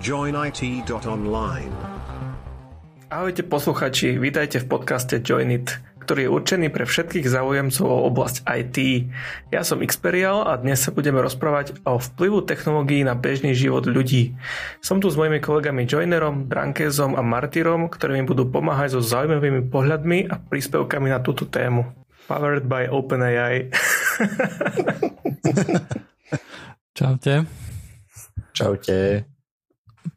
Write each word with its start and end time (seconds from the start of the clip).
joinit.online. 0.00 1.76
Ahojte 3.12 3.44
posluchači, 3.44 4.16
vítajte 4.16 4.64
v 4.64 4.66
podcaste 4.72 5.20
Join 5.20 5.52
It, 5.52 5.76
ktorý 6.00 6.24
je 6.24 6.30
určený 6.32 6.72
pre 6.72 6.88
všetkých 6.88 7.28
záujemcov 7.28 7.84
o 7.84 8.08
oblasť 8.08 8.48
IT. 8.48 8.76
Ja 9.52 9.60
som 9.60 9.84
Xperial 9.84 10.48
a 10.48 10.56
dnes 10.56 10.80
sa 10.80 10.88
budeme 10.88 11.20
rozprávať 11.20 11.76
o 11.84 12.00
vplyvu 12.00 12.48
technológií 12.48 13.04
na 13.04 13.12
bežný 13.12 13.52
život 13.52 13.84
ľudí. 13.84 14.40
Som 14.80 15.04
tu 15.04 15.12
s 15.12 15.20
mojimi 15.20 15.36
kolegami 15.36 15.84
Joinerom, 15.84 16.48
Drankezom 16.48 17.12
a 17.12 17.20
Martyrom, 17.20 17.92
ktorí 17.92 18.16
mi 18.16 18.24
budú 18.24 18.48
pomáhať 18.48 18.96
so 18.96 19.04
zaujímavými 19.04 19.68
pohľadmi 19.68 20.32
a 20.32 20.40
príspevkami 20.40 21.12
na 21.12 21.20
túto 21.20 21.44
tému. 21.44 21.84
Powered 22.24 22.64
by 22.64 22.88
OpenAI. 22.88 23.68
Čaute. 26.96 27.44
Čaute. 28.56 29.28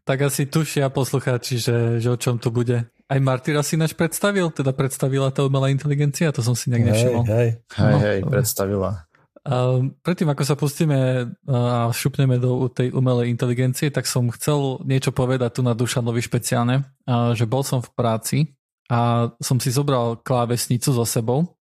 Tak 0.03 0.27
asi 0.27 0.52
tušia 0.52 0.91
poslucháči, 0.91 1.63
že, 1.63 1.77
že 2.03 2.12
o 2.12 2.20
čom 2.20 2.35
to 2.35 2.52
bude. 2.52 2.91
Aj 3.07 3.20
Martyra 3.23 3.63
si 3.63 3.80
naš 3.80 3.95
predstavil, 3.95 4.52
teda 4.52 4.76
predstavila 4.76 5.31
tá 5.31 5.48
umelá 5.48 5.71
inteligencia, 5.71 6.35
to 6.35 6.43
som 6.43 6.55
si 6.59 6.67
nejak 6.67 6.91
nevšimol. 6.91 7.23
Hej, 7.23 7.49
hej, 7.55 7.55
hej, 7.79 7.95
hej 8.03 8.20
predstavila. 8.27 9.07
Uh, 9.43 9.91
predtým, 10.03 10.31
ako 10.31 10.43
sa 10.48 10.55
pustíme 10.55 10.99
a 11.52 11.91
šupneme 11.91 12.39
do 12.39 12.71
tej 12.71 12.95
umelej 12.95 13.27
inteligencie, 13.27 13.91
tak 13.91 14.07
som 14.07 14.31
chcel 14.31 14.79
niečo 14.88 15.12
povedať 15.12 15.59
tu 15.59 15.62
na 15.67 15.76
Dušanovi 15.76 16.23
špeciálne, 16.23 16.84
uh, 16.84 17.35
že 17.35 17.43
bol 17.43 17.63
som 17.63 17.84
v 17.84 17.91
práci 17.91 18.38
a 18.88 19.31
som 19.43 19.59
si 19.59 19.67
zobral 19.67 20.20
klávesnicu 20.20 20.95
so 20.95 21.04
sebou 21.04 21.59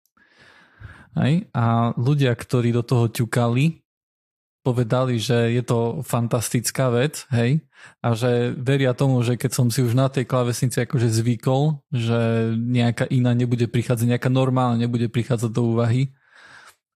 hej, 1.17 1.49
a 1.57 1.93
ľudia, 1.97 2.33
ktorí 2.37 2.69
do 2.69 2.85
toho 2.85 3.09
ťukali, 3.09 3.80
povedali, 4.61 5.17
že 5.17 5.53
je 5.57 5.63
to 5.65 6.05
fantastická 6.05 6.93
vec, 6.93 7.25
hej, 7.33 7.65
a 8.01 8.13
že 8.13 8.53
veria 8.53 8.93
tomu, 8.93 9.25
že 9.25 9.37
keď 9.37 9.51
som 9.51 9.67
si 9.73 9.81
už 9.81 9.97
na 9.97 10.05
tej 10.05 10.29
klavesnici 10.29 10.85
akože 10.85 11.09
zvykol, 11.09 11.81
že 11.89 12.53
nejaká 12.55 13.09
iná 13.09 13.33
nebude 13.33 13.65
prichádzať, 13.65 14.05
nejaká 14.05 14.29
normálna 14.29 14.77
nebude 14.77 15.09
prichádzať 15.09 15.51
do 15.51 15.73
úvahy. 15.73 16.13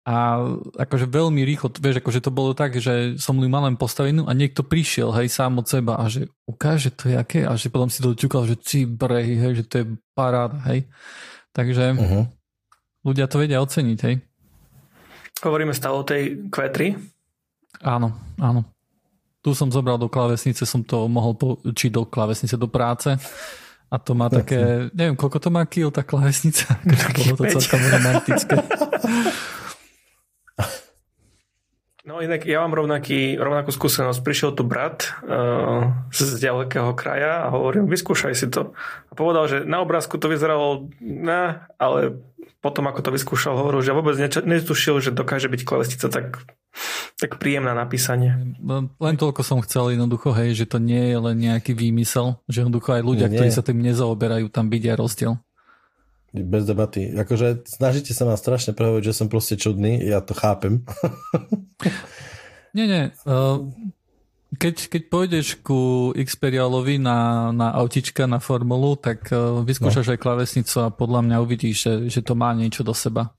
A 0.03 0.43
akože 0.75 1.07
veľmi 1.07 1.47
rýchlo, 1.47 1.71
vieš, 1.79 2.03
akože 2.03 2.27
to 2.27 2.31
bolo 2.35 2.51
tak, 2.51 2.75
že 2.75 3.15
som 3.15 3.39
ju 3.39 3.47
mal 3.47 3.63
len 3.63 3.79
postavenú 3.79 4.27
a 4.27 4.35
niekto 4.35 4.59
prišiel, 4.59 5.15
hej, 5.15 5.31
sám 5.31 5.63
od 5.63 5.67
seba 5.71 5.95
a 5.95 6.11
že 6.11 6.27
ukáže 6.43 6.91
to 6.91 7.07
je 7.07 7.15
aké 7.15 7.47
a 7.47 7.55
že 7.55 7.71
potom 7.71 7.87
si 7.87 8.03
to 8.03 8.11
ťukal, 8.11 8.43
že 8.43 8.59
ci 8.59 8.83
brehy, 8.83 9.39
hej, 9.39 9.63
že 9.63 9.63
to 9.63 9.75
je 9.79 9.85
paráda, 10.11 10.59
hej. 10.67 10.91
Takže 11.55 11.95
uh-huh. 11.95 12.27
ľudia 13.07 13.31
to 13.31 13.39
vedia 13.39 13.63
oceniť, 13.63 13.99
hej. 14.03 14.19
Hovoríme 15.39 15.71
stále 15.71 15.95
o 15.95 16.03
tej 16.03 16.51
Q3, 16.51 16.99
Áno, 17.81 18.13
áno. 18.37 18.61
Tu 19.43 19.51
som 19.57 19.67
zobral 19.67 19.99
do 19.99 20.07
klávesnice, 20.07 20.63
som 20.63 20.85
to 20.85 21.09
mohol 21.09 21.35
počiť 21.35 21.91
do 21.91 22.07
klávesnice 22.07 22.55
do 22.55 22.69
práce. 22.69 23.11
A 23.93 24.01
to 24.01 24.17
má 24.17 24.25
také, 24.25 24.89
neviem, 24.97 25.13
koľko 25.13 25.37
to 25.37 25.49
má 25.53 25.61
kil 25.69 25.93
tá 25.93 26.01
klávesnica. 26.01 26.81
Bolo 27.17 27.45
to 27.45 27.61
celkom 27.61 27.81
romantické. 27.93 28.57
No 32.03 32.19
inak 32.19 32.43
ja 32.43 32.59
mám 32.59 32.75
rovnaký, 32.75 33.39
rovnakú 33.39 33.71
skúsenosť. 33.71 34.27
Prišiel 34.27 34.51
tu 34.51 34.67
brat 34.67 35.07
uh, 35.23 35.87
z 36.11 36.35
ďalekého 36.35 36.91
kraja 36.99 37.47
a 37.47 37.55
hovorím, 37.55 37.87
vyskúšaj 37.87 38.35
si 38.35 38.51
to. 38.51 38.75
A 39.07 39.15
povedal, 39.15 39.47
že 39.47 39.57
na 39.63 39.79
obrázku 39.79 40.19
to 40.19 40.27
vyzeralo, 40.27 40.91
ne, 40.99 41.63
ale 41.79 42.19
potom 42.59 42.91
ako 42.91 43.07
to 43.07 43.09
vyskúšal, 43.15 43.55
hovoril, 43.55 43.79
že 43.79 43.95
vôbec 43.95 44.19
netušil, 44.19 44.99
že 44.99 45.15
dokáže 45.15 45.47
byť 45.47 45.61
klávesnica 45.63 46.07
tak, 46.11 46.43
tak 47.19 47.39
príjemná 47.39 47.71
na 47.71 47.87
písanie. 47.87 48.35
Len 48.99 49.15
toľko 49.15 49.39
som 49.39 49.63
chcel 49.63 49.95
jednoducho, 49.95 50.35
hej, 50.35 50.59
že 50.59 50.67
to 50.67 50.83
nie 50.83 51.11
je 51.11 51.17
len 51.23 51.39
nejaký 51.39 51.71
výmysel, 51.71 52.35
že 52.51 52.67
jednoducho 52.67 52.99
aj 52.99 53.03
ľudia, 53.03 53.27
nie. 53.31 53.39
ktorí 53.39 53.47
sa 53.47 53.63
tým 53.63 53.79
nezaoberajú, 53.79 54.51
tam 54.51 54.67
vidia 54.67 54.99
rozdiel. 54.99 55.39
Bez 56.33 56.65
debaty. 56.65 57.13
Akože 57.13 57.61
snažíte 57.69 58.17
sa 58.17 58.25
ma 58.25 58.33
strašne 58.33 58.73
prehovoriť, 58.73 59.05
že 59.05 59.13
som 59.13 59.29
proste 59.29 59.53
čudný, 59.53 60.01
ja 60.01 60.17
to 60.17 60.33
chápem. 60.33 60.81
nie, 62.77 62.89
nie. 62.89 63.13
Uh, 63.21 63.69
keď, 64.57 64.89
keď 64.89 65.01
pôjdeš 65.13 65.61
ku 65.61 66.09
Xperialovi 66.17 66.97
na, 66.97 67.49
na 67.53 67.69
autička, 67.77 68.25
na 68.25 68.41
formulu, 68.41 68.97
tak 68.97 69.29
uh, 69.29 69.61
vyskúšaš 69.61 70.09
no. 70.09 70.11
aj 70.17 70.19
klavesnicu 70.25 70.75
a 70.81 70.89
podľa 70.89 71.21
mňa 71.21 71.37
uvidíš, 71.37 71.77
že, 71.85 71.93
že 72.09 72.19
to 72.25 72.33
má 72.33 72.49
niečo 72.57 72.81
do 72.81 72.97
seba. 72.97 73.29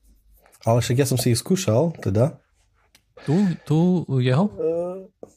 Ale 0.62 0.78
však 0.78 1.02
ja 1.02 1.06
som 1.10 1.18
si 1.18 1.34
ich 1.34 1.42
skúšal, 1.42 1.98
teda. 1.98 2.38
Tu? 3.26 3.34
Tu 3.66 3.78
jeho? 4.22 4.46
Uh, 4.54 4.83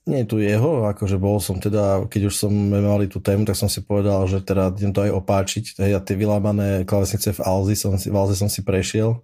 nie 0.07 0.23
tu 0.23 0.39
jeho, 0.39 0.87
akože 0.89 1.17
bol 1.19 1.41
som 1.41 1.59
teda, 1.59 2.07
keď 2.07 2.31
už 2.31 2.35
som 2.35 2.51
mali 2.53 3.11
tú 3.11 3.19
tému, 3.19 3.43
tak 3.43 3.59
som 3.59 3.67
si 3.67 3.83
povedal, 3.83 4.23
že 4.25 4.43
teda 4.43 4.71
idem 4.75 4.93
to 4.95 5.03
aj 5.03 5.11
opáčiť. 5.17 5.65
Hej, 5.83 5.91
a 5.97 5.99
tie 6.03 6.15
vylámané 6.15 6.83
klavesnice 6.83 7.35
v 7.35 7.43
Alzi 7.43 7.75
som 7.75 7.95
si, 7.95 8.07
v 8.11 8.17
Alzi 8.17 8.35
som 8.35 8.49
si 8.51 8.61
prešiel. 8.61 9.19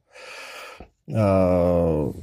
Uh, 1.12 2.16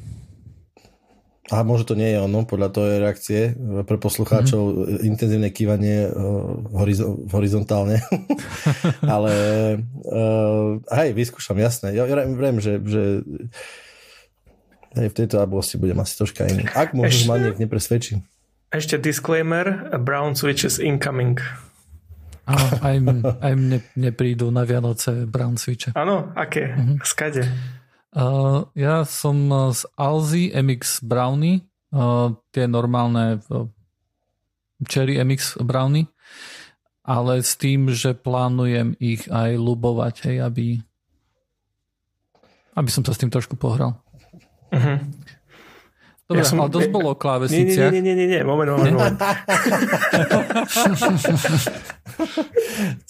a 1.51 1.67
možno 1.67 1.93
to 1.93 1.99
nie 1.99 2.15
je 2.15 2.23
ono, 2.23 2.47
podľa 2.47 2.69
toho 2.71 2.87
je 2.87 3.03
reakcie 3.03 3.41
pre 3.83 3.99
poslucháčov 3.99 4.63
mm-hmm. 4.71 5.03
intenzívne 5.03 5.51
kývanie 5.51 6.07
uh, 6.07 6.63
horizo- 6.79 7.27
horizontálne. 7.27 7.99
Ale 9.15 9.35
uh, 10.07 10.79
hej, 10.95 11.11
vyskúšam, 11.11 11.59
jasné. 11.59 11.99
Ja, 11.99 12.07
ja 12.07 12.23
viem, 12.23 12.63
že, 12.63 12.79
že 12.87 13.27
hej, 14.97 15.09
v 15.11 15.15
tejto 15.15 15.43
oblasti 15.43 15.79
budem 15.79 15.99
asi 16.03 16.15
troška 16.19 16.47
iný. 16.51 16.67
Ak 16.73 16.97
možno 16.97 17.31
ma 17.31 17.39
niekto 17.39 17.63
nepresvedčí. 17.63 18.23
Ešte 18.71 19.03
disclaimer, 19.03 19.91
brown 19.99 20.39
switches 20.39 20.79
incoming. 20.79 21.43
Áno, 22.47 22.67
aj, 22.83 22.97
aj 23.47 23.53
mne, 23.55 23.79
mne 23.95 24.11
prídu 24.15 24.51
na 24.51 24.67
Vianoce 24.67 25.27
brown 25.27 25.59
switche. 25.59 25.95
Áno, 25.95 26.31
aké? 26.35 26.75
Uh-huh. 26.75 26.99
Skade? 27.03 27.47
Uh, 28.11 28.67
ja 28.75 29.07
som 29.07 29.39
z 29.71 29.87
Alzi 29.95 30.51
MX 30.51 31.07
Brownie, 31.07 31.63
uh, 31.95 32.35
tie 32.51 32.67
normálne 32.67 33.39
uh, 33.51 33.71
Cherry 34.83 35.23
MX 35.23 35.63
Brownie, 35.63 36.11
ale 37.07 37.43
s 37.43 37.55
tým, 37.55 37.91
že 37.95 38.19
plánujem 38.19 38.99
ich 38.99 39.31
aj 39.31 39.55
lubovať, 39.55 40.15
hej, 40.27 40.37
aby, 40.43 40.67
aby 42.75 42.91
som 42.91 43.07
sa 43.07 43.15
s 43.15 43.21
tým 43.23 43.31
trošku 43.31 43.55
pohral. 43.55 43.99
Uh-huh. 44.71 44.99
Dobre, 46.31 46.47
ja 46.47 46.47
som, 46.47 46.63
ale 46.63 46.71
dosť 46.71 46.95
bolo 46.95 47.19
klávesniciach. 47.19 47.91
Nie, 47.91 47.99
nie, 47.99 48.15
nie, 48.15 48.23
nie, 48.23 48.39
nie, 48.39 48.43
moment, 48.47 48.71
moment, 48.71 48.95
moment. 48.95 49.19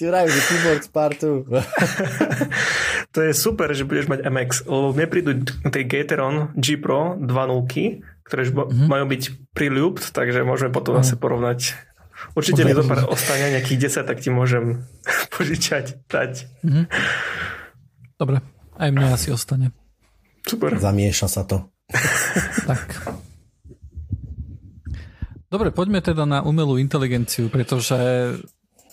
Ti 0.01 0.03
vrajú, 0.09 0.29
že 0.33 0.41
keyboard 0.49 0.83
Spartu. 0.89 1.45
to 3.15 3.19
je 3.21 3.37
super, 3.37 3.69
že 3.77 3.85
budeš 3.85 4.09
mať 4.09 4.25
MX, 4.25 4.65
lebo 4.65 4.97
mne 4.97 5.07
prídu 5.13 5.37
tej 5.69 5.85
Gateron 5.85 6.57
G 6.57 6.81
Pro 6.81 7.21
2.0, 7.21 7.29
ktoré 8.25 8.43
mm-hmm. 8.49 8.89
majú 8.89 9.05
byť 9.13 9.23
priľúbt, 9.53 10.17
takže 10.17 10.41
môžeme 10.41 10.73
potom 10.73 10.97
mm. 10.97 11.05
zase 11.05 11.21
porovnať. 11.21 11.77
Určite 12.33 12.65
mi 12.65 12.73
zopár 12.73 13.05
ostane 13.05 13.53
nejakých 13.53 14.01
10, 14.01 14.09
tak 14.09 14.25
ti 14.25 14.33
môžem 14.33 14.89
požičať, 15.37 16.09
dať. 16.09 16.49
Mm-hmm. 16.65 16.85
Dobre, 18.17 18.41
aj 18.81 18.89
mne 18.97 19.13
asi 19.13 19.29
ostane. 19.29 19.77
Super. 20.47 20.79
Zamieša 20.81 21.29
sa 21.29 21.43
to 21.45 21.71
tak. 22.71 22.87
Dobre, 25.51 25.75
poďme 25.75 25.99
teda 25.99 26.23
na 26.23 26.47
umelú 26.47 26.79
inteligenciu, 26.79 27.51
pretože 27.51 27.99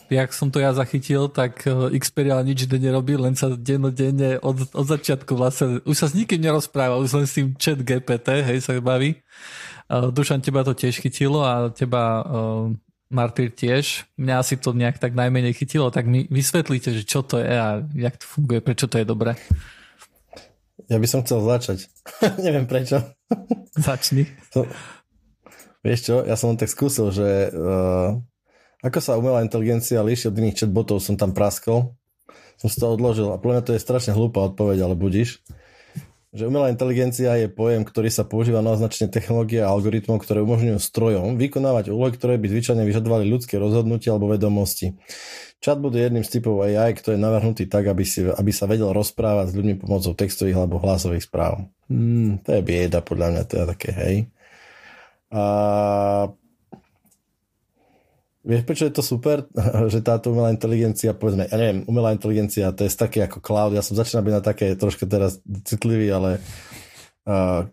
jak 0.09 0.33
som 0.33 0.49
to 0.49 0.57
ja 0.57 0.73
zachytil, 0.73 1.29
tak 1.29 1.61
e, 1.69 1.93
Xperia 2.01 2.41
nič 2.41 2.65
nerobí, 2.65 3.13
len 3.13 3.37
sa 3.37 3.53
dennodenne 3.53 4.41
od, 4.41 4.65
od 4.73 4.85
začiatku 4.87 5.37
vlastne, 5.37 5.85
už 5.85 5.95
sa 5.95 6.07
s 6.09 6.17
nikým 6.17 6.41
nerozpráva, 6.41 6.97
už 6.97 7.13
len 7.13 7.25
s 7.29 7.37
tým 7.37 7.53
chat 7.59 7.77
GPT, 7.77 8.41
hej, 8.41 8.57
sa 8.63 8.73
baví. 8.81 9.21
Uh, 9.87 10.11
Dušan, 10.11 10.43
teba 10.43 10.67
to 10.67 10.75
tiež 10.75 10.99
chytilo 10.99 11.47
a 11.47 11.71
teba 11.71 12.19
uh, 12.19 12.67
Martyr 13.07 13.47
tiež. 13.47 14.03
Mňa 14.19 14.35
asi 14.35 14.59
to 14.59 14.75
nejak 14.75 14.99
tak 14.99 15.15
najmenej 15.15 15.55
chytilo, 15.55 15.87
tak 15.95 16.11
mi 16.11 16.27
vysvetlíte, 16.27 16.91
že 16.91 17.07
čo 17.07 17.23
to 17.23 17.39
je 17.39 17.47
a 17.47 17.79
jak 17.95 18.19
to 18.19 18.25
funguje, 18.27 18.59
prečo 18.59 18.91
to 18.91 18.99
je 18.99 19.07
dobré. 19.07 19.39
Ja 20.87 20.97
by 20.97 21.07
som 21.07 21.23
chcel 21.23 21.43
začať. 21.43 21.91
Neviem 22.45 22.63
prečo. 22.63 23.03
Začni. 23.75 24.23
To, 24.55 24.63
vieš 25.83 26.07
čo, 26.07 26.15
ja 26.23 26.39
som 26.39 26.55
tak 26.55 26.71
skúsil, 26.71 27.11
že 27.11 27.51
uh, 27.51 28.15
ako 28.81 28.99
sa 29.03 29.19
umelá 29.19 29.43
inteligencia 29.43 29.99
líši 29.99 30.31
od 30.31 30.39
iných 30.39 30.63
chatbotov, 30.63 31.03
som 31.03 31.19
tam 31.19 31.35
praskol. 31.35 31.97
Som 32.57 32.71
si 32.71 32.79
to 32.79 32.89
odložil 32.89 33.29
a 33.29 33.37
podľa 33.37 33.61
mňa 33.61 33.65
to 33.67 33.75
je 33.75 33.85
strašne 33.85 34.15
hlúpa 34.15 34.41
odpoveď, 34.47 34.87
ale 34.87 34.95
budíš. 34.97 35.43
Že 36.35 36.51
umelá 36.51 36.67
inteligencia 36.67 37.39
je 37.39 37.47
pojem, 37.47 37.87
ktorý 37.87 38.11
sa 38.11 38.27
používa 38.27 38.59
na 38.59 38.75
označenie 38.75 39.07
technológie 39.07 39.63
a 39.63 39.71
algoritmov, 39.71 40.19
ktoré 40.19 40.43
umožňujú 40.43 40.75
strojom 40.75 41.39
vykonávať 41.39 41.87
úlohy, 41.87 42.11
ktoré 42.11 42.35
by 42.35 42.51
zvyčajne 42.51 42.83
vyžadovali 42.83 43.23
ľudské 43.31 43.55
rozhodnutie 43.55 44.11
alebo 44.11 44.27
vedomosti. 44.27 44.99
Chatbot 45.63 45.95
je 45.95 46.03
jedným 46.03 46.27
z 46.27 46.37
typov 46.37 46.61
AI, 46.67 46.93
ktorý 46.93 47.15
je 47.15 47.25
navrhnutý 47.25 47.63
tak, 47.65 47.87
aby, 47.87 48.03
si, 48.03 48.27
aby 48.27 48.51
sa 48.51 48.67
vedel 48.67 48.91
rozprávať 48.91 49.49
s 49.49 49.57
ľuďmi 49.57 49.75
pomocou 49.79 50.13
textových 50.13 50.59
alebo 50.59 50.83
hlasových 50.83 51.25
správ. 51.25 51.65
Hmm, 51.87 52.43
to 52.43 52.59
je 52.59 52.61
bieda, 52.61 52.99
podľa 52.99 53.27
mňa, 53.31 53.41
to 53.47 53.53
je 53.57 53.65
také, 53.73 53.91
hej. 53.95 54.15
A 55.31 55.43
Vieš, 58.47 58.63
prečo 58.63 58.87
je 58.87 58.95
to 58.95 59.03
super, 59.03 59.43
že 59.93 59.99
táto 59.99 60.31
umelá 60.31 60.55
inteligencia, 60.55 61.11
povedzme, 61.11 61.51
ja 61.51 61.57
neviem, 61.59 61.83
umelá 61.83 62.15
inteligencia, 62.15 62.71
to 62.71 62.87
je 62.87 62.95
také 62.95 63.27
ako 63.27 63.43
cloud, 63.43 63.75
ja 63.75 63.83
som 63.83 63.99
začínal 63.99 64.23
byť 64.23 64.33
na 64.39 64.43
také 64.43 64.67
troška 64.79 65.03
teraz 65.03 65.43
citlivý, 65.67 66.07
ale 66.15 66.39
uh, 67.27 67.67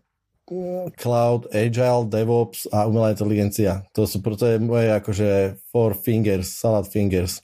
cloud, 0.99 1.47
agile, 1.55 2.11
DevOps 2.11 2.69
a 2.75 2.85
umelá 2.91 3.15
inteligencia. 3.15 3.87
To 3.95 4.05
sú, 4.05 4.21
to 4.21 4.45
je 4.45 4.57
moje 4.59 4.91
akože 4.93 5.57
four 5.71 5.95
fingers, 5.95 6.51
salad 6.53 6.91
fingers. 6.91 7.41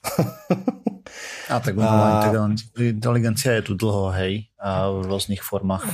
a 1.53 1.57
tak 1.63 1.79
umelá 1.79 2.27
a... 2.27 2.51
inteligencia 2.77 3.57
je 3.57 3.63
tu 3.63 3.73
dlho, 3.79 4.11
hej, 4.11 4.51
a 4.59 4.91
v 4.91 5.07
rôznych 5.07 5.41
formách. 5.41 5.87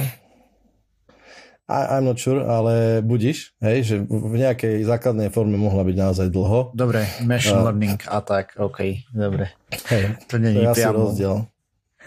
I, 1.67 1.99
I'm 1.99 2.07
not 2.07 2.15
sure, 2.15 2.47
ale 2.47 3.03
budíš, 3.03 3.51
hej, 3.59 3.83
že 3.83 3.95
v 4.07 4.39
nejakej 4.39 4.87
základnej 4.87 5.27
forme 5.27 5.59
mohla 5.59 5.83
byť 5.83 5.95
naozaj 5.99 6.27
dlho. 6.31 6.71
Dobre, 6.71 7.03
machine 7.27 7.59
uh, 7.59 7.67
learning 7.67 7.99
a 8.07 8.23
tak, 8.23 8.55
OK, 8.55 9.03
dobre. 9.11 9.51
Hej, 9.91 10.15
to 10.31 10.39
nie 10.39 10.55
je 10.55 10.63
asi 10.63 10.87
rozdiel. 10.87 11.43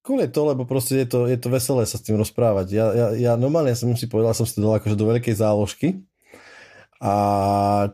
cool 0.00 0.18
je 0.24 0.30
to, 0.32 0.40
lebo 0.48 0.64
proste 0.64 1.04
je 1.04 1.08
to, 1.12 1.28
je 1.28 1.36
to 1.36 1.52
veselé 1.52 1.84
sa 1.84 2.00
s 2.00 2.04
tým 2.08 2.16
rozprávať. 2.16 2.72
Ja, 2.72 2.86
ja, 2.96 3.06
ja 3.12 3.32
normálne 3.36 3.76
som 3.76 3.92
si 3.92 4.08
povedal, 4.08 4.32
som 4.32 4.48
si 4.48 4.56
to 4.56 4.64
dal 4.64 4.80
akože 4.80 4.96
do 4.96 5.12
veľkej 5.12 5.36
záložky 5.36 6.00
a 7.04 7.14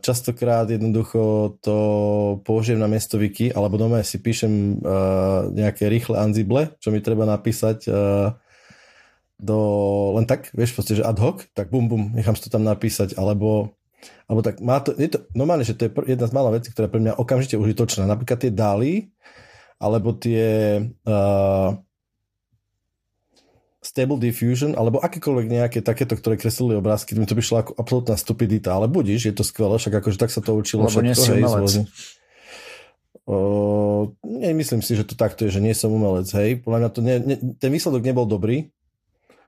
častokrát 0.01 0.65
jednoducho 0.71 1.53
to 1.59 1.75
použijem 2.41 2.79
na 2.79 2.87
miesto 2.87 3.19
wiki, 3.19 3.51
alebo 3.51 3.75
doma 3.75 4.01
si 4.01 4.23
píšem 4.23 4.79
uh, 4.79 5.51
nejaké 5.51 5.91
rýchle 5.91 6.15
anzible, 6.15 6.73
čo 6.79 6.89
mi 6.95 7.03
treba 7.03 7.27
napísať 7.27 7.91
uh, 7.91 8.33
do, 9.35 9.57
len 10.15 10.23
tak, 10.23 10.51
vieš, 10.55 10.75
proste, 10.75 10.95
že 10.95 11.03
ad 11.03 11.19
hoc, 11.19 11.43
tak 11.51 11.67
bum, 11.67 11.91
bum, 11.91 12.15
nechám 12.15 12.35
si 12.39 12.47
to 12.47 12.53
tam 12.53 12.63
napísať, 12.63 13.19
alebo, 13.19 13.75
alebo 14.31 14.41
tak 14.41 14.63
má 14.63 14.79
to, 14.79 14.95
je 14.95 15.11
to 15.11 15.27
normálne, 15.35 15.67
že 15.67 15.75
to 15.75 15.87
je 15.87 15.91
jedna 16.15 16.27
z 16.27 16.35
mála 16.35 16.55
vecí, 16.55 16.71
ktorá 16.71 16.87
je 16.87 16.93
pre 16.95 17.03
mňa 17.03 17.19
okamžite 17.19 17.59
užitočná. 17.59 18.07
Napríklad 18.07 18.39
tie 18.47 18.51
dály, 18.53 19.11
alebo 19.75 20.15
tie 20.15 20.79
uh, 21.03 21.69
Stable 23.83 24.17
Diffusion, 24.17 24.73
alebo 24.73 25.03
akékoľvek 25.03 25.45
nejaké 25.51 25.79
takéto, 25.83 26.15
ktoré 26.15 26.39
kreslili 26.39 26.79
obrázky, 26.79 27.13
mi 27.13 27.27
to 27.27 27.37
by 27.37 27.43
šlo 27.43 27.57
ako 27.61 27.71
absolútna 27.77 28.15
stupidita, 28.15 28.71
ale 28.71 28.87
budíš, 28.87 29.29
je 29.29 29.35
to 29.35 29.43
skvelé, 29.43 29.75
však 29.77 29.99
akože 29.99 30.17
tak 30.17 30.31
sa 30.31 30.39
to 30.41 30.55
učilo. 30.55 30.87
Lebo 30.87 31.03
nie 31.03 31.13
si 31.13 31.29
umelec. 31.29 31.85
Uh, 33.25 34.13
nemyslím 34.21 34.85
si, 34.85 34.93
že 34.93 35.01
to 35.01 35.17
takto 35.17 35.49
je, 35.49 35.57
že 35.57 35.61
nie 35.61 35.73
som 35.73 35.89
umelec, 35.89 36.29
hej. 36.37 36.61
Podľa 36.61 36.77
mňa 36.77 36.89
to 36.93 36.99
ne, 37.01 37.15
ne, 37.25 37.35
ten 37.57 37.73
výsledok 37.73 38.05
nebol 38.05 38.29
dobrý, 38.29 38.69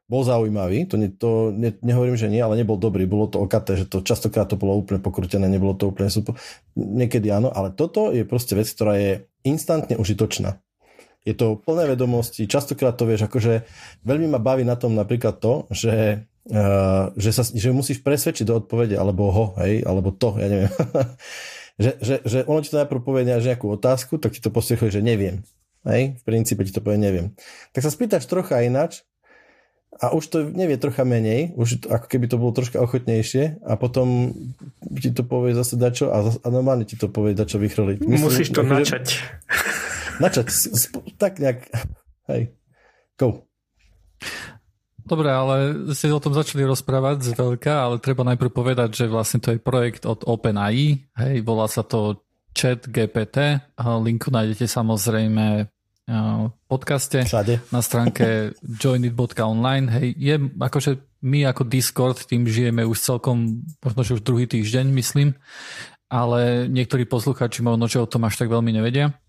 bol 0.08 0.24
zaujímavý, 0.24 0.88
to, 0.88 0.96
ne, 0.96 1.12
to 1.12 1.52
ne, 1.52 1.76
nehovorím, 1.84 2.16
že 2.16 2.32
nie, 2.32 2.40
ale 2.40 2.56
nebol 2.56 2.80
dobrý, 2.80 3.04
bolo 3.04 3.28
to 3.28 3.44
okaté, 3.44 3.76
že 3.76 3.92
to 3.92 4.00
častokrát 4.00 4.48
to 4.48 4.56
bolo 4.56 4.80
úplne 4.80 5.04
pokrutené, 5.04 5.52
nebolo 5.52 5.76
to 5.76 5.92
úplne 5.92 6.08
super. 6.08 6.40
Niekedy 6.80 7.28
áno, 7.28 7.52
ale 7.52 7.76
toto 7.76 8.16
je 8.16 8.24
proste 8.24 8.56
vec, 8.56 8.72
ktorá 8.72 8.96
je 8.96 9.28
instantne 9.44 10.00
užitočná. 10.00 10.64
Je 11.28 11.36
to 11.36 11.60
plné 11.60 11.92
vedomosti, 11.92 12.48
častokrát 12.48 12.96
to 12.96 13.04
vieš, 13.04 13.28
akože 13.28 13.68
veľmi 14.08 14.32
ma 14.32 14.40
baví 14.40 14.64
na 14.64 14.80
tom 14.80 14.96
napríklad 14.96 15.44
to, 15.44 15.68
že, 15.76 16.24
uh, 16.56 17.12
že, 17.20 17.32
sa, 17.36 17.44
že 17.44 17.76
musíš 17.76 18.00
presvedčiť 18.00 18.48
do 18.48 18.64
odpovede, 18.64 18.96
alebo 18.96 19.28
ho, 19.28 19.46
hej, 19.60 19.84
alebo 19.84 20.16
to, 20.16 20.40
ja 20.40 20.48
neviem. 20.48 20.72
že, 21.84 22.00
že, 22.00 22.16
že 22.24 22.38
ono 22.48 22.64
ti 22.64 22.72
to 22.72 22.80
najprv 22.80 23.04
povie 23.04 23.28
nejakú 23.28 23.68
otázku, 23.76 24.24
tak 24.24 24.32
ti 24.32 24.40
to 24.40 24.56
postriechuje, 24.56 24.88
že 24.88 25.04
neviem. 25.04 25.44
Hej, 25.84 26.16
v 26.20 26.24
princípe 26.24 26.64
ti 26.64 26.72
to 26.72 26.80
povie 26.80 27.00
neviem. 27.00 27.36
Tak 27.76 27.84
sa 27.84 27.92
spýtaš 27.92 28.24
trocha 28.28 28.64
ináč 28.64 29.04
a 29.98 30.14
už 30.14 30.24
to 30.30 30.38
nevie 30.54 30.78
trocha 30.78 31.02
menej, 31.02 31.58
už 31.58 31.90
ako 31.90 32.06
keby 32.06 32.26
to 32.30 32.38
bolo 32.38 32.54
troška 32.54 32.78
ochotnejšie 32.78 33.66
a 33.66 33.74
potom 33.76 34.34
ti 35.02 35.10
to 35.10 35.26
povie 35.26 35.58
zase 35.58 35.74
dačo 35.74 36.14
a, 36.14 36.22
a 36.22 36.48
normálne 36.54 36.86
ti 36.86 36.94
to 36.94 37.10
povie 37.10 37.34
dačo 37.34 37.58
vychrliť. 37.58 38.06
Myslím, 38.06 38.26
Musíš 38.30 38.50
to 38.54 38.62
akože, 38.62 38.74
načať. 38.78 39.06
Načať, 40.24 40.48
tak 41.22 41.38
nejak, 41.38 41.70
hej, 42.34 42.50
go. 43.22 43.46
Dobre, 45.08 45.30
ale 45.30 45.56
ste 45.96 46.12
o 46.12 46.20
tom 46.20 46.34
začali 46.34 46.68
rozprávať 46.68 47.22
z 47.22 47.32
veľká, 47.38 47.70
ale 47.70 48.02
treba 48.02 48.28
najprv 48.28 48.52
povedať, 48.52 48.90
že 48.92 49.06
vlastne 49.06 49.40
to 49.40 49.56
je 49.56 49.62
projekt 49.62 50.10
od 50.10 50.26
OpenAI, 50.26 51.00
hej, 51.00 51.36
volá 51.46 51.70
sa 51.70 51.86
to 51.86 52.28
Chat 52.58 52.90
GPT, 52.90 53.62
linku 54.02 54.34
nájdete 54.34 54.66
samozrejme 54.66 55.70
podcaste 56.72 57.28
Všade. 57.28 57.60
na 57.72 57.82
stránke 57.84 58.56
joinit.online. 58.82 59.88
Hej, 59.92 60.08
je 60.16 60.36
akože 60.40 60.92
my 61.24 61.44
ako 61.52 61.68
Discord 61.68 62.24
tým 62.24 62.48
žijeme 62.48 62.88
už 62.88 63.00
celkom, 63.04 63.64
možno 63.84 64.02
že 64.04 64.16
už 64.16 64.24
druhý 64.24 64.48
týždeň, 64.48 64.88
myslím, 64.96 65.36
ale 66.08 66.72
niektorí 66.72 67.04
poslucháči 67.04 67.60
možno, 67.60 67.92
že 67.92 68.00
o 68.00 68.08
tom 68.08 68.24
až 68.24 68.40
tak 68.40 68.48
veľmi 68.48 68.72
nevedia. 68.72 69.20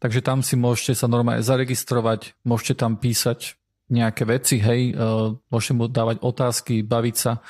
Takže 0.00 0.20
tam 0.24 0.44
si 0.44 0.56
môžete 0.56 0.96
sa 0.96 1.06
normálne 1.08 1.44
zaregistrovať, 1.44 2.36
môžete 2.44 2.84
tam 2.84 2.96
písať 2.96 3.56
nejaké 3.88 4.28
veci, 4.28 4.60
hej, 4.60 4.92
e, 4.92 5.04
môžete 5.48 5.72
mu 5.76 5.88
dávať 5.88 6.20
otázky, 6.20 6.84
baviť 6.84 7.16
sa 7.16 7.40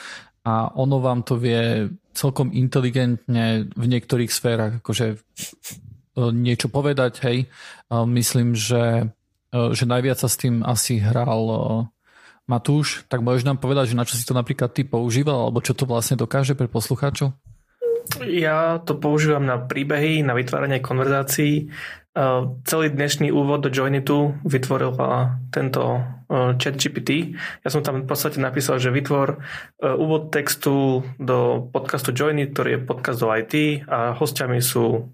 a 0.47 0.71
ono 0.79 1.03
vám 1.03 1.27
to 1.27 1.35
vie 1.35 1.91
celkom 2.15 2.55
inteligentne 2.55 3.69
v 3.75 3.85
niektorých 3.85 4.31
sférach 4.31 4.73
akože 4.83 5.19
niečo 6.35 6.67
povedať, 6.67 7.23
hej. 7.25 7.39
Myslím, 7.91 8.59
že, 8.59 9.09
e, 9.55 9.59
že 9.73 9.85
najviac 9.87 10.19
sa 10.19 10.29
s 10.29 10.37
tým 10.37 10.67
asi 10.67 10.99
hral 10.99 11.45
e, 11.47 11.59
Matúš, 12.49 13.05
tak 13.13 13.21
môžeš 13.21 13.45
nám 13.45 13.61
povedať, 13.61 13.93
že 13.93 13.99
na 13.99 14.09
čo 14.09 14.17
si 14.17 14.25
to 14.25 14.33
napríklad 14.33 14.73
ty 14.73 14.83
používal, 14.83 15.49
alebo 15.49 15.61
čo 15.61 15.77
to 15.77 15.85
vlastne 15.85 16.17
dokáže 16.17 16.57
pre 16.57 16.67
poslucháčov? 16.67 17.37
Ja 18.25 18.81
to 18.81 18.97
používam 18.97 19.45
na 19.45 19.61
príbehy, 19.61 20.25
na 20.25 20.33
vytváranie 20.33 20.81
konverzácií. 20.81 21.69
Celý 22.65 22.87
dnešný 22.89 23.29
úvod 23.29 23.63
do 23.63 23.71
Joinitu 23.71 24.33
vytvorila 24.49 25.39
tento 25.53 26.01
chat 26.57 26.81
GPT. 26.81 27.37
Ja 27.63 27.69
som 27.69 27.85
tam 27.85 28.03
v 28.03 28.09
podstate 28.09 28.41
napísal, 28.41 28.81
že 28.81 28.89
vytvor 28.89 29.45
úvod 30.01 30.33
textu 30.33 31.05
do 31.21 31.69
podcastu 31.69 32.17
Joinit, 32.17 32.57
ktorý 32.57 32.81
je 32.81 32.85
podcast 32.89 33.21
o 33.21 33.29
IT 33.29 33.85
a 33.85 34.17
hostiami 34.17 34.59
sú 34.65 35.05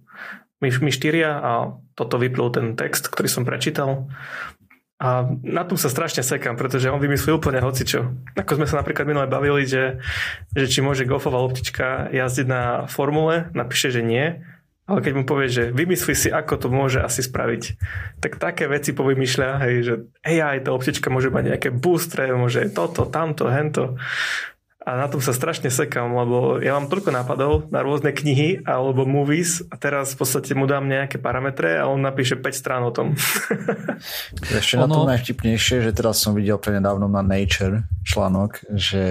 my, 0.63 0.69
my 0.71 0.91
štyria 0.91 1.31
a 1.39 1.53
toto 1.95 2.19
vyplul 2.19 2.51
ten 2.55 2.79
text, 2.79 3.11
ktorý 3.11 3.29
som 3.31 3.47
prečítal. 3.47 4.11
A 5.03 5.27
na 5.43 5.67
tom 5.67 5.75
sa 5.75 5.91
strašne 5.91 6.23
sekám, 6.23 6.55
pretože 6.55 6.89
on 6.89 7.03
vymyslí 7.03 7.35
úplne 7.35 7.59
hocičo. 7.59 8.15
Ako 8.39 8.57
sme 8.57 8.67
sa 8.71 8.79
napríklad 8.79 9.05
minule 9.05 9.27
bavili, 9.27 9.67
že, 9.67 9.99
že 10.55 10.71
či 10.71 10.81
môže 10.81 11.05
golfová 11.05 11.43
loptička 11.43 12.15
jazdiť 12.15 12.47
na 12.47 12.63
formule, 12.87 13.51
napíše, 13.53 13.91
že 13.91 14.07
nie, 14.07 14.41
ale 14.85 15.01
keď 15.01 15.13
mu 15.17 15.25
povie, 15.25 15.49
že 15.49 15.65
vymyslí 15.73 16.15
si, 16.15 16.29
ako 16.29 16.55
to 16.61 16.69
môže 16.69 17.01
asi 17.01 17.25
spraviť, 17.25 17.63
tak 18.21 18.37
také 18.37 18.69
veci 18.69 18.93
povymýšľa, 18.93 19.49
hej, 19.65 19.75
že 19.81 19.95
AI, 20.21 20.61
tá 20.61 20.77
optička 20.77 21.09
môže 21.09 21.33
mať 21.33 21.57
nejaké 21.57 21.69
boostre, 21.73 22.29
môže 22.37 22.69
toto, 22.71 23.09
tamto, 23.09 23.49
hento 23.49 23.97
a 24.85 25.01
na 25.01 25.09
tom 25.09 25.25
sa 25.25 25.33
strašne 25.33 25.73
sekám, 25.73 26.13
lebo 26.13 26.61
ja 26.61 26.77
mám 26.77 26.93
toľko 26.93 27.09
nápadov 27.09 27.53
na 27.73 27.81
rôzne 27.81 28.13
knihy 28.13 28.69
alebo 28.69 29.09
movies 29.09 29.65
a 29.73 29.81
teraz 29.81 30.13
v 30.13 30.21
podstate 30.21 30.53
mu 30.53 30.69
dám 30.69 30.85
nejaké 30.85 31.17
parametre 31.17 31.81
a 31.81 31.89
on 31.89 32.05
napíše 32.05 32.37
5 32.37 32.53
strán 32.53 32.85
o 32.85 32.93
tom. 32.93 33.17
Ešte 34.61 34.77
ono... 34.77 34.85
na 34.85 34.89
tom 34.93 35.09
najvtipnejšie, 35.09 35.89
že 35.89 35.97
teraz 35.97 36.21
som 36.21 36.37
videl 36.37 36.61
pre 36.61 36.77
nedávno 36.77 37.09
na 37.09 37.25
Nature 37.25 37.89
článok, 38.05 38.61
že 38.77 39.05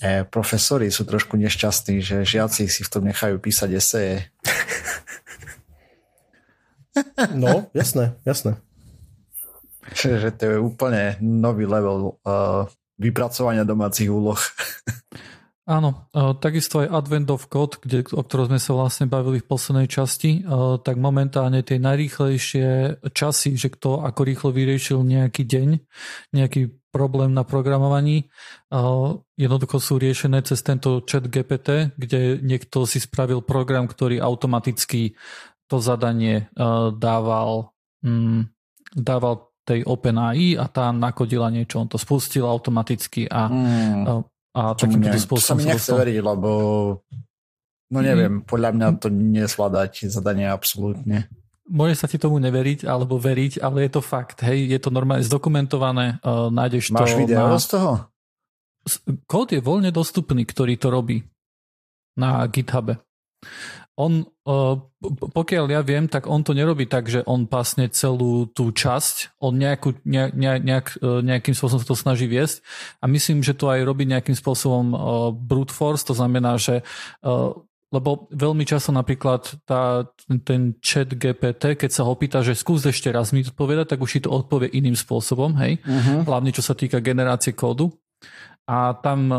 e, 0.00 0.24
profesori 0.24 0.88
sú 0.88 1.04
trošku 1.04 1.36
nešťastní, 1.36 2.00
že 2.00 2.24
žiaci 2.24 2.64
si 2.72 2.80
v 2.80 2.88
tom 2.88 3.04
nechajú 3.04 3.36
písať 3.36 3.70
eseje. 3.76 4.24
No, 7.36 7.68
jasné, 7.76 8.16
jasné. 8.24 8.56
Že, 9.92 10.16
že 10.16 10.30
to 10.32 10.42
je 10.48 10.56
úplne 10.56 11.20
nový 11.20 11.68
level 11.68 12.16
uh, 12.24 12.72
vypracovania 12.96 13.64
domácich 13.68 14.08
úloh. 14.08 14.40
Áno, 15.66 16.06
takisto 16.38 16.78
aj 16.78 16.94
Advent 16.94 17.26
of 17.26 17.50
Code, 17.50 17.82
kde, 17.82 18.06
o 18.14 18.22
ktorom 18.22 18.54
sme 18.54 18.62
sa 18.62 18.70
vlastne 18.78 19.10
bavili 19.10 19.42
v 19.42 19.50
poslednej 19.50 19.90
časti, 19.90 20.46
tak 20.86 20.94
momentálne 20.94 21.58
tie 21.66 21.82
najrýchlejšie 21.82 23.02
časy, 23.10 23.58
že 23.58 23.74
kto 23.74 24.06
ako 24.06 24.20
rýchlo 24.22 24.54
vyriešil 24.54 25.02
nejaký 25.02 25.42
deň, 25.42 25.68
nejaký 26.38 26.70
problém 26.94 27.34
na 27.34 27.42
programovaní, 27.42 28.30
jednoducho 29.34 29.82
sú 29.82 29.98
riešené 29.98 30.46
cez 30.46 30.62
tento 30.62 31.02
chat 31.02 31.26
GPT, 31.26 31.98
kde 31.98 32.38
niekto 32.46 32.86
si 32.86 33.02
spravil 33.02 33.42
program, 33.42 33.90
ktorý 33.90 34.22
automaticky 34.22 35.18
to 35.66 35.82
zadanie 35.82 36.46
dával, 36.94 37.74
mm, 38.06 38.54
dával 38.94 39.45
tej 39.66 39.82
OpenAI 39.82 40.54
a 40.62 40.70
tá 40.70 40.94
nakodila 40.94 41.50
niečo, 41.50 41.82
on 41.82 41.90
to 41.90 41.98
spustil 41.98 42.46
automaticky 42.46 43.26
a, 43.26 43.50
mm. 43.50 44.02
a, 44.06 44.12
a 44.54 44.62
takýmto 44.78 45.18
spôsobom... 45.18 45.42
To 45.42 45.50
sa 45.50 45.58
mi 45.58 45.66
nechce 45.66 45.90
veriť, 45.90 46.18
lebo 46.22 46.50
no 47.90 47.98
neviem, 47.98 48.40
mm. 48.40 48.46
podľa 48.46 48.70
mňa 48.78 48.86
to 49.02 49.10
nesvládať 49.10 50.06
zadanie 50.06 50.46
absolútne. 50.46 51.26
Môže 51.66 51.98
sa 51.98 52.06
ti 52.06 52.14
tomu 52.14 52.38
neveriť 52.38 52.86
alebo 52.86 53.18
veriť, 53.18 53.58
ale 53.58 53.90
je 53.90 53.98
to 53.98 54.02
fakt, 54.06 54.46
hej, 54.46 54.70
je 54.70 54.78
to 54.78 54.94
normálne 54.94 55.26
zdokumentované, 55.26 56.22
uh, 56.22 56.46
nájdeš 56.54 56.94
Máš 56.94 57.18
to... 57.18 57.26
video 57.26 57.50
na... 57.50 57.58
z 57.58 57.66
toho? 57.74 57.90
Kód 59.26 59.50
je 59.50 59.58
voľne 59.58 59.90
dostupný, 59.90 60.46
ktorý 60.46 60.78
to 60.78 60.94
robí. 60.94 61.26
na 62.16 62.48
GitHube. 62.48 62.96
On, 63.96 64.28
pokiaľ 65.32 65.64
ja 65.72 65.80
viem, 65.80 66.04
tak 66.04 66.28
on 66.28 66.44
to 66.44 66.52
nerobí 66.52 66.84
tak, 66.84 67.08
že 67.08 67.24
on 67.24 67.48
pasne 67.48 67.88
celú 67.88 68.44
tú 68.52 68.68
časť, 68.68 69.40
on 69.40 69.56
nejakú, 69.56 69.96
ne, 70.04 70.28
ne, 70.36 70.60
nejak, 70.60 71.00
nejakým 71.00 71.56
spôsobom 71.56 71.80
to 71.80 71.96
snaží 71.96 72.28
viesť 72.28 72.60
a 73.00 73.08
myslím, 73.08 73.40
že 73.40 73.56
to 73.56 73.72
aj 73.72 73.88
robí 73.88 74.04
nejakým 74.04 74.36
spôsobom 74.36 74.92
brute 75.40 75.72
force, 75.72 76.04
to 76.04 76.12
znamená, 76.12 76.60
že 76.60 76.84
lebo 77.94 78.26
veľmi 78.34 78.66
často 78.66 78.90
napríklad 78.90 79.62
tá, 79.64 80.04
ten 80.44 80.74
chat 80.82 81.16
GPT, 81.16 81.78
keď 81.78 81.90
sa 81.94 82.02
ho 82.04 82.12
pýta, 82.18 82.42
že 82.42 82.58
skús 82.58 82.84
ešte 82.84 83.08
raz 83.08 83.30
mi 83.30 83.46
odpovedať, 83.46 83.96
tak 83.96 84.02
už 84.02 84.10
si 84.10 84.20
to 84.20 84.28
odpovie 84.28 84.68
iným 84.74 84.98
spôsobom, 84.98 85.54
hej? 85.62 85.78
Uh-huh. 85.86 86.26
Hlavne 86.26 86.50
čo 86.50 86.66
sa 86.66 86.74
týka 86.74 86.98
generácie 86.98 87.54
kódu. 87.54 87.94
A 88.66 88.98
tam 88.98 89.30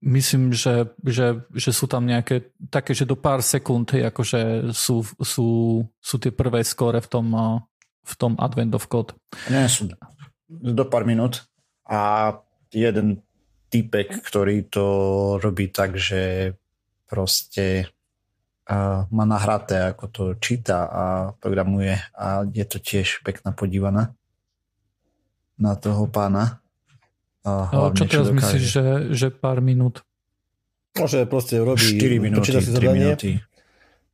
myslím, 0.00 0.52
že, 0.56 0.88
že, 1.04 1.44
že 1.52 1.70
sú 1.70 1.84
tam 1.84 2.08
nejaké 2.08 2.52
také, 2.72 2.96
že 2.96 3.04
do 3.04 3.16
pár 3.16 3.44
sekúnd 3.44 3.92
akože 3.92 4.72
sú, 4.72 5.04
sú, 5.20 5.48
sú 6.00 6.14
tie 6.16 6.32
prvé 6.32 6.64
skóre 6.64 7.04
v 7.04 7.08
tom, 7.08 7.26
v 8.04 8.14
tom 8.16 8.32
Advent 8.40 8.72
of 8.74 8.88
Code. 8.88 9.12
Nie, 9.52 9.68
sú 9.68 9.92
do 10.50 10.84
pár 10.88 11.06
minút 11.06 11.46
a 11.86 12.34
jeden 12.74 13.22
typek, 13.70 14.18
ktorý 14.26 14.66
to 14.66 14.86
robí 15.38 15.70
tak, 15.70 15.94
že 15.94 16.54
proste 17.06 17.86
uh, 18.66 19.06
má 19.14 19.24
nahraté, 19.26 19.94
ako 19.94 20.04
to 20.10 20.24
číta 20.42 20.90
a 20.90 21.04
programuje 21.38 21.94
a 22.18 22.42
je 22.50 22.66
to 22.66 22.82
tiež 22.82 23.22
pekná 23.22 23.54
podívaná 23.54 24.10
na 25.54 25.78
toho 25.78 26.10
pána. 26.10 26.58
A 27.46 27.72
hlavne, 27.72 27.96
čo 27.96 28.04
teraz 28.04 28.26
čo 28.28 28.34
myslíš, 28.36 28.64
že, 28.64 28.84
že 29.16 29.26
pár 29.32 29.64
minút? 29.64 30.04
Môže 30.98 31.22
proste 31.24 31.56
robí, 31.62 31.80
4 31.80 32.18
minúty, 32.20 32.50
3 32.50 32.90
minúty 32.90 33.30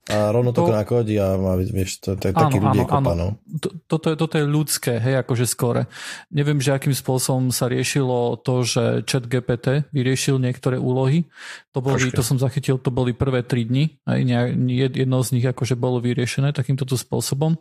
a 0.07 0.31
rovno 0.31 0.55
to, 0.55 0.63
to 0.63 0.71
nakodí 0.71 1.19
a 1.19 1.35
má, 1.35 1.59
vieš, 1.59 1.99
to, 1.99 2.15
to 2.15 2.31
je 2.31 2.35
taký 2.35 2.63
ľudí 2.63 2.87
áno, 2.87 3.43
Toto, 3.91 4.15
je, 4.15 4.15
toto 4.15 4.39
je 4.39 4.47
ľudské, 4.47 5.03
hej, 5.03 5.19
akože 5.27 5.51
skore. 5.51 5.91
Neviem, 6.31 6.63
že 6.63 6.79
akým 6.79 6.95
spôsobom 6.95 7.51
sa 7.51 7.67
riešilo 7.67 8.39
to, 8.39 8.63
že 8.63 9.03
chat 9.03 9.27
GPT 9.27 9.91
vyriešil 9.91 10.39
niektoré 10.39 10.79
úlohy. 10.79 11.27
To, 11.75 11.83
boli, 11.83 12.15
to 12.15 12.23
som 12.23 12.39
zachytil, 12.39 12.79
to 12.79 12.95
boli 12.95 13.19
prvé 13.19 13.43
3 13.43 13.67
dni. 13.67 13.85
Hej, 14.07 14.21
jedno 14.95 15.27
z 15.27 15.29
nich 15.35 15.47
akože 15.47 15.75
bolo 15.75 15.99
vyriešené 15.99 16.55
takýmto 16.55 16.87
spôsobom. 16.87 17.59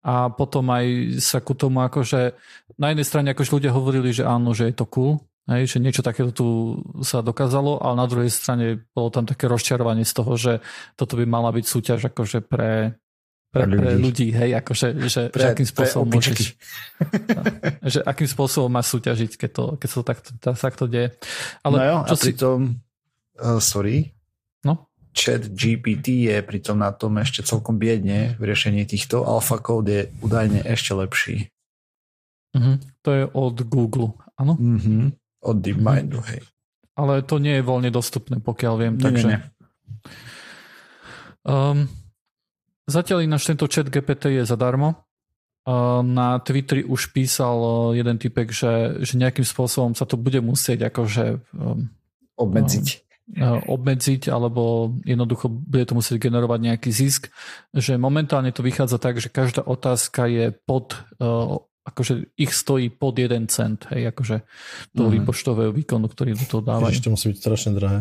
A 0.00 0.32
potom 0.32 0.72
aj 0.72 1.20
sa 1.20 1.44
ku 1.44 1.52
tomu 1.52 1.84
akože 1.84 2.32
na 2.80 2.90
jednej 2.90 3.06
strane 3.06 3.28
akože 3.36 3.52
ľudia 3.52 3.70
hovorili, 3.76 4.16
že 4.16 4.24
áno, 4.24 4.56
že 4.56 4.72
je 4.72 4.74
to 4.80 4.88
cool, 4.88 5.20
Hej, 5.50 5.74
že 5.74 5.78
niečo 5.82 6.06
takéto 6.06 6.30
tu 6.30 6.46
sa 7.02 7.18
dokázalo, 7.18 7.82
ale 7.82 7.98
na 7.98 8.06
druhej 8.06 8.30
strane 8.30 8.86
bolo 8.94 9.10
tam 9.10 9.26
také 9.26 9.50
rozčarovanie 9.50 10.06
z 10.06 10.14
toho, 10.14 10.32
že 10.38 10.52
toto 10.94 11.18
by 11.18 11.26
mala 11.26 11.50
byť 11.50 11.64
súťaž 11.66 12.14
akože 12.14 12.46
pre, 12.46 12.94
pre, 13.50 13.66
pre, 13.66 13.98
ľudí. 13.98 14.30
hej, 14.30 14.54
akože, 14.62 15.02
že, 15.10 15.34
pre, 15.34 15.42
že 15.42 15.46
akým 15.50 15.66
spôsobom 15.66 16.06
môžeš, 16.14 16.54
že 17.98 17.98
akým 18.06 18.28
spôsobom 18.30 18.70
máš 18.70 18.94
súťažiť, 18.94 19.34
keď 19.34 19.50
to, 19.50 19.64
keď 19.82 19.88
to 19.90 20.00
takto, 20.06 20.30
takto 20.54 20.84
deje. 20.86 21.10
Ale 21.66 21.74
no 21.74 21.82
jo, 21.82 21.96
čo 22.06 22.14
a 22.14 22.20
si... 22.22 22.24
pritom, 22.30 22.58
uh, 23.42 23.58
sorry, 23.58 24.14
no? 24.62 24.86
chat 25.10 25.42
GPT 25.50 26.30
je 26.30 26.38
pritom 26.38 26.78
na 26.78 26.94
tom 26.94 27.18
ešte 27.18 27.42
celkom 27.42 27.82
biedne 27.82 28.38
v 28.38 28.42
riešení 28.46 28.86
týchto. 28.86 29.26
Alpha 29.26 29.58
Code 29.58 29.90
je 29.90 30.02
údajne 30.22 30.62
ešte 30.62 30.94
lepší. 30.94 31.50
Uh-huh. 32.54 32.78
To 33.02 33.10
je 33.10 33.24
od 33.26 33.56
Google, 33.66 34.14
áno? 34.38 34.54
Uh-huh 34.54 35.10
od 35.42 35.56
DeepMindu, 35.58 36.22
hej. 36.30 36.40
Ale 36.94 37.24
to 37.26 37.42
nie 37.42 37.58
je 37.58 37.66
voľne 37.66 37.90
dostupné, 37.90 38.38
pokiaľ 38.38 38.74
viem, 38.78 38.94
nie, 38.96 39.02
takže... 39.02 39.28
Nie, 39.28 39.38
nie. 39.38 39.50
Um, 41.42 41.90
zatiaľ 42.86 43.26
ináč 43.26 43.50
tento 43.50 43.66
chat 43.66 43.90
GPT 43.90 44.42
je 44.42 44.44
zadarmo. 44.46 45.02
Uh, 45.62 46.02
na 46.02 46.42
Twitteri 46.42 46.82
už 46.82 47.14
písal 47.14 47.54
uh, 47.58 47.74
jeden 47.94 48.18
typek, 48.18 48.50
že, 48.50 49.02
že 49.02 49.14
nejakým 49.14 49.46
spôsobom 49.46 49.94
sa 49.94 50.06
to 50.06 50.18
bude 50.18 50.38
musieť 50.42 50.90
akože 50.90 51.38
um, 51.54 51.86
obmedziť. 52.34 52.86
Um, 53.38 53.62
obmedziť, 53.70 54.26
alebo 54.26 54.90
jednoducho 55.06 55.46
bude 55.46 55.86
to 55.86 55.94
musieť 55.94 56.18
generovať 56.18 56.58
nejaký 56.66 56.90
zisk, 56.90 57.30
že 57.70 57.94
momentálne 57.94 58.50
to 58.50 58.66
vychádza 58.66 58.98
tak, 58.98 59.22
že 59.22 59.30
každá 59.30 59.62
otázka 59.62 60.26
je 60.26 60.50
pod 60.50 60.98
uh, 61.22 61.62
akože 61.82 62.38
ich 62.38 62.54
stojí 62.54 62.94
pod 62.94 63.18
jeden 63.18 63.50
cent, 63.50 63.90
hej, 63.90 64.14
akože 64.14 64.46
toho 64.94 65.08
mm. 65.10 65.16
výpočtového 65.18 65.72
výkonu, 65.74 66.06
ktorý 66.06 66.38
do 66.38 66.46
toho 66.46 66.62
dávajú. 66.62 66.94
Ešte 66.94 67.10
musí 67.10 67.34
byť 67.34 67.38
strašne 67.38 67.70
drahé. 67.74 68.00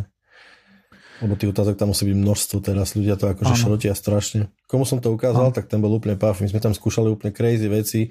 Lebo 1.22 1.38
tých 1.38 1.54
otázok 1.54 1.78
tam 1.78 1.94
musí 1.94 2.10
byť 2.10 2.18
množstvo 2.18 2.58
teraz, 2.66 2.98
ľudia 2.98 3.14
to 3.14 3.30
akože 3.30 3.54
ano. 3.54 3.62
šrotia 3.62 3.94
strašne. 3.94 4.50
Komu 4.66 4.90
som 4.90 4.98
to 4.98 5.14
ukázal, 5.14 5.54
ano. 5.54 5.56
tak 5.56 5.70
ten 5.70 5.78
bol 5.78 5.94
úplne 5.94 6.18
paf. 6.18 6.42
My 6.42 6.50
sme 6.50 6.62
tam 6.62 6.74
skúšali 6.74 7.14
úplne 7.14 7.30
crazy 7.30 7.70
veci, 7.70 8.10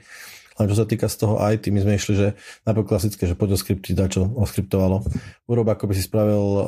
ale 0.59 0.71
čo 0.71 0.77
sa 0.79 0.87
týka 0.87 1.11
z 1.11 1.17
toho 1.27 1.35
IT, 1.41 1.73
my 1.75 1.81
sme 1.83 1.93
išli, 1.99 2.15
že 2.15 2.27
najprv 2.69 2.87
klasické, 2.87 3.27
že 3.27 3.35
poď 3.35 3.59
oskriptiť, 3.59 3.95
dať 3.97 4.09
čo 4.15 4.23
oskriptovalo. 4.27 5.03
Urob, 5.51 5.67
ako 5.67 5.91
by 5.91 5.95
si 5.97 6.07
spravil 6.07 6.45
uh, 6.45 6.63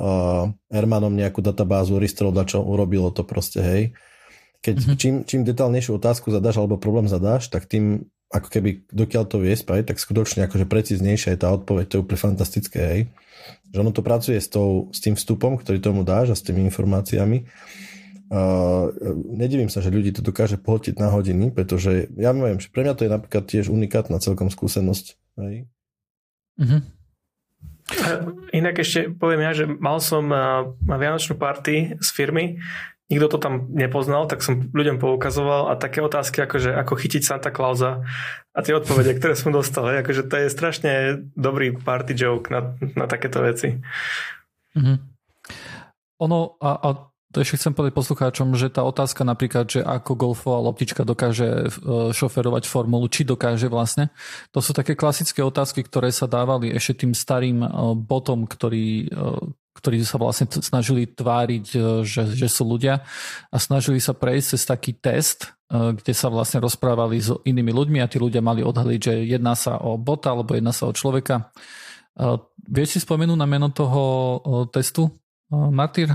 Ermanom 0.73 1.15
nejakú 1.15 1.45
databázu, 1.45 2.01
Ristrol, 2.01 2.35
čo 2.43 2.65
urobilo 2.65 3.13
to 3.15 3.23
proste, 3.23 3.61
hej. 3.63 3.83
Keď 4.63 4.77
mm-hmm. 4.79 4.99
čím, 4.99 5.15
čím 5.27 5.41
detálnejšiu 5.43 5.99
otázku 5.99 6.31
zadáš 6.31 6.63
alebo 6.63 6.79
problém 6.79 7.11
zadáš, 7.11 7.51
tak 7.51 7.67
tým 7.67 8.07
ako 8.33 8.49
keby 8.49 8.89
dokiaľ 8.89 9.25
to 9.29 9.45
vie 9.45 9.53
spraviť, 9.53 9.93
tak 9.93 10.01
skutočne 10.01 10.49
akože 10.49 10.65
precíznejšia 10.65 11.37
je 11.37 11.41
tá 11.45 11.53
odpoveď, 11.53 11.85
to 11.87 11.95
je 12.01 12.03
úplne 12.03 12.21
fantastické, 12.21 12.81
hej. 12.81 13.03
Že 13.73 13.77
ono 13.85 13.93
to 13.93 14.01
pracuje 14.01 14.41
s, 14.41 14.49
tou, 14.49 14.89
s 14.89 15.05
tým 15.05 15.15
vstupom, 15.15 15.61
ktorý 15.61 15.79
tomu 15.85 16.01
dáš 16.03 16.33
a 16.33 16.37
s 16.39 16.45
tými 16.45 16.65
informáciami. 16.65 17.45
Uh, 18.33 18.89
nedivím 19.29 19.69
sa, 19.69 19.85
že 19.85 19.93
ľudí 19.93 20.09
to 20.17 20.25
dokáže 20.25 20.57
pohltiť 20.57 20.97
na 20.97 21.13
hodiny, 21.13 21.53
pretože 21.53 22.09
ja 22.17 22.33
neviem, 22.33 22.57
že 22.57 22.73
pre 22.73 22.81
mňa 22.81 22.97
to 22.97 23.05
je 23.05 23.13
napríklad 23.13 23.45
tiež 23.45 23.69
unikátna 23.69 24.17
celkom 24.25 24.49
skúsenosť. 24.49 25.07
Hej. 25.37 25.69
Uh-huh. 26.57 26.81
Inak 28.57 28.81
ešte 28.81 29.13
poviem 29.13 29.45
ja, 29.45 29.53
že 29.53 29.69
mal 29.69 30.01
som 30.01 30.33
uh, 30.33 30.73
vianočnú 30.81 31.37
party 31.37 32.01
z 32.01 32.09
firmy 32.09 32.57
nikto 33.13 33.37
to 33.37 33.39
tam 33.39 33.69
nepoznal, 33.77 34.25
tak 34.25 34.41
som 34.41 34.73
ľuďom 34.73 34.97
poukazoval 34.97 35.69
a 35.69 35.77
také 35.77 36.01
otázky 36.01 36.49
ako, 36.49 36.57
že 36.57 36.71
ako 36.73 36.97
chytiť 36.97 37.23
Santa 37.23 37.53
Clausa 37.53 38.01
a 38.57 38.59
tie 38.65 38.73
odpovede, 38.73 39.13
ktoré 39.21 39.37
som 39.37 39.53
dostal, 39.53 39.85
akože 39.93 40.25
to 40.25 40.35
je 40.41 40.49
strašne 40.49 40.93
dobrý 41.37 41.77
party 41.77 42.17
joke 42.17 42.49
na, 42.49 42.73
na 42.97 43.05
takéto 43.05 43.45
veci. 43.45 43.77
Mm-hmm. 44.73 44.97
Ono, 46.25 46.57
a, 46.57 46.71
a 46.81 46.89
to 47.33 47.41
ešte 47.41 47.65
chcem 47.65 47.73
povedať 47.73 47.97
poslucháčom, 47.97 48.53
že 48.61 48.69
tá 48.69 48.85
otázka 48.85 49.25
napríklad, 49.25 49.65
že 49.65 49.81
ako 49.81 50.13
golfová 50.15 50.61
loptička 50.69 51.03
dokáže 51.03 51.49
e, 51.49 51.69
šoferovať 52.13 52.69
formulu, 52.69 53.09
či 53.09 53.25
dokáže 53.25 53.73
vlastne, 53.73 54.13
to 54.53 54.61
sú 54.61 54.77
také 54.77 54.93
klasické 54.93 55.41
otázky, 55.41 55.81
ktoré 55.81 56.13
sa 56.13 56.29
dávali 56.29 56.69
ešte 56.69 57.09
tým 57.09 57.17
starým 57.17 57.65
e, 57.65 57.69
botom, 57.97 58.45
ktorí, 58.45 59.09
e, 59.09 59.25
ktorí 59.83 60.07
sa 60.07 60.15
vlastne 60.15 60.47
snažili 60.63 61.11
tváriť, 61.11 61.65
že, 62.07 62.23
že 62.39 62.47
sú 62.47 62.63
ľudia 62.63 63.03
a 63.51 63.57
snažili 63.59 63.99
sa 63.99 64.15
prejsť 64.15 64.47
cez 64.55 64.63
taký 64.63 64.95
test, 64.95 65.51
kde 65.67 66.15
sa 66.15 66.31
vlastne 66.31 66.63
rozprávali 66.63 67.19
s 67.19 67.35
inými 67.43 67.75
ľuďmi 67.75 67.99
a 67.99 68.07
tí 68.07 68.23
ľudia 68.23 68.39
mali 68.39 68.63
odhaliť, 68.63 69.01
že 69.03 69.15
jedná 69.27 69.59
sa 69.59 69.83
o 69.83 69.99
bota 69.99 70.31
alebo 70.31 70.55
jedná 70.55 70.71
sa 70.71 70.87
o 70.87 70.95
človeka. 70.95 71.51
Vieš 72.63 72.89
si 72.95 72.99
spomenúť 73.03 73.35
na 73.35 73.49
meno 73.51 73.75
toho 73.75 74.39
testu, 74.71 75.11
Martyr? 75.51 76.15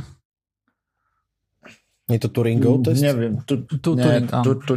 Je 2.08 2.20
to 2.24 2.32
Turingov 2.32 2.88
test? 2.88 3.04
Neviem. 3.04 3.44
Tu, 3.44 3.68
tu, 3.68 4.00
ne, 4.00 4.24
Turing, 4.24 4.26
tu, 4.32 4.52
tu, 4.64 4.74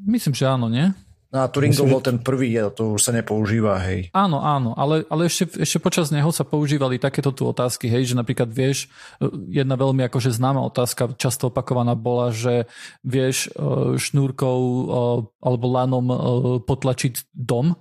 Myslím, 0.00 0.32
že 0.32 0.48
áno, 0.48 0.70
nie? 0.70 0.94
No 1.28 1.44
a 1.44 1.46
Turingov 1.52 1.84
Myslím, 1.84 1.92
bol 1.92 2.00
ten 2.00 2.18
prvý, 2.24 2.56
to 2.72 2.96
už 2.96 3.04
sa 3.04 3.12
nepoužíva, 3.12 3.76
hej. 3.84 4.08
Áno, 4.16 4.40
áno, 4.40 4.72
ale, 4.72 5.04
ale 5.12 5.28
ešte, 5.28 5.60
ešte 5.60 5.76
počas 5.76 6.08
neho 6.08 6.32
sa 6.32 6.40
používali 6.40 6.96
takéto 6.96 7.36
tu 7.36 7.44
otázky, 7.44 7.84
hej, 7.84 8.12
že 8.12 8.14
napríklad 8.16 8.48
vieš, 8.48 8.88
jedna 9.52 9.76
veľmi 9.76 10.08
akože 10.08 10.32
známa 10.32 10.64
otázka, 10.72 11.12
často 11.20 11.52
opakovaná 11.52 11.92
bola, 11.92 12.32
že 12.32 12.64
vieš 13.04 13.52
e, 13.52 14.00
šnúrkou 14.00 14.56
e, 14.56 14.82
alebo 15.44 15.66
lanom 15.68 16.06
e, 16.08 16.16
potlačiť 16.64 17.36
dom 17.36 17.76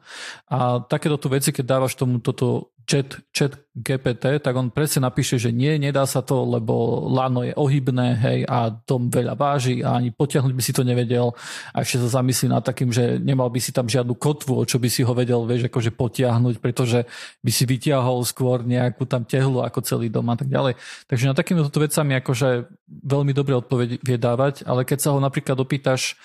a 0.52 0.84
takéto 0.84 1.16
tu 1.16 1.32
veci, 1.32 1.56
keď 1.56 1.64
dávaš 1.64 1.96
tomu 1.96 2.20
toto 2.20 2.76
chat, 2.88 3.20
chat 3.36 3.60
GPT, 3.76 4.40
tak 4.40 4.56
on 4.56 4.72
presne 4.72 5.06
napíše, 5.06 5.38
že 5.38 5.52
nie, 5.52 5.76
nedá 5.78 6.08
sa 6.08 6.24
to, 6.24 6.48
lebo 6.48 7.06
lano 7.12 7.44
je 7.44 7.54
ohybné, 7.54 8.16
hej, 8.18 8.40
a 8.48 8.72
dom 8.74 9.12
veľa 9.12 9.38
váži 9.38 9.84
a 9.84 10.00
ani 10.00 10.10
potiahnuť 10.16 10.54
by 10.56 10.64
si 10.64 10.74
to 10.74 10.88
nevedel 10.88 11.36
a 11.76 11.84
ešte 11.84 12.02
sa 12.08 12.24
zamyslí 12.24 12.48
nad 12.50 12.64
takým, 12.64 12.90
že 12.90 13.20
nemal 13.20 13.52
by 13.52 13.60
si 13.60 13.76
tam 13.76 13.86
žiadnu 13.86 14.16
kotvu, 14.16 14.58
o 14.58 14.64
čo 14.66 14.80
by 14.80 14.88
si 14.88 15.04
ho 15.04 15.14
vedel, 15.14 15.44
vieš, 15.46 15.68
akože 15.68 15.94
potiahnuť, 15.94 16.56
pretože 16.64 17.06
by 17.44 17.52
si 17.52 17.64
vytiahol 17.68 18.24
skôr 18.24 18.64
nejakú 18.64 19.04
tam 19.06 19.28
tehlu 19.28 19.62
ako 19.62 19.84
celý 19.84 20.08
dom 20.08 20.26
a 20.32 20.40
tak 20.40 20.48
ďalej. 20.48 20.80
Takže 21.12 21.30
na 21.30 21.36
takýmito 21.38 21.70
vecami 21.70 22.18
akože 22.24 22.72
veľmi 22.88 23.36
dobre 23.36 23.54
odpoveď 23.60 24.00
vie 24.00 24.18
dávať, 24.18 24.64
ale 24.64 24.88
keď 24.88 24.98
sa 25.04 25.10
ho 25.14 25.20
napríklad 25.20 25.60
opýtaš, 25.60 26.16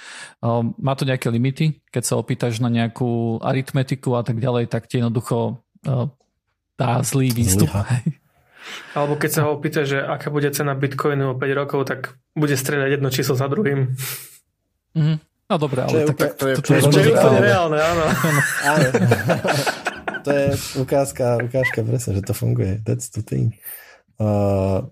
um, 0.41 0.73
má 0.79 0.95
to 0.95 1.05
nejaké 1.05 1.27
limity, 1.29 1.83
keď 1.91 2.03
sa 2.07 2.15
opýtaš 2.17 2.63
na 2.63 2.71
nejakú 2.71 3.43
aritmetiku 3.43 4.15
a 4.15 4.23
tak 4.23 4.39
ďalej, 4.39 4.71
tak 4.71 4.89
ti 4.89 5.03
jednoducho 5.03 5.61
dá 6.77 7.01
zlý 7.05 7.33
výstup. 7.33 7.69
Alebo 8.97 9.17
keď 9.19 9.31
sa 9.33 9.41
ho 9.49 9.57
opýta, 9.57 9.83
že 9.83 10.01
aká 10.01 10.29
bude 10.29 10.49
cena 10.55 10.77
bitcoinu 10.77 11.33
o 11.33 11.39
5 11.39 11.61
rokov, 11.61 11.81
tak 11.89 12.17
bude 12.37 12.55
strieľať 12.55 12.91
jedno 13.01 13.09
číslo 13.11 13.35
za 13.37 13.49
druhým. 13.49 13.97
Mm-hmm. 14.93 15.17
No 15.53 15.55
dobre, 15.61 15.85
ale 15.85 16.09
tak, 16.09 16.17
tak 16.17 16.33
to 16.41 16.45
je, 16.49 16.55
to, 16.57 16.63
to 16.65 16.73
je, 16.73 17.13
to 17.13 17.29
je 17.29 17.41
reálne, 17.45 17.77
áno. 17.77 18.05
áno. 18.65 18.89
to 20.25 20.31
je 20.33 20.47
ukázka, 20.81 21.45
ukážka 21.45 21.85
presne, 21.85 22.11
že 22.17 22.23
to 22.25 22.33
funguje. 22.33 22.81
That's 22.81 23.13
the 23.13 23.21
thing. 23.21 23.53
Uh, 24.17 24.89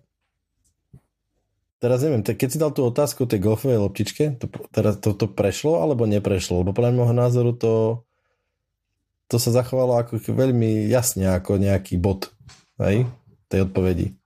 teraz 1.81 2.05
neviem, 2.05 2.21
keď 2.21 2.49
si 2.51 2.61
dal 2.61 2.77
tú 2.77 2.85
otázku 2.85 3.25
tej 3.25 3.41
golfovej 3.41 3.81
loptičke, 3.81 4.37
to, 4.37 4.53
teraz 4.69 5.01
to, 5.01 5.17
to 5.17 5.31
prešlo 5.31 5.81
alebo 5.81 6.05
neprešlo? 6.05 6.61
Lebo 6.61 6.77
podľa 6.77 6.93
môjho 6.93 7.15
názoru 7.17 7.53
to, 7.57 8.05
to 9.31 9.39
sa 9.39 9.55
zachovalo 9.55 9.95
ako 9.95 10.19
veľmi 10.35 10.91
jasne 10.91 11.31
ako 11.31 11.63
nejaký 11.63 12.03
bod 12.03 12.35
hej, 12.83 13.07
tej 13.47 13.71
odpovedi. 13.71 14.19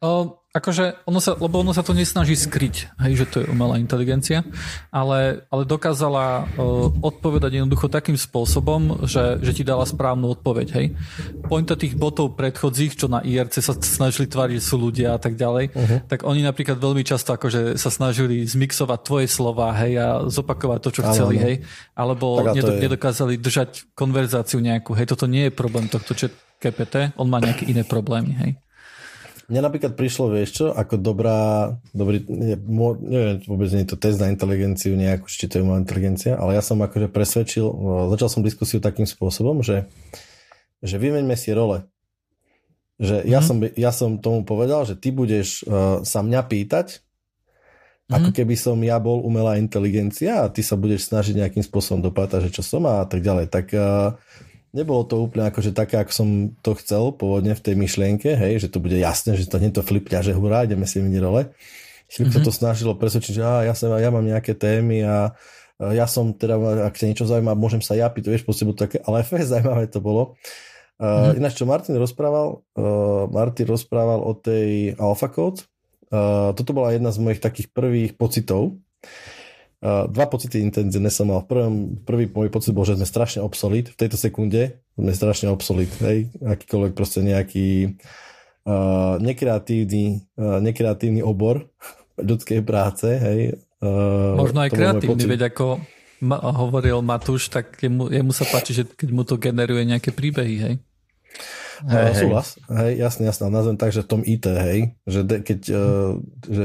Uh, 0.00 0.32
akože 0.58 1.06
ono 1.06 1.22
sa, 1.22 1.38
lebo 1.38 1.62
ono 1.62 1.70
sa 1.70 1.86
to 1.86 1.94
nesnaží 1.94 2.34
skryť, 2.34 2.98
hej, 3.06 3.12
že 3.14 3.26
to 3.30 3.36
je 3.42 3.46
umelá 3.46 3.78
inteligencia, 3.78 4.42
ale, 4.90 5.46
ale 5.48 5.62
dokázala 5.62 6.44
uh, 6.44 6.90
odpovedať 7.00 7.62
jednoducho 7.62 7.86
takým 7.86 8.18
spôsobom, 8.18 9.06
že, 9.06 9.38
že 9.38 9.54
ti 9.54 9.62
dala 9.62 9.86
správnu 9.86 10.26
odpoveď, 10.34 10.68
hej. 10.74 10.86
Pointa 11.46 11.78
tých 11.78 11.94
botov 11.94 12.34
predchodzích, 12.34 12.98
čo 12.98 13.06
na 13.06 13.22
IRC 13.22 13.62
sa 13.62 13.72
snažili 13.78 14.26
tváriť, 14.26 14.58
sú 14.58 14.76
ľudia 14.76 15.14
a 15.14 15.20
tak 15.22 15.38
ďalej, 15.38 15.64
uh-huh. 15.72 15.98
tak 16.10 16.26
oni 16.26 16.42
napríklad 16.42 16.76
veľmi 16.76 17.06
často 17.06 17.32
akože 17.38 17.78
sa 17.78 17.88
snažili 17.88 18.42
zmixovať 18.42 19.00
tvoje 19.06 19.26
slova, 19.30 19.70
hej, 19.78 19.92
a 20.02 20.08
zopakovať 20.26 20.78
to, 20.82 20.90
čo 20.90 21.02
ano, 21.06 21.10
chceli, 21.14 21.36
ano. 21.38 21.44
hej, 21.46 21.54
alebo 21.94 22.42
nedok- 22.50 22.82
nedokázali 22.82 23.38
držať 23.38 23.94
konverzáciu 23.94 24.58
nejakú, 24.58 24.98
hej, 24.98 25.06
toto 25.06 25.30
nie 25.30 25.46
je 25.48 25.52
problém 25.54 25.86
tohto 25.86 26.18
chat 26.18 26.34
GPT, 26.58 27.14
on 27.14 27.30
má 27.30 27.38
nejaké 27.38 27.70
iné 27.70 27.86
problémy, 27.86 28.34
hej. 28.34 28.52
Mne 29.48 29.64
napríklad 29.64 29.96
prišlo, 29.96 30.28
vieš 30.28 30.60
čo, 30.60 30.66
ako 30.76 31.00
dobrá, 31.00 31.72
dobrý, 31.96 32.20
neviem, 32.28 33.40
vôbec 33.48 33.72
nie 33.72 33.88
je 33.88 33.96
to 33.96 33.96
test 33.96 34.20
na 34.20 34.28
inteligenciu 34.28 34.92
nejakú, 34.92 35.24
či 35.24 35.48
to 35.48 35.56
je 35.56 35.64
moja 35.64 35.80
inteligencia, 35.80 36.36
ale 36.36 36.52
ja 36.52 36.60
som 36.60 36.76
akože 36.84 37.08
presvedčil, 37.08 37.64
začal 38.12 38.28
som 38.28 38.44
diskusiu 38.44 38.76
takým 38.76 39.08
spôsobom, 39.08 39.64
že, 39.64 39.88
že 40.84 41.00
vymeňme 41.00 41.32
si 41.32 41.56
role. 41.56 41.88
Že 43.00 43.24
mm-hmm. 43.24 43.32
ja, 43.32 43.40
mhm. 43.40 43.46
som, 43.48 43.56
ja 43.72 43.90
som 43.94 44.10
tomu 44.20 44.44
povedal, 44.44 44.84
že 44.84 45.00
ty 45.00 45.16
budeš 45.16 45.64
uh, 45.64 46.04
sa 46.04 46.20
mňa 46.20 46.44
pýtať, 46.44 47.00
mm-hmm. 47.00 48.16
ako 48.20 48.28
keby 48.36 48.52
som 48.52 48.76
ja 48.84 49.00
bol 49.00 49.24
umelá 49.24 49.56
inteligencia 49.56 50.44
a 50.44 50.52
ty 50.52 50.60
sa 50.60 50.76
budeš 50.76 51.08
snažiť 51.08 51.40
nejakým 51.40 51.64
spôsobom 51.64 52.04
dopátať, 52.04 52.52
že 52.52 52.60
čo 52.60 52.62
som 52.66 52.84
a 52.84 53.08
tak 53.08 53.24
ďalej. 53.24 53.48
Tak 53.48 53.66
uh, 53.72 54.12
nebolo 54.72 55.04
to 55.04 55.20
úplne 55.24 55.48
akože 55.48 55.72
také, 55.72 56.00
ako 56.00 56.12
som 56.12 56.28
to 56.60 56.76
chcel 56.78 57.14
pôvodne 57.14 57.56
v 57.56 57.64
tej 57.64 57.74
myšlienke, 57.74 58.36
hej, 58.36 58.66
že 58.66 58.68
to 58.68 58.82
bude 58.82 58.96
jasné, 58.96 59.36
že 59.36 59.48
to 59.48 59.56
nie 59.60 59.72
to 59.72 59.80
flipňa, 59.80 60.20
že 60.20 60.36
hurá, 60.36 60.68
ideme 60.68 60.84
si 60.84 61.00
vyniť 61.00 61.20
role. 61.24 61.52
Chvíľu 62.08 62.28
mm-hmm. 62.32 62.46
to 62.48 62.52
snažilo 62.52 62.92
presvedčiť, 62.96 63.32
že 63.36 63.42
á, 63.44 63.54
ja, 63.68 63.74
sa, 63.76 63.92
ja 64.00 64.08
mám 64.08 64.24
nejaké 64.24 64.56
témy 64.56 65.04
a 65.04 65.36
ja 65.78 66.10
som 66.10 66.34
teda, 66.34 66.58
ak 66.90 66.98
ťa 66.98 67.06
niečo 67.06 67.28
zaujíma, 67.28 67.54
môžem 67.54 67.78
sa 67.78 67.94
japiť, 67.94 68.22
to 68.26 68.32
vieš, 68.34 68.44
proste 68.44 68.66
také, 68.74 68.98
ale 69.06 69.22
fakt 69.28 69.46
zaujímavé 69.46 69.86
to 69.86 70.02
bolo. 70.02 70.34
Uh, 70.98 71.30
mm-hmm. 71.30 71.38
Ináč, 71.38 71.54
čo 71.54 71.68
Martin 71.68 71.94
rozprával, 71.94 72.58
uh, 72.74 73.30
Martin 73.30 73.70
rozprával 73.70 74.18
o 74.18 74.34
tej 74.34 74.98
AlphaCode, 74.98 75.62
uh, 76.10 76.50
toto 76.58 76.74
bola 76.74 76.90
jedna 76.90 77.14
z 77.14 77.22
mojich 77.22 77.38
takých 77.38 77.70
prvých 77.70 78.18
pocitov, 78.18 78.74
dva 79.84 80.26
pocity 80.26 80.58
intenzívne 80.58 81.06
som 81.06 81.30
mal. 81.30 81.46
Prvý, 81.46 81.70
prvý 82.02 82.24
môj 82.26 82.50
pocit 82.50 82.74
bol, 82.74 82.82
že 82.82 82.98
sme 82.98 83.06
strašne 83.06 83.40
obsolit. 83.46 83.94
V 83.94 83.98
tejto 83.98 84.18
sekunde 84.18 84.82
sme 84.98 85.12
strašne 85.14 85.54
obsolit. 85.54 85.90
Hej? 86.02 86.34
Akýkoľvek 86.42 86.92
proste 86.98 87.22
nejaký 87.22 87.94
uh, 88.66 89.22
nekreatívny, 89.22 90.26
uh, 90.34 90.58
nekreatívny 90.58 91.22
obor 91.22 91.70
ľudskej 92.30 92.66
práce. 92.66 93.06
Hej? 93.06 93.62
Uh, 93.78 94.34
Možno 94.34 94.66
aj 94.66 94.74
kreatívny, 94.74 95.22
veď 95.30 95.54
ako 95.54 95.78
ma, 96.18 96.42
hovoril 96.42 96.98
Matúš, 96.98 97.46
tak 97.46 97.78
jemu, 97.78 98.10
jemu 98.10 98.32
sa 98.34 98.42
páči, 98.50 98.74
že 98.74 98.82
keď 98.82 99.08
mu 99.14 99.22
to 99.22 99.38
generuje 99.38 99.86
nejaké 99.86 100.10
príbehy, 100.10 100.56
hej? 100.58 100.74
Hej, 101.86 102.10
hej. 102.10 102.26
Súhlas, 102.26 102.58
hej, 102.74 102.98
jasne, 102.98 103.30
jasne, 103.30 103.46
nazvem 103.54 103.78
tak, 103.78 103.94
že 103.94 104.02
v 104.02 104.10
tom 104.10 104.22
IT, 104.26 104.50
hej, 104.50 104.98
že 105.06 105.20
de, 105.22 105.36
keď, 105.46 105.60
uh, 105.70 106.12
že 106.42 106.64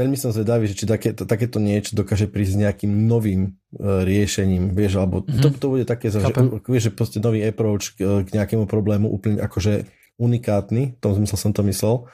veľmi 0.00 0.16
som 0.16 0.32
zvedavý, 0.32 0.64
že 0.64 0.78
či 0.80 0.88
takéto, 0.88 1.28
takéto 1.28 1.60
niečo 1.60 1.92
dokáže 1.92 2.24
prísť 2.24 2.52
s 2.56 2.60
nejakým 2.64 2.88
novým 3.04 3.52
uh, 3.76 4.00
riešením, 4.00 4.72
vieš, 4.72 4.96
alebo 4.96 5.20
mm-hmm. 5.20 5.42
to, 5.44 5.48
to 5.52 5.66
bude 5.68 5.84
také, 5.84 6.08
že, 6.08 6.24
vieš, 6.64 6.88
že 6.88 6.96
proste 6.96 7.18
nový 7.20 7.44
approach 7.44 7.92
k, 7.92 8.24
k 8.24 8.28
nejakému 8.32 8.64
problému 8.64 9.12
úplne 9.12 9.44
akože 9.44 9.84
unikátny, 10.16 10.96
v 10.96 11.00
tom 11.00 11.12
zmysle 11.12 11.36
som 11.36 11.52
to 11.52 11.60
myslel. 11.68 12.08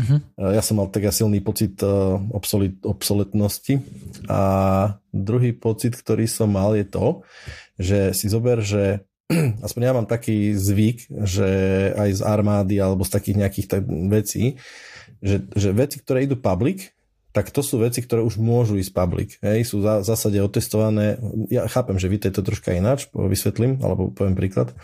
Mm-hmm. 0.00 0.18
Uh, 0.40 0.52
ja 0.56 0.62
som 0.64 0.80
mal 0.80 0.88
tak 0.88 1.04
silný 1.12 1.44
pocit 1.44 1.76
obsolit, 2.32 2.80
obsoletnosti 2.80 3.84
a 4.32 4.40
druhý 5.12 5.52
pocit, 5.52 5.92
ktorý 5.92 6.24
som 6.24 6.48
mal 6.48 6.72
je 6.72 6.88
to, 6.88 7.20
že 7.76 8.16
si 8.16 8.32
zober, 8.32 8.64
že 8.64 9.04
aspoň 9.66 9.80
ja 9.84 9.92
mám 9.92 10.08
taký 10.08 10.56
zvyk, 10.56 11.12
že 11.28 11.48
aj 11.92 12.10
z 12.16 12.22
armády 12.24 12.80
alebo 12.80 13.04
z 13.04 13.12
takých 13.12 13.36
nejakých 13.44 13.66
tak 13.68 13.82
vecí, 14.08 14.56
že, 15.20 15.44
že 15.52 15.68
veci, 15.74 16.00
ktoré 16.00 16.24
idú 16.24 16.38
public, 16.38 16.96
tak 17.38 17.54
to 17.54 17.62
sú 17.62 17.78
veci, 17.78 18.02
ktoré 18.02 18.26
už 18.26 18.42
môžu 18.42 18.74
ísť 18.74 18.90
public. 18.90 19.38
Hej, 19.46 19.70
sú 19.70 19.78
v 19.78 20.02
zásade 20.02 20.42
otestované. 20.42 21.22
Ja 21.54 21.70
chápem, 21.70 21.94
že 21.94 22.10
vy 22.10 22.18
to 22.18 22.42
troška 22.42 22.74
ináč, 22.74 23.06
vysvetlím, 23.14 23.78
alebo 23.78 24.10
poviem 24.10 24.34
príklad. 24.34 24.74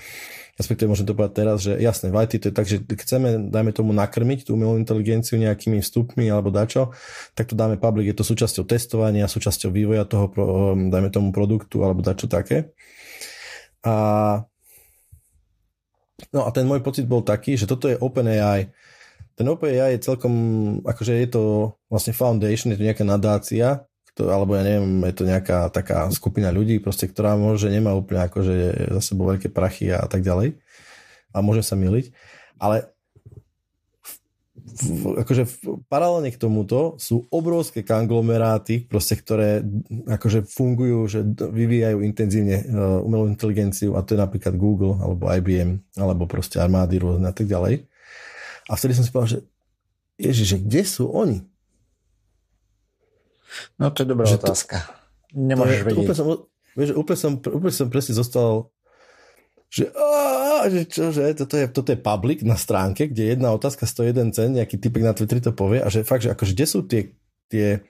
Respektíve 0.54 0.86
môžem 0.86 1.02
to 1.02 1.18
povedať 1.18 1.34
teraz, 1.34 1.66
že 1.66 1.74
jasné, 1.82 2.14
v 2.14 2.22
IT 2.22 2.38
to 2.38 2.46
je 2.46 2.54
tak, 2.54 2.66
že 2.70 2.78
chceme, 2.86 3.50
dajme 3.50 3.74
tomu, 3.74 3.90
nakrmiť 3.90 4.46
tú 4.46 4.54
umelú 4.54 4.78
inteligenciu 4.78 5.34
nejakými 5.34 5.82
vstupmi 5.82 6.30
alebo 6.30 6.54
dačo, 6.54 6.94
tak 7.34 7.50
to 7.50 7.58
dáme 7.58 7.74
public, 7.74 8.14
je 8.14 8.22
to 8.22 8.22
súčasťou 8.22 8.62
testovania, 8.62 9.26
súčasťou 9.26 9.74
vývoja 9.74 10.06
toho, 10.06 10.30
dajme 10.94 11.10
tomu, 11.10 11.34
produktu 11.34 11.82
alebo 11.82 12.06
dačo 12.06 12.30
také. 12.30 12.70
A 13.82 14.46
No 16.30 16.46
a 16.46 16.54
ten 16.54 16.62
môj 16.62 16.78
pocit 16.80 17.10
bol 17.10 17.26
taký, 17.26 17.58
že 17.58 17.66
toto 17.66 17.90
je 17.90 17.98
OpenAI 17.98 18.70
ten 19.34 19.46
OpenAI 19.50 19.98
je 19.98 20.06
celkom, 20.06 20.34
akože 20.86 21.12
je 21.18 21.28
to 21.30 21.42
vlastne 21.90 22.14
foundation, 22.14 22.70
je 22.70 22.78
to 22.78 22.86
nejaká 22.86 23.04
nadácia, 23.06 23.82
to, 24.14 24.30
alebo 24.30 24.54
ja 24.54 24.62
neviem, 24.62 25.02
je 25.10 25.14
to 25.14 25.24
nejaká 25.26 25.58
taká 25.74 26.06
skupina 26.14 26.54
ľudí, 26.54 26.78
proste, 26.78 27.10
ktorá 27.10 27.34
môže 27.34 27.66
nemá 27.66 27.90
úplne 27.98 28.22
akože 28.30 28.86
za 28.94 29.02
sebou 29.02 29.26
veľké 29.26 29.50
prachy 29.50 29.90
a 29.90 30.06
tak 30.06 30.22
ďalej. 30.22 30.54
A 31.34 31.42
môže 31.42 31.66
sa 31.66 31.74
miliť. 31.74 32.14
Ale 32.62 32.94
v, 34.74 35.18
akože 35.18 35.44
v, 35.50 35.54
paralelne 35.90 36.30
k 36.30 36.38
tomuto 36.38 36.94
sú 36.94 37.26
obrovské 37.34 37.82
konglomeráty, 37.82 38.86
proste, 38.86 39.18
ktoré 39.18 39.66
akože 40.06 40.46
fungujú, 40.46 40.98
že 41.10 41.20
vyvíjajú 41.34 41.98
intenzívne 42.06 42.62
uh, 42.62 43.02
umelú 43.02 43.26
inteligenciu 43.26 43.98
a 43.98 44.06
to 44.06 44.14
je 44.14 44.22
napríklad 44.22 44.54
Google 44.54 44.94
alebo 45.02 45.26
IBM 45.26 45.98
alebo 45.98 46.30
proste 46.30 46.62
armády 46.62 47.02
rôzne 47.02 47.26
a 47.26 47.34
tak 47.34 47.50
ďalej. 47.50 47.86
A 48.68 48.76
vtedy 48.76 48.96
som 48.96 49.04
si 49.04 49.12
povedal, 49.12 49.38
že 49.38 49.40
Ježiš, 50.16 50.46
že 50.46 50.58
kde 50.62 50.82
sú 50.86 51.04
oni? 51.10 51.42
No 53.78 53.90
to 53.90 54.02
je 54.02 54.08
dobrá 54.08 54.26
že 54.26 54.38
otázka. 54.38 54.82
To, 54.82 55.38
Nemôžeš 55.38 55.78
to, 55.82 55.86
vedieť. 55.86 56.00
Úplne 56.06 56.16
som, 56.16 56.26
vieš, 56.74 56.90
úplne, 56.94 57.18
som, 57.18 57.32
úplne 57.38 57.74
som 57.74 57.86
presne 57.90 58.14
zostal 58.14 58.70
že, 59.74 59.90
á, 59.90 60.70
že 60.70 60.86
čo, 60.86 61.10
že 61.10 61.34
toto 61.34 61.58
je, 61.58 61.66
toto 61.66 61.90
je 61.90 61.98
public 61.98 62.46
na 62.46 62.54
stránke, 62.54 63.10
kde 63.10 63.34
jedna 63.34 63.50
otázka 63.50 63.90
stojí 63.90 64.14
jeden 64.14 64.30
cen, 64.30 64.54
nejaký 64.54 64.78
typek 64.78 65.02
na 65.02 65.10
Twitteri 65.10 65.42
to 65.42 65.50
povie 65.50 65.82
a 65.82 65.90
že 65.90 66.06
fakt, 66.06 66.22
že 66.22 66.30
akože 66.30 66.54
kde 66.54 66.66
sú 66.70 66.86
tie, 66.86 67.10
tie 67.50 67.82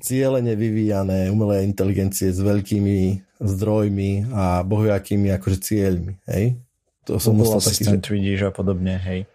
cieľene 0.00 0.56
vyvíjané 0.56 1.28
umelé 1.28 1.68
inteligencie 1.68 2.32
s 2.32 2.40
veľkými 2.40 3.20
zdrojmi 3.36 4.32
a 4.32 4.64
bohujakými 4.64 5.28
akože 5.36 5.58
cieľmi, 5.60 6.16
hej? 6.24 6.56
To 7.04 7.20
som 7.20 7.36
Google 7.36 7.60
Assistant 7.60 8.00
taký, 8.00 8.08
že... 8.08 8.14
vidíš 8.16 8.40
a 8.48 8.50
podobne, 8.50 8.96
hej. 8.96 9.28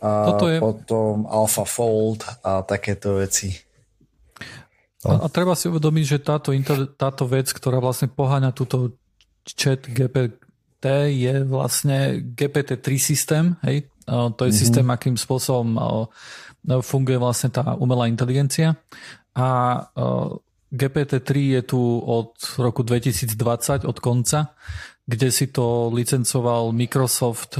A 0.00 0.32
Toto 0.32 0.48
je... 0.48 0.56
potom 0.56 1.28
AlphaFold 1.28 2.24
a 2.40 2.64
takéto 2.64 3.20
veci. 3.20 3.52
A, 5.04 5.24
a 5.24 5.26
treba 5.28 5.56
si 5.56 5.68
uvedomiť, 5.68 6.04
že 6.04 6.18
táto, 6.20 6.52
táto 6.96 7.24
vec, 7.28 7.52
ktorá 7.52 7.80
vlastne 7.80 8.08
poháňa 8.08 8.52
túto 8.52 8.96
chat 9.44 9.84
GPT 9.88 11.08
je 11.08 11.44
vlastne 11.44 12.20
GPT-3 12.36 12.86
systém, 13.00 13.44
hej? 13.64 13.88
To 14.08 14.40
je 14.44 14.50
mm-hmm. 14.50 14.52
systém, 14.52 14.86
akým 14.88 15.16
spôsobom 15.16 15.76
funguje 16.84 17.16
vlastne 17.16 17.48
tá 17.52 17.76
umelá 17.76 18.08
inteligencia. 18.08 18.76
A 19.36 19.80
GPT-3 20.72 21.60
je 21.60 21.62
tu 21.64 21.80
od 22.00 22.36
roku 22.58 22.84
2020, 22.84 23.84
od 23.84 23.98
konca, 24.00 24.56
kde 25.06 25.28
si 25.32 25.48
to 25.48 25.88
licencoval 25.94 26.72
Microsoft 26.76 27.56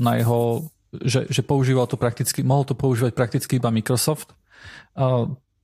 na 0.00 0.12
jeho 0.20 0.68
že, 1.02 1.26
že 1.26 1.42
používal 1.42 1.90
to 1.90 1.98
prakticky, 1.98 2.46
mohol 2.46 2.62
to 2.62 2.78
používať 2.78 3.12
prakticky 3.16 3.58
iba 3.58 3.74
Microsoft. 3.74 4.36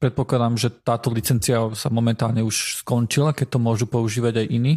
Predpokladám, 0.00 0.56
že 0.56 0.72
táto 0.72 1.12
licencia 1.12 1.60
sa 1.76 1.92
momentálne 1.92 2.40
už 2.40 2.80
skončila, 2.80 3.36
keď 3.36 3.46
to 3.52 3.58
môžu 3.60 3.84
používať 3.84 4.42
aj 4.42 4.46
iní, 4.48 4.72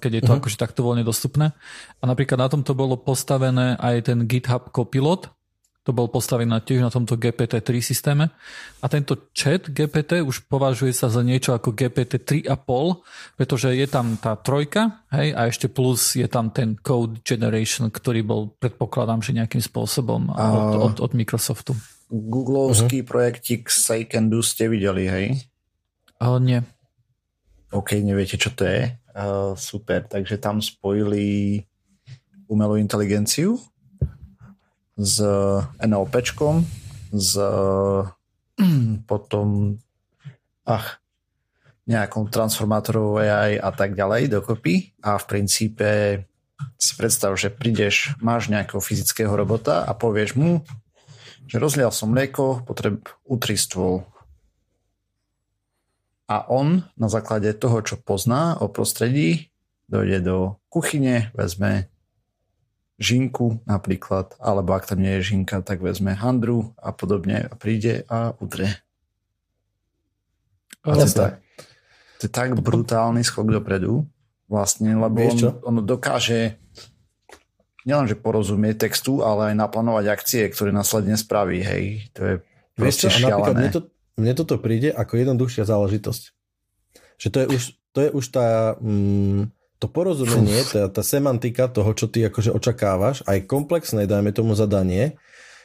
keď 0.00 0.10
je 0.16 0.22
to 0.24 0.32
uh-huh. 0.32 0.40
akože 0.40 0.56
takto 0.56 0.80
voľne 0.80 1.04
dostupné. 1.04 1.52
A 2.00 2.02
napríklad 2.08 2.40
na 2.40 2.48
tomto 2.48 2.72
bolo 2.72 2.96
postavené 2.96 3.76
aj 3.76 4.08
ten 4.08 4.24
GitHub 4.24 4.72
Copilot, 4.72 5.28
to 5.82 5.90
bol 5.90 6.06
postavený 6.06 6.62
tiež 6.62 6.86
na 6.86 6.94
tomto 6.94 7.18
GPT-3 7.18 7.82
systéme. 7.82 8.30
A 8.78 8.86
tento 8.86 9.18
chat 9.34 9.66
GPT 9.66 10.22
už 10.22 10.46
považuje 10.46 10.94
sa 10.94 11.10
za 11.10 11.26
niečo 11.26 11.58
ako 11.58 11.74
GPT 11.74 12.22
3,5, 12.46 13.02
pretože 13.34 13.74
je 13.74 13.86
tam 13.90 14.14
tá 14.14 14.38
trojka, 14.38 15.02
hej, 15.10 15.34
a 15.34 15.50
ešte 15.50 15.66
plus 15.66 16.14
je 16.14 16.26
tam 16.30 16.54
ten 16.54 16.78
code 16.78 17.18
generation, 17.26 17.90
ktorý 17.90 18.22
bol, 18.22 18.54
predpokladám, 18.62 19.26
že 19.26 19.34
nejakým 19.34 19.58
spôsobom 19.58 20.30
a... 20.30 20.42
od, 20.54 20.74
od, 20.78 20.96
od 21.02 21.12
Microsoftu. 21.18 21.74
Googleovský 22.12 23.02
uh-huh. 23.02 23.10
projektik 23.10 23.66
Say 23.66 24.06
Can 24.06 24.30
Do 24.30 24.44
ste 24.44 24.70
videli, 24.70 25.10
hej? 25.10 25.26
Uh, 26.22 26.38
nie. 26.38 26.62
OK, 27.74 27.98
neviete, 27.98 28.38
čo 28.38 28.54
to 28.54 28.68
je? 28.68 28.94
Uh, 29.16 29.58
super, 29.58 30.06
takže 30.06 30.38
tam 30.38 30.62
spojili 30.62 31.58
umelú 32.46 32.76
inteligenciu 32.76 33.56
s 34.96 35.16
NLPčkom, 35.80 36.64
s 37.12 37.32
potom 39.10 39.78
ach, 40.62 41.02
nejakou 41.82 42.30
transformátorovou 42.30 43.18
AI 43.18 43.58
a 43.58 43.70
tak 43.74 43.98
ďalej 43.98 44.30
dokopy 44.30 44.94
a 45.02 45.18
v 45.18 45.24
princípe 45.26 45.88
si 46.78 46.92
predstav, 46.94 47.34
že 47.34 47.50
prídeš, 47.50 48.14
máš 48.22 48.46
nejakého 48.46 48.78
fyzického 48.78 49.34
robota 49.34 49.82
a 49.82 49.92
povieš 49.98 50.38
mu, 50.38 50.62
že 51.50 51.58
rozlial 51.58 51.90
som 51.90 52.14
mlieko, 52.14 52.62
potreb 52.62 53.02
utri 53.26 53.58
stôl. 53.58 54.06
A 56.30 56.46
on 56.48 56.86
na 56.94 57.08
základe 57.10 57.50
toho, 57.58 57.82
čo 57.82 57.98
pozná 57.98 58.56
o 58.62 58.70
prostredí, 58.70 59.50
dojde 59.90 60.22
do 60.22 60.36
kuchyne, 60.70 61.34
vezme 61.36 61.91
žinku 63.02 63.58
napríklad, 63.66 64.38
alebo 64.38 64.78
ak 64.78 64.86
tam 64.86 65.02
nie 65.02 65.18
je 65.18 65.34
žinka, 65.34 65.60
tak 65.66 65.82
vezme 65.82 66.14
handru 66.14 66.72
a 66.78 66.94
podobne 66.94 67.50
a 67.50 67.52
príde 67.58 68.06
a 68.06 68.32
udre. 68.38 68.78
A 70.86 70.94
to, 70.94 71.06
je 71.06 71.14
tak, 71.14 71.32
to 72.18 72.22
je 72.26 72.32
tak 72.32 72.54
brutálny 72.58 73.26
skok 73.26 73.50
dopredu, 73.50 74.06
vlastne, 74.46 74.94
lebo 74.94 75.18
on, 75.18 75.38
on 75.62 75.76
dokáže 75.82 76.58
nielenže 77.82 78.14
porozumieť 78.18 78.86
textu, 78.86 79.26
ale 79.26 79.54
aj 79.54 79.56
naplánovať 79.58 80.04
akcie, 80.10 80.42
ktoré 80.50 80.70
následne 80.70 81.18
spraví, 81.18 81.62
hej. 81.62 81.84
To 82.14 82.20
je 82.22 82.34
proste 82.78 83.10
Vieš 83.10 83.18
čo, 83.18 83.26
šialené. 83.26 83.58
Mne, 83.58 83.70
to, 83.74 83.80
mne 84.18 84.32
toto 84.38 84.54
príde 84.62 84.94
ako 84.94 85.12
jednoduchšia 85.18 85.66
záležitosť. 85.66 86.22
Že 87.18 87.28
to 87.30 87.38
je 87.38 87.46
už, 87.50 87.62
to 87.94 87.98
je 87.98 88.10
už 88.14 88.24
tá... 88.30 88.48
Mm, 88.78 89.50
to 89.82 89.90
porozumenie, 89.90 90.62
tá, 90.70 90.86
tá 90.86 91.02
semantika 91.02 91.66
toho, 91.66 91.90
čo 91.98 92.06
ty 92.06 92.22
akože 92.30 92.54
očakávaš, 92.54 93.26
aj 93.26 93.50
komplexné, 93.50 94.06
dajme 94.06 94.30
tomu 94.30 94.54
zadanie, 94.54 95.18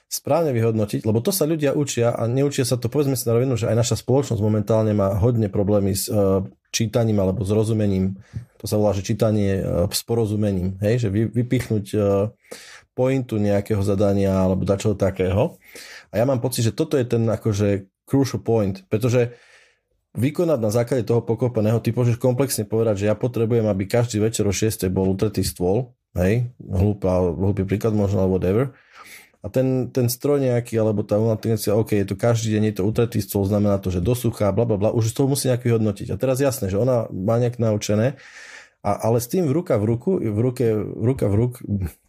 správne 0.10 0.56
vyhodnotiť, 0.58 1.06
lebo 1.06 1.21
to 1.21 1.30
sa 1.30 1.45
ľudia 1.45 1.77
učia 1.77 2.17
a 2.17 2.25
neučia 2.25 2.65
sa 2.65 2.82
to, 2.82 2.89
povedzme 2.89 3.13
si 3.13 3.30
na 3.30 3.38
rovinu, 3.38 3.53
že 3.53 3.69
aj 3.69 3.77
naša 3.77 3.95
spoločnosť 4.01 4.41
momentálne 4.41 4.97
má 4.97 5.13
hodne 5.21 5.53
problémy 5.53 5.93
s 5.93 6.10
uh, 6.10 6.41
čítaním 6.73 7.21
alebo 7.21 7.45
s 7.45 7.51
rozumením. 7.53 8.17
To 8.58 8.65
sa 8.65 8.82
volá, 8.82 8.97
že 8.97 9.06
čítanie 9.06 9.62
uh, 9.62 9.86
s 9.91 10.01
porozumením, 10.01 10.82
hej, 10.82 11.06
že 11.06 11.08
vy, 11.13 11.30
vypichnúť 11.30 11.86
uh, 11.93 12.34
pointu 12.97 13.38
nejakého 13.38 13.84
zadania 13.86 14.34
alebo 14.34 14.65
dačoho 14.65 14.97
takého. 14.97 15.62
A 16.10 16.13
ja 16.17 16.25
mám 16.25 16.41
pocit, 16.41 16.65
že 16.65 16.73
toto 16.73 16.97
je 16.97 17.06
ten 17.06 17.27
akože 17.27 17.86
crucial 18.08 18.41
point, 18.41 18.82
pretože 18.89 19.36
vykonať 20.17 20.60
na 20.60 20.73
základe 20.73 21.06
toho 21.06 21.21
pokopeného, 21.21 21.77
ty 21.80 21.93
môžeš 21.93 22.17
komplexne 22.17 22.65
povedať, 22.65 23.06
že 23.06 23.10
ja 23.10 23.15
potrebujem, 23.15 23.69
aby 23.69 23.86
každý 23.86 24.17
večer 24.17 24.43
o 24.49 24.53
6 24.53 24.89
bol 24.89 25.13
utretý 25.13 25.45
stôl, 25.45 25.93
hej, 26.17 26.49
hlúpa, 26.58 27.21
hlúpy 27.21 27.63
príklad 27.63 27.93
možno, 27.93 28.25
alebo 28.25 28.41
whatever, 28.41 28.73
a 29.45 29.53
ten, 29.53 29.93
ten 29.93 30.10
stroj 30.10 30.41
nejaký, 30.41 30.75
alebo 30.82 31.06
tá 31.06 31.21
umelá 31.21 31.38
inteligencia, 31.38 31.77
OK, 31.77 31.93
je 31.93 32.10
to 32.10 32.17
každý 32.17 32.58
deň, 32.58 32.63
je 32.73 32.75
to 32.82 32.84
utretý 32.84 33.21
stôl, 33.21 33.45
znamená 33.45 33.77
to, 33.77 33.93
že 33.93 34.01
do 34.01 34.17
sucha, 34.17 34.49
bla, 34.49 34.65
bla, 34.65 34.75
bla, 34.82 34.89
už 34.91 35.13
toho 35.13 35.30
musí 35.30 35.47
nejak 35.47 35.62
vyhodnotiť. 35.62 36.12
A 36.12 36.19
teraz 36.19 36.41
jasné, 36.41 36.73
že 36.73 36.82
ona 36.82 37.06
má 37.13 37.38
nejak 37.38 37.62
naučené, 37.62 38.17
a, 38.82 38.91
ale 38.97 39.21
s 39.21 39.30
tým 39.30 39.45
v 39.45 39.53
ruka 39.53 39.77
v 39.77 39.86
ruku, 39.86 40.17
v 40.17 40.39
ruke, 40.41 40.65
ruka 40.82 41.30
v 41.30 41.36
ruk, 41.38 41.53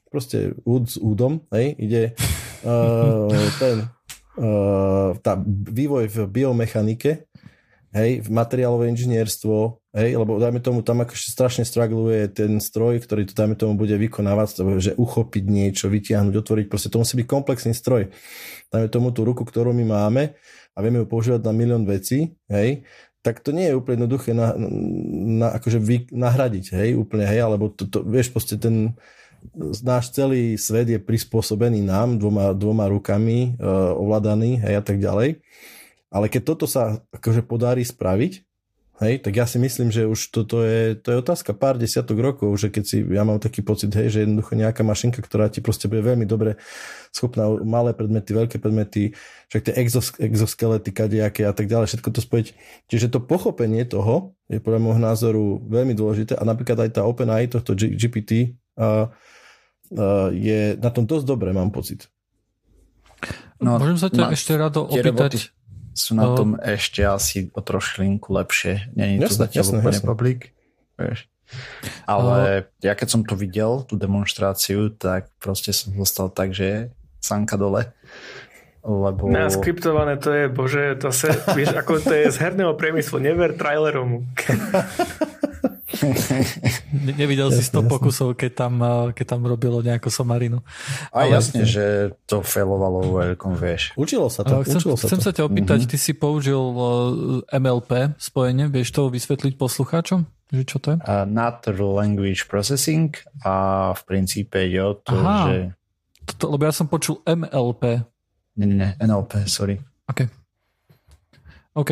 proste 0.09 0.57
úd 0.64 0.88
s 0.88 0.97
údom, 0.97 1.44
hej, 1.53 1.77
ide 1.77 2.03
uh, 2.64 3.29
ten, 3.62 3.92
uh, 4.40 5.12
tá 5.21 5.37
vývoj 5.68 6.09
v 6.09 6.16
biomechanike, 6.27 7.28
hej, 7.94 8.24
materiálové 8.29 8.92
inžinierstvo, 8.92 9.81
hej, 9.96 10.11
lebo 10.20 10.37
dajme 10.37 10.61
tomu, 10.61 10.85
tam 10.85 11.01
akože 11.01 11.33
strašne 11.33 11.64
struggluje 11.64 12.29
ten 12.29 12.61
stroj, 12.61 13.01
ktorý 13.01 13.24
to 13.29 13.35
dajme 13.35 13.57
tomu 13.57 13.74
bude 13.81 13.96
vykonávať, 13.96 14.61
že 14.81 14.92
uchopiť 14.96 15.44
niečo, 15.48 15.88
vytiahnuť, 15.88 16.35
otvoriť, 16.37 16.66
proste 16.68 16.92
to 16.92 17.01
musí 17.01 17.16
byť 17.16 17.27
komplexný 17.29 17.72
stroj. 17.72 18.12
Dajme 18.68 18.88
tomu 18.92 19.09
tú 19.11 19.24
ruku, 19.24 19.42
ktorú 19.44 19.72
my 19.72 19.85
máme 19.88 20.37
a 20.77 20.79
vieme 20.85 21.01
ju 21.03 21.07
používať 21.09 21.40
na 21.42 21.53
milión 21.57 21.88
vecí, 21.88 22.37
hej, 22.53 22.85
tak 23.24 23.42
to 23.42 23.51
nie 23.51 23.66
je 23.66 23.74
úplne 23.74 24.05
jednoduché 24.05 24.31
na, 24.31 24.55
na, 25.40 25.48
akože 25.59 25.83
vy, 25.83 26.07
nahradiť, 26.12 26.72
hej, 26.77 26.88
úplne, 26.94 27.27
hej, 27.27 27.42
alebo 27.42 27.72
to, 27.72 27.88
to, 27.88 28.05
vieš, 28.07 28.31
proste 28.31 28.61
ten 28.61 28.94
náš 29.83 30.11
celý 30.11 30.59
svet 30.59 30.90
je 30.90 30.98
prispôsobený 30.98 31.83
nám 31.83 32.18
dvoma, 32.18 32.55
dvoma 32.55 32.90
rukami, 32.90 33.59
uh, 33.59 33.94
ovládaný, 33.94 34.59
hej, 34.62 34.74
a 34.79 34.83
tak 34.83 34.98
ďalej. 34.98 35.42
Ale 36.09 36.33
keď 36.33 36.42
toto 36.55 36.64
sa 36.64 37.05
akože 37.12 37.44
podarí 37.44 37.85
spraviť, 37.85 38.49
hej, 38.99 39.23
tak 39.23 39.33
ja 39.35 39.47
si 39.47 39.62
myslím, 39.62 39.94
že 39.94 40.11
už 40.11 40.35
toto 40.35 40.66
je, 40.66 40.99
to 40.99 41.14
je 41.14 41.23
otázka 41.23 41.55
pár 41.55 41.79
desiatok 41.79 42.18
rokov, 42.18 42.51
že 42.59 42.68
keď 42.68 42.85
si, 42.85 42.99
ja 43.07 43.23
mám 43.23 43.38
taký 43.38 43.62
pocit, 43.62 43.94
hej, 43.94 44.11
že 44.11 44.18
jednoducho 44.27 44.59
nejaká 44.59 44.83
mašinka, 44.83 45.23
ktorá 45.23 45.47
ti 45.47 45.62
proste 45.62 45.87
bude 45.87 46.03
veľmi 46.03 46.27
dobre 46.27 46.59
schopná 47.14 47.47
malé 47.62 47.94
predmety, 47.94 48.35
veľké 48.35 48.57
predmety, 48.59 49.14
však 49.53 49.62
tie 49.71 49.75
exos, 49.79 50.11
exoskelety, 50.18 50.90
kadejaké 50.90 51.47
a 51.47 51.55
tak 51.55 51.71
ďalej, 51.71 51.94
všetko 51.94 52.09
to 52.11 52.21
spojiť. 52.21 52.47
Čiže 52.90 53.07
to 53.14 53.23
pochopenie 53.23 53.87
toho 53.87 54.35
je 54.51 54.59
podľa 54.59 54.81
môjho 54.83 55.01
názoru 55.01 55.44
veľmi 55.62 55.94
dôležité 55.94 56.35
a 56.35 56.42
napríklad 56.42 56.90
aj 56.90 56.99
tá 56.99 57.03
OpenAI, 57.07 57.47
tohto 57.47 57.79
GPT, 57.79 58.59
uh, 58.81 59.07
uh, 59.94 60.29
je 60.35 60.75
na 60.75 60.90
tom 60.90 61.07
dosť 61.07 61.25
dobre, 61.25 61.55
mám 61.55 61.71
pocit. 61.71 62.11
No, 63.59 63.79
Môžem 63.79 63.99
sa 63.99 64.07
ťa 64.11 64.31
ešte 64.31 64.55
rado 64.55 64.87
opýtať, 64.87 65.51
sú 65.98 66.14
na 66.14 66.30
no. 66.30 66.38
tom 66.38 66.50
ešte 66.62 67.02
asi 67.02 67.50
o 67.50 67.61
trošlinku 67.61 68.30
lepšie. 68.30 68.94
Není 68.94 69.26
to 69.26 69.34
zatiaľ 69.34 69.66
jasne, 69.66 69.78
úplne 69.82 69.98
jasne. 69.98 70.06
public. 70.06 70.40
Vieš. 70.94 71.18
Ale 72.06 72.68
ja 72.84 72.92
keď 72.94 73.08
som 73.08 73.22
to 73.26 73.34
videl, 73.34 73.82
tú 73.82 73.98
demonstráciu, 73.98 74.94
tak 74.94 75.32
proste 75.42 75.74
som 75.74 75.90
zostal 75.98 76.30
tak, 76.30 76.54
že 76.54 76.94
sanka 77.18 77.58
dole. 77.58 77.90
Lebo... 78.87 79.26
Na 79.28 79.50
skriptované 79.50 80.16
to 80.22 80.30
je, 80.30 80.46
bože, 80.46 80.96
to 81.02 81.11
sa, 81.11 81.34
vieš, 81.52 81.74
ako 81.74 81.98
to 81.98 82.14
je 82.14 82.30
z 82.30 82.37
herného 82.38 82.78
priemyslu, 82.78 83.18
never 83.18 83.50
trailerom. 83.52 84.22
Nevidel 87.20 87.48
si 87.48 87.64
100 87.64 87.88
pokusov, 87.88 88.37
keď 88.37 88.51
tam, 88.53 88.74
keď 89.16 89.24
tam 89.24 89.40
robilo 89.48 89.81
nejakú 89.81 90.12
somarinu. 90.12 90.61
A 91.09 91.24
Ale 91.24 91.40
jasne, 91.40 91.64
že 91.64 92.12
to 92.29 92.44
failovalo 92.44 93.09
veľkom, 93.09 93.57
vieš. 93.57 93.96
Učilo 93.96 94.29
sa 94.29 94.44
to. 94.44 94.61
Chcem, 94.68 94.85
učilo 94.85 94.96
sa, 95.01 95.09
chcem 95.09 95.20
to. 95.20 95.24
sa 95.24 95.33
ťa 95.33 95.42
opýtať, 95.48 95.79
mm-hmm. 95.85 95.92
ty 95.92 95.96
si 95.96 96.12
použil 96.12 96.61
MLP 97.48 98.20
spojenie, 98.20 98.68
vieš 98.68 98.92
to 98.92 99.09
vysvetliť 99.09 99.57
poslucháčom? 99.57 100.29
Že 100.53 100.62
čo 100.64 100.77
to 100.81 100.87
je? 100.92 100.98
Uh, 101.05 101.24
natural 101.29 101.92
Language 101.96 102.48
Processing 102.48 103.12
a 103.44 103.92
v 103.92 104.03
princípe 104.05 104.61
je 104.64 104.81
o 104.81 104.92
to, 104.96 105.16
Aha. 105.16 105.44
že... 105.44 105.55
Toto, 106.29 106.53
lebo 106.53 106.68
ja 106.68 106.72
som 106.72 106.88
počul 106.88 107.24
MLP. 107.24 108.05
Nie, 108.61 108.66
nie, 108.68 108.77
nie, 108.77 108.90
NLP, 109.01 109.48
sorry. 109.48 109.81
OK. 110.09 110.29
OK, 111.77 111.90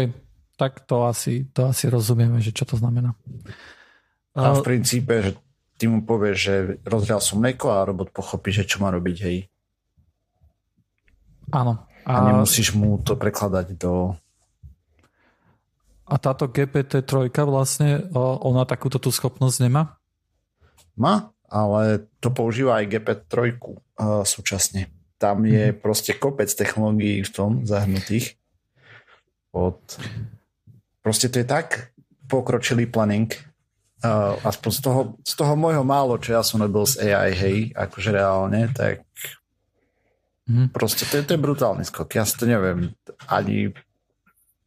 tak 0.57 0.85
to 0.89 1.05
asi, 1.05 1.49
to 1.53 1.69
asi 1.69 1.89
rozumieme, 1.89 2.41
že 2.41 2.53
čo 2.53 2.65
to 2.65 2.81
znamená. 2.81 3.17
A 4.37 4.53
v 4.53 4.61
princípe, 4.61 5.13
že 5.25 5.33
ty 5.81 5.89
mu 5.89 6.05
povieš, 6.05 6.37
že 6.37 6.55
rozhrial 6.85 7.25
som 7.25 7.41
mlieko 7.41 7.73
a 7.73 7.89
robot 7.89 8.13
pochopí, 8.13 8.53
že 8.53 8.69
čo 8.69 8.85
má 8.85 8.93
robiť, 8.93 9.17
hej. 9.25 9.49
Áno. 11.57 11.89
A, 12.05 12.13
a 12.13 12.19
nemusíš 12.33 12.77
mu 12.77 13.01
to 13.01 13.17
prekladať 13.17 13.81
do... 13.81 14.13
A 16.07 16.23
táto 16.23 16.47
GPT-3 16.47 17.35
vlastne, 17.49 18.07
ona 18.15 18.63
takúto 18.63 19.03
tú 19.03 19.11
schopnosť 19.11 19.67
nemá? 19.67 19.99
Má, 20.95 21.35
ale 21.51 22.07
to 22.23 22.31
používa 22.31 22.79
aj 22.79 22.95
GPT-3 22.95 23.59
uh, 23.59 24.23
súčasne. 24.23 24.87
Tam 25.19 25.43
je 25.43 25.75
mm. 25.75 25.81
proste 25.83 26.15
kopec 26.15 26.47
technológií 26.53 27.25
v 27.25 27.31
tom 27.33 27.51
zahrnutých. 27.67 28.39
Od... 29.51 29.81
Proste 31.03 31.27
to 31.27 31.43
je 31.43 31.47
tak 31.49 31.91
pokročilý 32.31 32.87
planning, 32.87 33.31
Uh, 34.05 34.37
aspoň 34.45 34.71
z 34.77 34.81
toho, 34.85 35.01
z 35.25 35.33
toho 35.41 35.57
môjho 35.57 35.81
málo, 35.81 36.21
čo 36.21 36.37
ja 36.37 36.45
som 36.45 36.61
robil 36.61 36.85
z 36.85 37.09
AI, 37.09 37.33
hej, 37.33 37.59
akože 37.73 38.13
reálne, 38.13 38.69
tak 38.77 39.01
hmm. 40.45 40.69
proste 40.69 41.09
to 41.09 41.17
je, 41.17 41.23
to 41.25 41.33
je 41.33 41.41
brutálny 41.41 41.81
skok. 41.89 42.13
Ja 42.13 42.29
si 42.29 42.37
to 42.37 42.45
neviem 42.45 42.93
ani, 43.25 43.73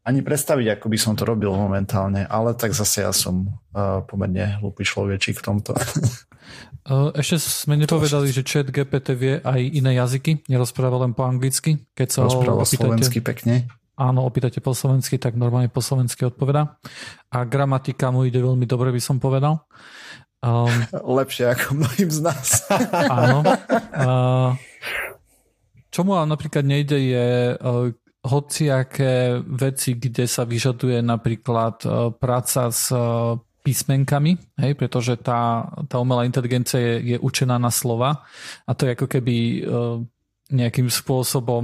ani 0.02 0.20
predstaviť, 0.26 0.82
ako 0.82 0.86
by 0.90 0.98
som 0.98 1.14
to 1.14 1.30
robil 1.30 1.54
momentálne, 1.54 2.26
ale 2.26 2.58
tak 2.58 2.74
zase 2.74 3.06
ja 3.06 3.14
som 3.14 3.54
uh, 3.78 4.02
pomerne 4.02 4.58
hlupý 4.66 4.82
človečík 4.82 5.38
v 5.38 5.46
tomto. 5.46 5.78
Ešte 6.90 7.38
sme 7.38 7.78
nepovedali, 7.78 8.34
že 8.34 8.42
chat 8.42 8.66
GPT 8.66 9.08
vie 9.14 9.34
aj 9.46 9.62
iné 9.62 9.94
jazyky, 10.02 10.50
nerozpráva 10.50 11.06
len 11.06 11.14
po 11.14 11.22
anglicky. 11.22 11.86
Keď 11.94 12.08
sa 12.10 12.20
rozpráva 12.26 12.66
opýtate, 12.66 12.82
slovensky 12.82 13.20
pekne. 13.22 13.70
Áno, 14.00 14.24
opýtate 14.24 14.64
po 14.64 14.72
slovensky, 14.72 15.20
tak 15.20 15.36
normálne 15.36 15.68
po 15.68 15.84
slovensky 15.84 16.24
odpoveda. 16.24 16.80
A 17.36 17.44
gramatika 17.44 18.16
mu 18.16 18.24
ide 18.24 18.40
veľmi 18.40 18.64
dobre, 18.64 18.96
by 18.96 19.02
som 19.04 19.20
povedal. 19.20 19.68
Um, 20.40 20.72
Lepšie 21.20 21.52
ako 21.52 21.84
mnohým 21.84 22.08
z 22.08 22.20
nás. 22.24 22.64
áno. 23.20 23.44
Uh, 23.92 24.56
čo 25.92 26.08
mu 26.08 26.16
napríklad 26.16 26.64
nejde 26.64 26.96
je 26.96 27.28
uh, 27.60 27.92
hociaké 28.24 29.44
veci, 29.44 30.00
kde 30.00 30.32
sa 30.32 30.48
vyžaduje 30.48 31.04
napríklad 31.04 31.76
uh, 31.84 31.92
práca 32.16 32.72
s 32.72 32.96
uh, 32.96 33.36
písmenkami, 33.68 34.40
hej, 34.64 34.74
pretože 34.80 35.20
tá, 35.20 35.68
tá 35.92 36.00
umelá 36.00 36.24
inteligencia 36.24 36.80
je, 36.80 37.16
je 37.16 37.18
učená 37.20 37.60
na 37.60 37.68
slova 37.68 38.24
a 38.64 38.72
to 38.72 38.88
je 38.88 38.96
ako 38.96 39.08
keby 39.12 39.36
uh, 39.68 40.00
nejakým 40.50 40.90
spôsobom 40.90 41.62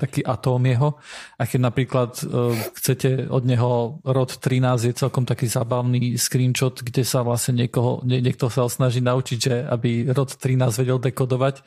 taký 0.00 0.24
atóm 0.24 0.64
jeho. 0.64 0.96
A 1.36 1.44
keď 1.44 1.60
napríklad 1.68 2.10
uh, 2.24 2.56
chcete 2.80 3.28
od 3.28 3.44
neho 3.44 4.00
rod 4.02 4.30
13, 4.32 4.88
je 4.88 4.94
celkom 4.96 5.28
taký 5.28 5.48
zábavný 5.48 6.16
screenshot, 6.16 6.80
kde 6.80 7.04
sa 7.04 7.20
vlastne 7.20 7.60
niekoho, 7.60 8.00
nie, 8.08 8.24
niekto 8.24 8.48
sa 8.48 8.64
snaží 8.72 9.04
naučiť, 9.04 9.38
že 9.38 9.54
aby 9.68 10.08
rod 10.16 10.32
13 10.32 10.80
vedel 10.80 10.98
dekodovať, 10.98 11.60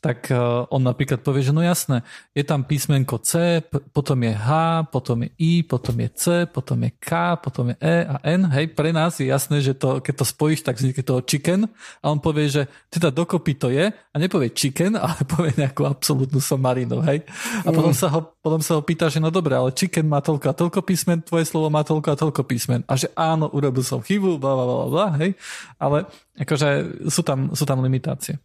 tak 0.00 0.32
uh, 0.32 0.64
on 0.72 0.80
napríklad 0.80 1.20
povie, 1.20 1.44
že 1.44 1.52
no 1.52 1.60
jasné, 1.60 2.00
je 2.32 2.40
tam 2.40 2.64
písmenko 2.64 3.20
C, 3.20 3.60
potom 3.92 4.16
je 4.24 4.32
H, 4.32 4.48
potom 4.88 5.28
je 5.28 5.30
I, 5.36 5.60
potom 5.60 5.92
je 6.00 6.08
C, 6.16 6.24
potom 6.48 6.80
je 6.80 6.90
K, 6.96 7.36
potom 7.36 7.68
je 7.68 7.76
E 7.84 8.08
a 8.08 8.16
N. 8.24 8.48
Hej, 8.48 8.72
pre 8.72 8.96
nás 8.96 9.20
je 9.20 9.28
jasné, 9.28 9.60
že 9.60 9.76
to, 9.76 10.00
keď 10.00 10.24
to 10.24 10.24
spojíš, 10.24 10.64
tak 10.64 10.80
vznikne 10.80 11.04
toho 11.04 11.20
chicken 11.20 11.68
a 12.00 12.08
on 12.08 12.16
povie, 12.16 12.48
že 12.48 12.64
teda 12.88 13.12
dokopy 13.12 13.52
to 13.60 13.68
je 13.68 13.92
a 13.92 14.16
nepovie 14.16 14.48
chicken, 14.56 14.96
ale 15.04 15.20
povie 15.28 15.52
nejakú 15.60 15.84
absolútnu 15.84 16.40
somarinu, 16.40 17.04
hej. 17.04 17.20
A 17.62 17.68
mm. 17.68 17.76
potom 17.76 17.92
sa, 17.92 18.08
ho, 18.08 18.24
potom 18.40 18.64
sa 18.64 18.80
ho 18.80 18.82
pýta, 18.82 19.12
že 19.12 19.20
no 19.20 19.28
dobre, 19.28 19.52
ale 19.52 19.76
chicken 19.76 20.08
má 20.08 20.24
toľko 20.24 20.46
a 20.48 20.56
toľko 20.56 20.80
písmen, 20.80 21.20
tvoje 21.20 21.44
slovo 21.44 21.68
má 21.68 21.84
toľko 21.84 22.08
a 22.08 22.16
toľko 22.16 22.42
písmen. 22.48 22.80
A 22.88 22.96
že 22.96 23.12
áno, 23.12 23.52
urobil 23.52 23.84
som 23.84 24.00
chybu, 24.00 24.40
bla, 24.40 24.52
bla, 24.56 24.64
bla, 24.64 24.86
bla, 24.88 25.06
hej. 25.20 25.36
Ale 25.76 26.08
akože 26.40 27.04
sú 27.12 27.20
tam, 27.20 27.52
sú 27.52 27.68
tam 27.68 27.84
limitácie. 27.84 28.40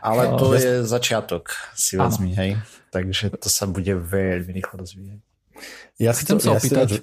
Ale 0.00 0.36
to 0.36 0.52
uh, 0.52 0.56
je 0.56 0.70
začiatok, 0.84 1.52
si 1.76 1.96
vezmi, 1.96 2.32
hej. 2.36 2.50
Takže 2.90 3.34
to 3.38 3.48
sa 3.48 3.70
bude 3.70 3.90
veľmi 3.94 4.50
rýchlo 4.50 4.82
rozvíjať. 4.82 5.20
Ja 6.00 6.10
si 6.16 6.24
Chcem 6.26 6.38
to, 6.38 6.42
sa 6.42 6.50
ja 6.50 6.58
opýtať. 6.58 6.88
Si, 6.90 6.98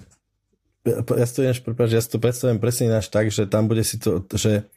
ja 0.88 1.26
si 1.28 1.34
to, 1.36 1.40
ja 1.84 2.02
si 2.02 2.10
to 2.10 2.18
predstavím 2.18 2.60
presne 2.64 2.90
ináč 2.92 3.12
tak, 3.12 3.28
že 3.28 3.44
tam 3.48 3.68
bude 3.68 3.84
si 3.84 4.00
to, 4.00 4.24
že, 4.34 4.68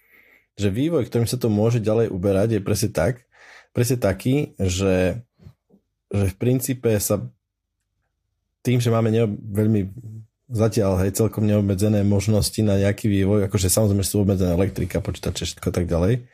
že 0.58 0.68
vývoj, 0.68 1.06
ktorým 1.06 1.26
sa 1.30 1.38
to 1.38 1.46
môže 1.46 1.78
ďalej 1.78 2.10
uberať, 2.10 2.58
je 2.58 2.60
presne 2.60 2.90
tak, 2.90 3.24
presne 3.70 3.96
taký, 3.96 4.58
že, 4.58 5.22
že 6.10 6.24
v 6.30 6.36
princípe 6.36 6.90
sa 6.98 7.22
tým, 8.60 8.82
že 8.82 8.92
máme 8.92 9.08
neob, 9.08 9.32
veľmi 9.38 9.88
zatiaľ 10.50 10.98
hej, 11.06 11.14
celkom 11.14 11.46
neobmedzené 11.46 12.02
možnosti 12.02 12.58
na 12.60 12.74
nejaký 12.76 13.06
vývoj, 13.06 13.46
akože 13.46 13.70
samozrejme 13.70 14.02
sú 14.02 14.20
obmedzené 14.20 14.50
elektrika, 14.52 14.98
počítače, 14.98 15.46
všetko 15.46 15.70
tak 15.70 15.86
ďalej, 15.86 16.26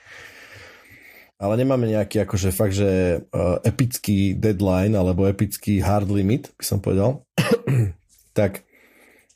ale 1.37 1.55
nemáme 1.61 1.85
nejaký 1.93 2.25
akože 2.25 2.49
fakt, 2.49 2.75
že 2.81 3.21
uh, 3.21 3.61
epický 3.61 4.33
deadline 4.33 4.97
alebo 4.97 5.29
epický 5.29 5.85
hard 5.85 6.09
limit, 6.09 6.49
by 6.57 6.65
som 6.65 6.81
povedal, 6.81 7.29
tak, 8.39 8.65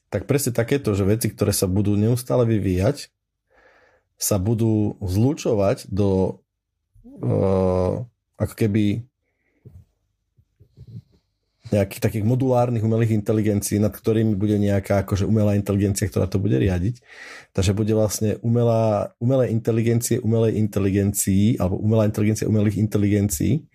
tak 0.09 0.25
presne 0.25 0.57
takéto, 0.57 0.97
že 0.97 1.05
veci, 1.05 1.29
ktoré 1.29 1.53
sa 1.53 1.69
budú 1.69 2.01
neustále 2.01 2.49
vyvíjať, 2.49 3.13
sa 4.17 4.41
budú 4.41 4.97
zlúčovať 5.01 5.89
do 5.93 6.41
uh, 7.21 8.05
ako 8.41 8.55
keby 8.57 9.05
nejakých 11.71 12.03
takých 12.03 12.25
modulárnych 12.27 12.83
umelých 12.83 13.15
inteligencií, 13.17 13.79
nad 13.79 13.95
ktorými 13.95 14.35
bude 14.35 14.59
nejaká 14.59 15.07
akože 15.07 15.27
umelá 15.27 15.55
inteligencia, 15.55 16.11
ktorá 16.11 16.27
to 16.27 16.43
bude 16.43 16.59
riadiť. 16.59 17.03
Takže 17.55 17.73
bude 17.75 17.95
vlastne 17.95 18.37
umelá, 18.43 19.15
umelé 19.23 19.51
inteligencie 19.51 20.19
umelej 20.21 20.59
inteligencii 20.59 21.59
alebo 21.59 21.79
umelá 21.79 22.07
inteligencia 22.07 22.51
umelých 22.51 22.79
inteligencií 22.79 23.67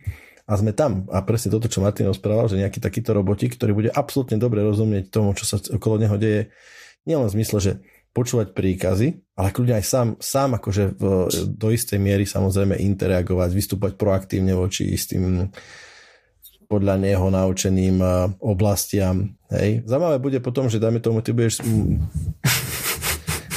a 0.46 0.54
sme 0.60 0.72
tam. 0.72 1.10
A 1.10 1.26
presne 1.26 1.50
toto, 1.50 1.66
čo 1.66 1.82
Martin 1.82 2.06
rozprával, 2.06 2.52
že 2.52 2.62
nejaký 2.62 2.78
takýto 2.78 3.18
robotik, 3.18 3.58
ktorý 3.58 3.72
bude 3.74 3.90
absolútne 3.92 4.38
dobre 4.38 4.62
rozumieť 4.62 5.10
tomu, 5.10 5.34
čo 5.34 5.48
sa 5.50 5.58
okolo 5.58 5.98
neho 5.98 6.16
deje, 6.22 6.54
nielen 7.10 7.30
v 7.30 7.36
zmysle, 7.42 7.58
že 7.62 7.74
počúvať 8.16 8.56
príkazy, 8.56 9.36
ale 9.36 9.52
kľudne 9.52 9.76
aj 9.76 9.86
sám, 9.86 10.08
sám 10.24 10.56
akože 10.56 10.96
v, 10.96 11.04
do 11.52 11.68
istej 11.68 12.00
miery 12.00 12.24
samozrejme 12.24 12.80
interagovať, 12.80 13.50
vystúpať 13.52 14.00
proaktívne 14.00 14.56
voči 14.56 14.88
istým 14.88 15.52
podľa 16.66 17.00
neho 17.00 17.28
naučeným 17.30 17.98
eh, 18.02 18.14
oblastiam. 18.42 19.38
Hej. 19.50 19.86
Zaujímavé 19.86 20.18
bude 20.20 20.40
potom, 20.42 20.68
že 20.68 20.82
dajme 20.82 21.00
tomu, 21.00 21.22
ty 21.22 21.32
budeš 21.32 21.62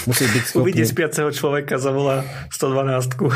musí 0.09 0.25
byť 0.25 0.44
schopný... 0.49 0.62
Uvidí 0.64 0.85
spiaceho 0.88 1.29
človeka, 1.29 1.77
zavolá 1.77 2.25
112. 2.49 3.29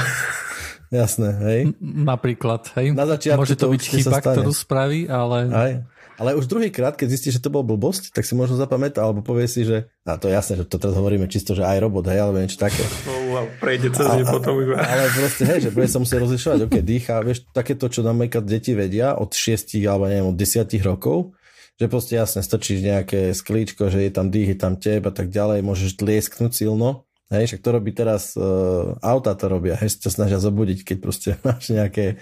Jasné, 0.92 1.28
hej. 1.48 1.60
Napríklad, 1.80 2.68
hej. 2.76 2.92
Na 2.92 3.08
začiatku 3.08 3.40
Môže 3.40 3.56
to, 3.56 3.68
to 3.68 3.74
byť 3.76 3.82
chyba, 3.96 4.18
ktorú 4.20 4.52
spraví, 4.52 5.08
ale... 5.08 5.38
Aj. 5.52 5.72
Ale 6.20 6.36
už 6.36 6.44
druhý 6.44 6.68
krát, 6.68 6.92
keď 6.92 7.16
zistíš, 7.16 7.40
že 7.40 7.44
to 7.48 7.48
bol 7.48 7.64
blbosť, 7.64 8.12
tak 8.12 8.28
si 8.28 8.36
možno 8.36 8.60
zapamätá, 8.60 9.00
alebo 9.00 9.24
povie 9.24 9.48
si, 9.48 9.64
že... 9.64 9.88
A 10.04 10.20
to 10.20 10.28
je 10.28 10.36
jasné, 10.36 10.60
že 10.60 10.68
to 10.68 10.76
teraz 10.76 10.92
hovoríme 10.92 11.24
čisto, 11.26 11.56
že 11.56 11.64
aj 11.64 11.80
robot, 11.80 12.12
hej, 12.12 12.20
alebo 12.20 12.36
niečo 12.36 12.60
také. 12.60 12.84
Oh, 13.08 13.21
wow, 13.32 13.46
prejde 13.56 13.88
cez 13.96 14.04
ne 14.04 14.24
potom 14.28 14.60
iba. 14.60 14.76
Ale 14.76 15.08
proste, 15.10 15.42
hej, 15.48 15.58
že 15.68 15.70
bude 15.72 15.88
sa 15.88 15.98
musieť 15.98 16.18
rozlišovať, 16.28 16.58
ok, 16.68 16.74
dýcha, 16.84 17.24
vieš, 17.24 17.48
takéto, 17.56 17.88
čo 17.88 18.04
napríklad 18.04 18.44
deti 18.44 18.76
vedia 18.76 19.16
od 19.16 19.32
6 19.32 19.72
alebo 19.88 20.06
neviem, 20.06 20.28
od 20.28 20.36
10 20.36 20.68
rokov, 20.84 21.32
že 21.80 21.86
proste 21.88 22.14
jasne 22.20 22.44
strčíš 22.44 22.84
nejaké 22.84 23.32
sklíčko, 23.32 23.88
že 23.88 24.04
je 24.04 24.12
tam 24.12 24.28
dých, 24.28 24.54
je 24.54 24.58
tam 24.60 24.76
teb 24.76 25.02
a 25.08 25.12
tak 25.12 25.32
ďalej, 25.32 25.64
môžeš 25.64 25.96
tliesknúť 25.96 26.52
silno, 26.52 27.08
Hej, 27.32 27.48
však 27.48 27.64
to 27.64 27.70
robí 27.72 27.96
teraz, 27.96 28.36
uh, 28.36 28.92
auta 29.00 29.32
to 29.32 29.48
robia, 29.48 29.72
hej, 29.80 29.88
sa 29.96 30.12
snažia 30.12 30.36
zobudiť, 30.36 30.84
keď 30.84 30.96
proste 31.00 31.30
máš 31.48 31.72
nejaké, 31.72 32.20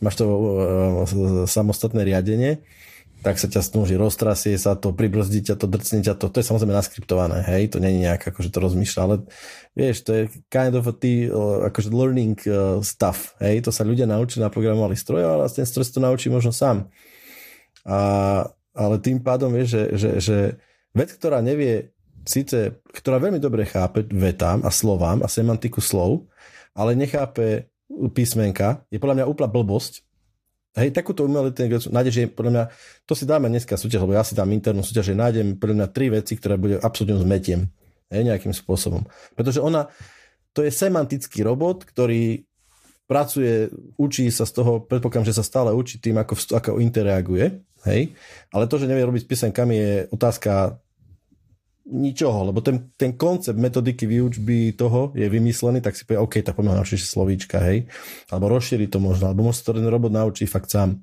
máš 0.00 0.16
to 0.16 0.24
uh, 0.24 1.44
samostatné 1.44 2.00
riadenie 2.08 2.64
tak 3.26 3.42
sa 3.42 3.50
ťa 3.50 3.58
snúži, 3.58 3.98
roztrasie 3.98 4.54
sa 4.54 4.78
to, 4.78 4.94
pribrzdí 4.94 5.42
ťa 5.42 5.58
to, 5.58 5.66
drcne 5.66 5.98
ťa 6.06 6.14
to, 6.14 6.30
to 6.30 6.38
je 6.38 6.46
samozrejme 6.46 6.70
naskriptované, 6.70 7.42
hej, 7.42 7.74
to 7.74 7.82
není 7.82 8.06
nejak 8.06 8.22
akože 8.22 8.54
to 8.54 8.62
rozmýšľa, 8.62 9.00
ale 9.02 9.26
vieš, 9.74 10.06
to 10.06 10.14
je 10.14 10.22
kind 10.46 10.78
of 10.78 10.86
a 10.86 10.94
tý, 10.94 11.26
akože 11.66 11.90
learning 11.90 12.38
uh, 12.46 12.78
stuff, 12.86 13.34
hej, 13.42 13.66
to 13.66 13.74
sa 13.74 13.82
ľudia 13.82 14.06
naučili, 14.06 14.46
naprogramovali 14.46 14.94
stroj, 14.94 15.26
ale 15.26 15.50
ten 15.50 15.66
stroj 15.66 15.90
to 15.90 15.98
naučí 15.98 16.30
možno 16.30 16.54
sám. 16.54 16.86
A, 17.82 17.98
ale 18.78 18.94
tým 19.02 19.18
pádom, 19.18 19.50
vieš, 19.50 19.74
že, 19.74 19.82
že, 19.98 20.10
že 20.22 20.36
vec, 20.94 21.10
ktorá 21.10 21.42
nevie, 21.42 21.90
síce, 22.22 22.78
ktorá 22.94 23.18
veľmi 23.18 23.42
dobre 23.42 23.66
chápe 23.66 24.06
vetám 24.06 24.62
a 24.62 24.70
slovám 24.70 25.26
a 25.26 25.26
semantiku 25.26 25.82
slov, 25.82 26.30
ale 26.78 26.94
nechápe 26.94 27.74
písmenka, 28.14 28.86
je 28.86 29.02
podľa 29.02 29.22
mňa 29.22 29.30
úplná 29.34 29.50
blbosť, 29.50 30.05
Hej, 30.76 30.92
takúto 30.92 31.24
umelú 31.24 31.48
inteligenciu 31.48 31.88
nájdeš, 31.88 32.36
podľa 32.36 32.52
mňa, 32.52 32.64
to 33.08 33.16
si 33.16 33.24
dáme 33.24 33.48
dneska 33.48 33.80
súťaž, 33.80 34.04
lebo 34.04 34.12
ja 34.12 34.20
si 34.20 34.36
dám 34.36 34.52
internú 34.52 34.84
súťaž, 34.84 35.12
že 35.12 35.14
nájdem 35.16 35.56
podľa 35.56 35.74
mňa 35.80 35.88
tri 35.88 36.12
veci, 36.12 36.36
ktoré 36.36 36.60
bude 36.60 36.76
absolútne 36.76 37.16
zmetiem. 37.24 37.72
Hej, 38.12 38.22
nejakým 38.28 38.52
spôsobom. 38.52 39.08
Pretože 39.34 39.58
ona, 39.58 39.88
to 40.52 40.62
je 40.62 40.70
semantický 40.70 41.42
robot, 41.42 41.88
ktorý 41.88 42.44
pracuje, 43.08 43.72
učí 43.96 44.28
sa 44.28 44.44
z 44.44 44.52
toho, 44.52 44.84
predpokladám, 44.84 45.32
že 45.32 45.38
sa 45.40 45.46
stále 45.46 45.72
učí 45.72 45.96
tým, 45.96 46.20
ako, 46.20 46.34
ako 46.54 46.70
interaguje, 46.82 47.62
hej, 47.86 48.12
ale 48.50 48.64
to, 48.66 48.76
že 48.76 48.90
nevie 48.90 49.06
robiť 49.06 49.22
s 49.24 49.30
písenkami 49.30 49.74
je 49.78 49.92
otázka 50.10 50.76
ničoho, 51.86 52.50
lebo 52.50 52.58
ten, 52.58 52.90
ten 52.98 53.14
koncept 53.14 53.54
metodiky 53.54 54.10
výučby 54.10 54.74
toho 54.74 55.14
je 55.14 55.26
vymyslený, 55.30 55.78
tak 55.78 55.94
si 55.94 56.02
povie, 56.02 56.18
OK, 56.18 56.42
tak 56.42 56.58
poďme 56.58 56.74
naučiť 56.74 56.98
slovíčka, 56.98 57.62
hej, 57.62 57.86
alebo 58.30 58.50
rozšíriť 58.50 58.90
to 58.90 58.98
možno, 58.98 59.30
alebo 59.30 59.46
možno 59.46 59.62
to 59.62 59.78
ten 59.78 59.86
robot 59.86 60.10
naučí 60.10 60.50
fakt 60.50 60.66
sám. 60.66 60.98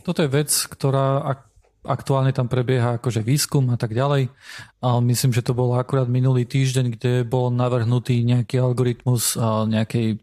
Toto 0.00 0.24
je 0.24 0.32
vec, 0.32 0.48
ktorá 0.48 1.36
aktuálne 1.84 2.32
tam 2.32 2.48
prebieha 2.48 2.96
akože 2.96 3.20
výskum 3.20 3.68
a 3.72 3.76
tak 3.76 3.92
ďalej. 3.92 4.32
A 4.80 5.00
myslím, 5.00 5.32
že 5.32 5.44
to 5.44 5.52
bolo 5.56 5.76
akurát 5.76 6.08
minulý 6.08 6.48
týždeň, 6.48 6.86
kde 6.96 7.12
bol 7.28 7.52
navrhnutý 7.52 8.24
nejaký 8.24 8.56
algoritmus 8.60 9.36
nejakej 9.68 10.20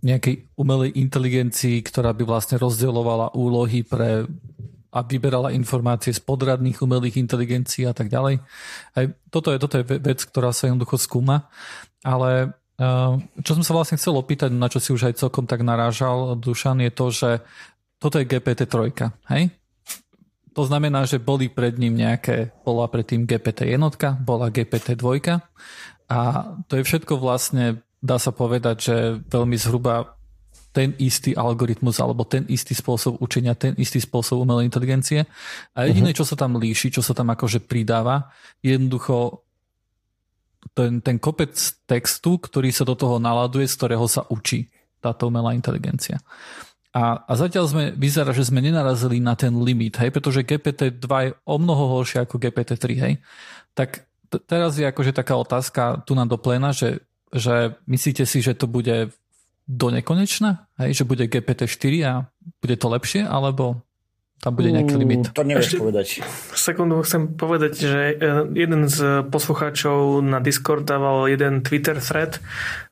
nejakej 0.00 0.34
umelej 0.56 0.96
inteligencii, 0.96 1.84
ktorá 1.84 2.16
by 2.16 2.24
vlastne 2.24 2.56
rozdielovala 2.56 3.36
úlohy 3.36 3.84
pre 3.84 4.24
a 4.90 5.06
vyberala 5.06 5.54
informácie 5.54 6.10
z 6.10 6.20
podradných 6.22 6.82
umelých 6.82 7.18
inteligencií 7.22 7.86
a 7.86 7.94
tak 7.94 8.10
ďalej. 8.10 8.42
Aj 8.98 9.04
toto, 9.30 9.54
je, 9.54 9.58
toto 9.62 9.78
je 9.78 9.84
vec, 9.86 10.18
ktorá 10.18 10.50
sa 10.50 10.66
jednoducho 10.66 10.98
skúma, 10.98 11.46
ale 12.02 12.58
eh, 12.78 13.12
čo 13.42 13.52
som 13.54 13.62
sa 13.62 13.72
vlastne 13.74 13.98
chcel 13.98 14.18
opýtať, 14.18 14.50
na 14.50 14.66
čo 14.66 14.82
si 14.82 14.90
už 14.90 15.10
aj 15.10 15.20
celkom 15.22 15.46
tak 15.46 15.62
narážal, 15.62 16.34
Dušan, 16.34 16.82
je 16.82 16.92
to, 16.92 17.06
že 17.14 17.30
toto 18.02 18.18
je 18.18 18.26
GPT-3, 18.26 18.74
hej? 19.30 19.54
to 20.50 20.62
znamená, 20.66 21.06
že 21.06 21.22
boli 21.22 21.46
pred 21.46 21.78
ním 21.78 21.94
nejaké, 21.94 22.50
bola 22.66 22.90
predtým 22.90 23.26
GPT 23.26 23.70
jednotka, 23.70 24.18
bola 24.18 24.50
GPT 24.50 24.98
dvojka 24.98 25.46
a 26.10 26.18
to 26.66 26.80
je 26.80 26.86
všetko 26.86 27.22
vlastne, 27.22 27.86
dá 28.02 28.18
sa 28.18 28.34
povedať, 28.34 28.76
že 28.82 28.96
veľmi 29.30 29.54
zhruba 29.54 30.19
ten 30.70 30.94
istý 31.02 31.34
algoritmus 31.34 31.98
alebo 31.98 32.22
ten 32.22 32.46
istý 32.46 32.78
spôsob 32.78 33.18
učenia, 33.18 33.58
ten 33.58 33.74
istý 33.74 33.98
spôsob 33.98 34.38
umelej 34.38 34.70
inteligencie. 34.70 35.26
A 35.74 35.90
jediné, 35.90 36.14
uh-huh. 36.14 36.22
čo 36.22 36.28
sa 36.28 36.38
tam 36.38 36.54
líši, 36.58 36.94
čo 36.94 37.02
sa 37.02 37.10
tam 37.10 37.34
akože 37.34 37.66
pridáva, 37.66 38.30
je 38.62 38.78
jednoducho 38.78 39.42
ten, 40.76 41.02
ten 41.02 41.18
kopec 41.18 41.56
textu, 41.90 42.38
ktorý 42.38 42.70
sa 42.70 42.86
do 42.86 42.94
toho 42.94 43.18
naladuje, 43.18 43.66
z 43.66 43.74
ktorého 43.74 44.06
sa 44.06 44.22
učí 44.30 44.70
táto 45.02 45.26
umelá 45.26 45.56
inteligencia. 45.56 46.20
A, 46.90 47.22
a 47.22 47.32
zatiaľ 47.38 47.64
sme, 47.70 47.84
vyzerá, 47.94 48.34
že 48.34 48.46
sme 48.50 48.58
nenarazili 48.58 49.22
na 49.22 49.38
ten 49.38 49.54
limit, 49.62 49.98
hej, 50.02 50.10
pretože 50.10 50.42
GPT-2 50.42 51.06
je 51.06 51.30
o 51.46 51.56
mnoho 51.58 51.98
horšie 51.98 52.26
ako 52.26 52.42
GPT-3, 52.42 52.84
hej. 52.98 53.14
Tak 53.78 54.02
t- 54.26 54.42
teraz 54.42 54.74
je 54.74 54.86
akože 54.86 55.14
taká 55.14 55.38
otázka 55.38 56.02
tu 56.02 56.18
na 56.18 56.26
dopléna, 56.26 56.74
že, 56.74 57.02
že 57.30 57.78
myslíte 57.86 58.26
si, 58.26 58.42
že 58.42 58.58
to 58.58 58.66
bude 58.66 59.14
do 59.70 59.94
nekonečna, 59.94 60.66
hej, 60.82 60.98
že 60.98 61.04
bude 61.06 61.30
GPT-4 61.30 61.92
a 62.02 62.12
bude 62.58 62.74
to 62.74 62.90
lepšie, 62.90 63.22
alebo 63.22 63.86
tam 64.40 64.56
bude 64.56 64.72
nejaký 64.72 64.96
limit. 64.96 65.36
To 65.36 65.44
nevieš 65.44 65.76
Ešte 65.76 65.78
povedať. 65.84 66.06
Sekundu 66.56 67.04
chcem 67.04 67.36
povedať, 67.36 67.72
že 67.76 68.00
e, 68.08 68.14
jeden 68.56 68.88
z 68.88 69.28
poslucháčov 69.28 70.24
na 70.24 70.40
Discord 70.40 70.88
dával 70.88 71.28
jeden 71.28 71.60
Twitter 71.60 72.00
thread 72.00 72.40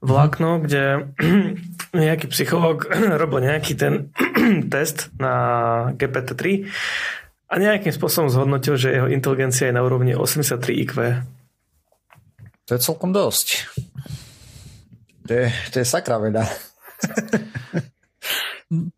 vlákno, 0.04 0.60
hmm. 0.60 0.62
kde 0.68 0.84
nejaký 2.04 2.28
psychológ 2.30 2.84
robil 3.24 3.48
nejaký 3.48 3.74
ten 3.80 4.12
test 4.72 5.08
na 5.16 5.34
GPT-3 5.96 6.68
a 7.48 7.54
nejakým 7.56 7.96
spôsobom 7.96 8.28
zhodnotil, 8.28 8.76
že 8.76 8.92
jeho 8.92 9.08
inteligencia 9.08 9.72
je 9.72 9.74
na 9.74 9.80
úrovni 9.80 10.12
83 10.12 10.84
IQ. 10.84 11.24
To 12.68 12.76
je 12.76 12.80
celkom 12.84 13.16
dosť. 13.16 13.72
To 15.28 15.32
je, 15.36 15.46
to 15.68 15.76
je 15.84 15.86
sakra 15.86 16.16
veda. 16.16 16.48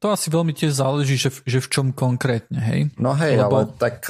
To 0.03 0.07
asi 0.11 0.35
veľmi 0.35 0.51
tiež 0.51 0.83
záleží, 0.83 1.15
že 1.15 1.31
v, 1.31 1.39
že 1.47 1.59
v 1.63 1.69
čom 1.71 1.87
konkrétne, 1.95 2.59
hej? 2.59 2.81
No 2.99 3.15
hej, 3.15 3.39
Lebo... 3.39 3.67
ale 3.67 3.75
tak... 3.79 4.03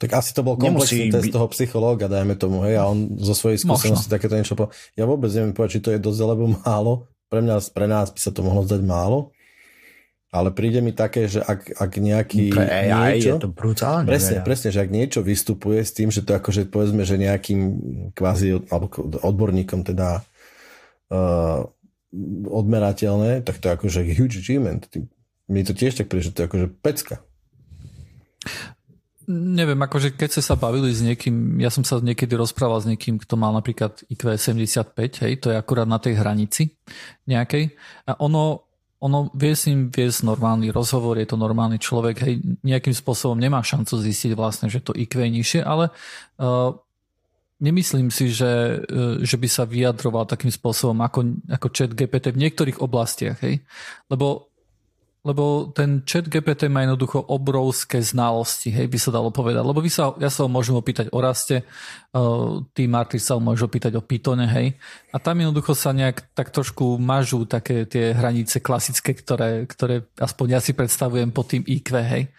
Tak 0.00 0.16
asi 0.16 0.32
to 0.32 0.40
bol 0.40 0.56
komplexný 0.56 1.12
test 1.12 1.28
byť... 1.28 1.34
toho 1.36 1.46
psychológa, 1.52 2.08
dajme 2.08 2.32
tomu, 2.38 2.64
hej, 2.64 2.80
a 2.80 2.88
on 2.88 3.20
zo 3.20 3.36
svojej 3.36 3.60
skúsenosti 3.60 4.08
Možno. 4.08 4.16
takéto 4.16 4.34
niečo 4.38 4.56
po... 4.56 4.72
Ja 4.96 5.04
vôbec 5.04 5.28
neviem 5.34 5.52
povedať, 5.52 5.76
či 5.76 5.82
to 5.84 5.90
je 5.92 6.00
dosť 6.00 6.20
alebo 6.24 6.48
málo. 6.48 7.10
Pre 7.28 7.44
mňa, 7.44 7.56
pre 7.74 7.84
nás 7.84 8.08
by 8.08 8.20
sa 8.22 8.32
to 8.32 8.40
mohlo 8.40 8.64
zdať 8.64 8.80
málo. 8.80 9.34
Ale 10.30 10.54
príde 10.54 10.78
mi 10.78 10.94
také, 10.94 11.26
že 11.26 11.42
ak, 11.42 11.74
ak 11.74 11.90
nejaký 11.98 12.54
Pre 12.54 12.64
AI 12.64 13.18
niečo, 13.18 13.34
je 13.34 13.44
to 13.44 13.50
brutálne. 13.50 14.06
Presne, 14.06 14.40
presne, 14.46 14.70
že 14.70 14.78
ak 14.78 14.90
niečo 14.94 15.20
vystupuje 15.26 15.82
s 15.82 15.90
tým, 15.90 16.14
že 16.14 16.22
to 16.22 16.38
akože 16.38 16.70
povedzme, 16.70 17.02
že 17.02 17.18
nejakým 17.18 17.60
kvázi 18.14 18.62
alebo 18.70 18.88
odborníkom 19.20 19.82
teda 19.82 20.22
uh, 21.10 21.66
odmerateľné, 22.50 23.46
tak 23.46 23.62
to 23.62 23.70
je 23.70 23.74
akože 23.76 24.00
huge 24.14 24.42
achievement. 24.42 24.86
Mi 25.46 25.62
to 25.62 25.74
tiež 25.74 25.98
tak 25.98 26.10
príde, 26.10 26.30
že 26.30 26.34
to 26.34 26.42
je 26.42 26.48
akože 26.50 26.66
pecka. 26.82 27.22
Neviem, 29.30 29.78
akože 29.78 30.18
keď 30.18 30.28
ste 30.34 30.42
sa 30.42 30.58
bavili 30.58 30.90
s 30.90 31.06
niekým, 31.06 31.62
ja 31.62 31.70
som 31.70 31.86
sa 31.86 32.02
niekedy 32.02 32.34
rozprával 32.34 32.82
s 32.82 32.90
niekým, 32.90 33.14
kto 33.14 33.38
mal 33.38 33.54
napríklad 33.54 34.02
IQ 34.10 34.26
75, 34.26 35.22
hej, 35.22 35.32
to 35.38 35.54
je 35.54 35.56
akurát 35.56 35.86
na 35.86 36.02
tej 36.02 36.18
hranici 36.18 36.74
nejakej. 37.30 37.78
A 38.10 38.18
ono, 38.18 38.66
ono 38.98 39.30
vie 39.30 39.54
s 39.54 39.70
ním 39.70 39.86
viesť 39.86 40.26
normálny 40.26 40.74
rozhovor, 40.74 41.14
je 41.14 41.30
to 41.30 41.38
normálny 41.38 41.78
človek, 41.78 42.26
hej, 42.26 42.42
nejakým 42.66 42.90
spôsobom 42.90 43.38
nemá 43.38 43.62
šancu 43.62 44.02
zistiť 44.02 44.34
vlastne, 44.34 44.66
že 44.66 44.82
to 44.82 44.98
IQ 44.98 45.22
je 45.22 45.30
nižšie, 45.30 45.60
ale 45.62 45.94
uh, 46.42 46.74
Nemyslím 47.60 48.08
si, 48.08 48.32
že, 48.32 48.80
e, 48.88 49.20
že 49.20 49.36
by 49.36 49.48
sa 49.48 49.68
vyjadroval 49.68 50.24
takým 50.24 50.48
spôsobom 50.48 50.96
ako, 51.04 51.44
ako 51.44 51.66
chat 51.68 51.92
GPT 51.92 52.32
v 52.32 52.42
niektorých 52.48 52.80
oblastiach, 52.80 53.36
hej? 53.44 53.60
Lebo, 54.08 54.48
lebo 55.20 55.68
ten 55.76 56.00
chat 56.08 56.24
GPT 56.24 56.72
má 56.72 56.88
jednoducho 56.88 57.20
obrovské 57.20 58.00
znalosti, 58.00 58.72
hej, 58.72 58.88
by 58.88 58.96
sa 58.96 59.12
dalo 59.12 59.28
povedať. 59.28 59.60
Lebo 59.60 59.84
vy 59.84 59.92
sa, 59.92 60.16
ja 60.16 60.32
sa 60.32 60.44
ho 60.44 60.48
môžem 60.48 60.72
opýtať 60.72 61.12
o 61.12 61.20
raste, 61.20 61.60
uh, 62.16 62.64
ty 62.72 62.88
Marty 62.88 63.20
sa 63.20 63.36
ho 63.36 63.44
môžeš 63.44 63.68
opýtať 63.68 63.92
o 64.00 64.02
Pythone, 64.08 64.48
hej. 64.48 64.80
A 65.12 65.20
tam 65.20 65.44
jednoducho 65.44 65.76
sa 65.76 65.92
nejak 65.92 66.32
tak 66.32 66.48
trošku 66.56 66.96
mažú 66.96 67.44
také 67.44 67.84
tie 67.84 68.16
hranice 68.16 68.64
klasické, 68.64 69.12
ktoré, 69.12 69.68
ktoré 69.68 70.08
aspoň 70.16 70.56
ja 70.56 70.60
si 70.64 70.72
predstavujem 70.72 71.28
pod 71.28 71.52
tým 71.52 71.68
IQ, 71.68 72.00
hej. 72.00 72.32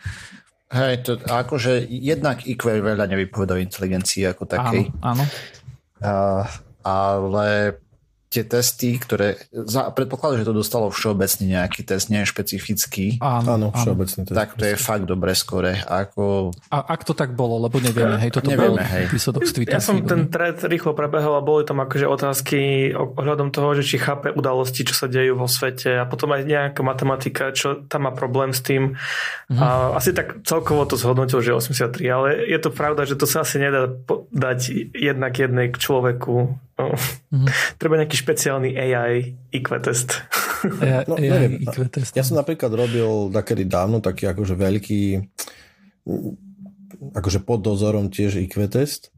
Hej, 0.71 1.03
to 1.03 1.12
akože 1.19 1.84
jednak 1.91 2.47
IQ 2.47 2.79
veľa 2.79 3.03
nevypovedá 3.12 3.60
inteligencii 3.60 4.23
ako 4.31 4.47
takej. 4.47 4.88
Áno, 5.03 5.19
áno. 5.19 5.23
Uh, 5.99 6.47
ale 6.81 7.75
tie 8.32 8.48
testy, 8.48 8.96
ktoré... 8.96 9.36
Za, 9.52 9.91
predpokladám, 9.91 10.41
že 10.41 10.48
to 10.48 10.56
dostalo 10.56 10.88
všeobecný 10.88 11.52
nejaký 11.52 11.84
test, 11.84 12.08
nie 12.08 12.24
špecifický. 12.24 13.20
Áno, 13.20 13.60
áno 13.60 13.67
všeobecný 13.76 14.24
test. 14.24 14.38
Tak 14.39 14.56
to 14.56 14.63
je 14.72 14.80
fakt 14.80 15.04
dobre 15.04 15.36
skore. 15.36 15.84
Ako... 15.84 16.56
A 16.72 16.96
ak 16.96 17.04
to 17.04 17.12
tak 17.12 17.36
bolo, 17.36 17.60
lebo 17.60 17.84
nevieme, 17.84 18.15
hej, 18.15 18.32
toto 18.32 18.48
nevieme, 18.48 18.80
bol 18.80 18.88
hej. 18.88 19.12
výsledok 19.12 19.44
z 19.44 19.67
Ja 19.67 19.84
som 19.84 20.00
ten 20.08 20.32
thread 20.32 20.63
rýchlo 20.63 20.96
prebehol 20.96 21.36
a 21.36 21.44
boli 21.44 21.67
tam 21.67 21.84
akože 21.84 22.08
otázky 22.08 22.60
ohľadom 22.96 23.52
toho, 23.52 23.76
že 23.76 23.84
či 23.84 24.00
chápe 24.00 24.32
udalosti, 24.32 24.88
čo 24.88 24.96
sa 24.96 25.12
dejú 25.12 25.36
vo 25.36 25.52
svete 25.52 26.00
a 26.00 26.08
potom 26.08 26.32
aj 26.32 26.48
nejaká 26.48 26.82
matematika, 26.88 27.52
čo 27.52 27.84
tam 27.84 28.08
má 28.08 28.15
problém 28.15 28.56
s 28.56 28.63
tým. 28.63 28.96
Mhm. 29.52 29.60
A 29.60 30.00
asi 30.00 30.15
tak 30.15 30.39
celkovo 30.48 30.88
to 30.88 30.96
zhodnotil, 30.96 31.44
že 31.44 31.52
83, 31.52 32.00
ale 32.08 32.48
je 32.48 32.60
to 32.63 32.72
pravda, 32.72 33.04
že 33.04 33.20
to 33.20 33.28
sa 33.28 33.44
asi 33.44 33.60
nedá 33.60 33.91
dať 34.32 34.88
jednak 34.96 35.36
jednej 35.36 35.67
k 35.67 35.76
človeku 35.76 36.56
No. 36.82 36.89
Mm-hmm. 37.30 37.48
Treba 37.82 38.02
nejaký 38.02 38.17
špeciálny 38.17 38.74
AI 38.74 39.38
IQ 39.54 39.67
test. 39.86 40.17
AI, 40.65 41.06
no, 41.10 41.15
AI 41.22 41.62
IQ 41.62 41.78
test. 41.94 42.17
Ja 42.17 42.26
som 42.26 42.41
napríklad 42.41 42.74
robil 42.74 43.30
takedy 43.30 43.70
dávno 43.70 44.02
taký 44.02 44.26
akože 44.26 44.58
veľký 44.58 45.04
akože 47.13 47.39
pod 47.46 47.62
dozorom 47.62 48.10
tiež 48.10 48.41
IQ 48.41 48.65
test. 48.65 49.13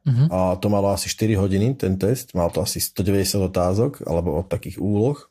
Mm-hmm. 0.00 0.28
A 0.32 0.56
to 0.56 0.72
malo 0.72 0.88
asi 0.92 1.12
4 1.12 1.36
hodiny, 1.36 1.76
ten 1.76 2.00
test. 2.00 2.32
Mal 2.32 2.48
to 2.48 2.64
asi 2.64 2.80
190 2.80 3.52
otázok, 3.52 3.92
alebo 4.08 4.40
od 4.40 4.48
takých 4.48 4.80
úloh. 4.80 5.28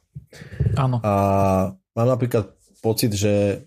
Áno. 0.77 1.01
A 1.01 1.13
mám 1.97 2.08
napríklad 2.10 2.53
pocit, 2.86 3.13
že 3.17 3.65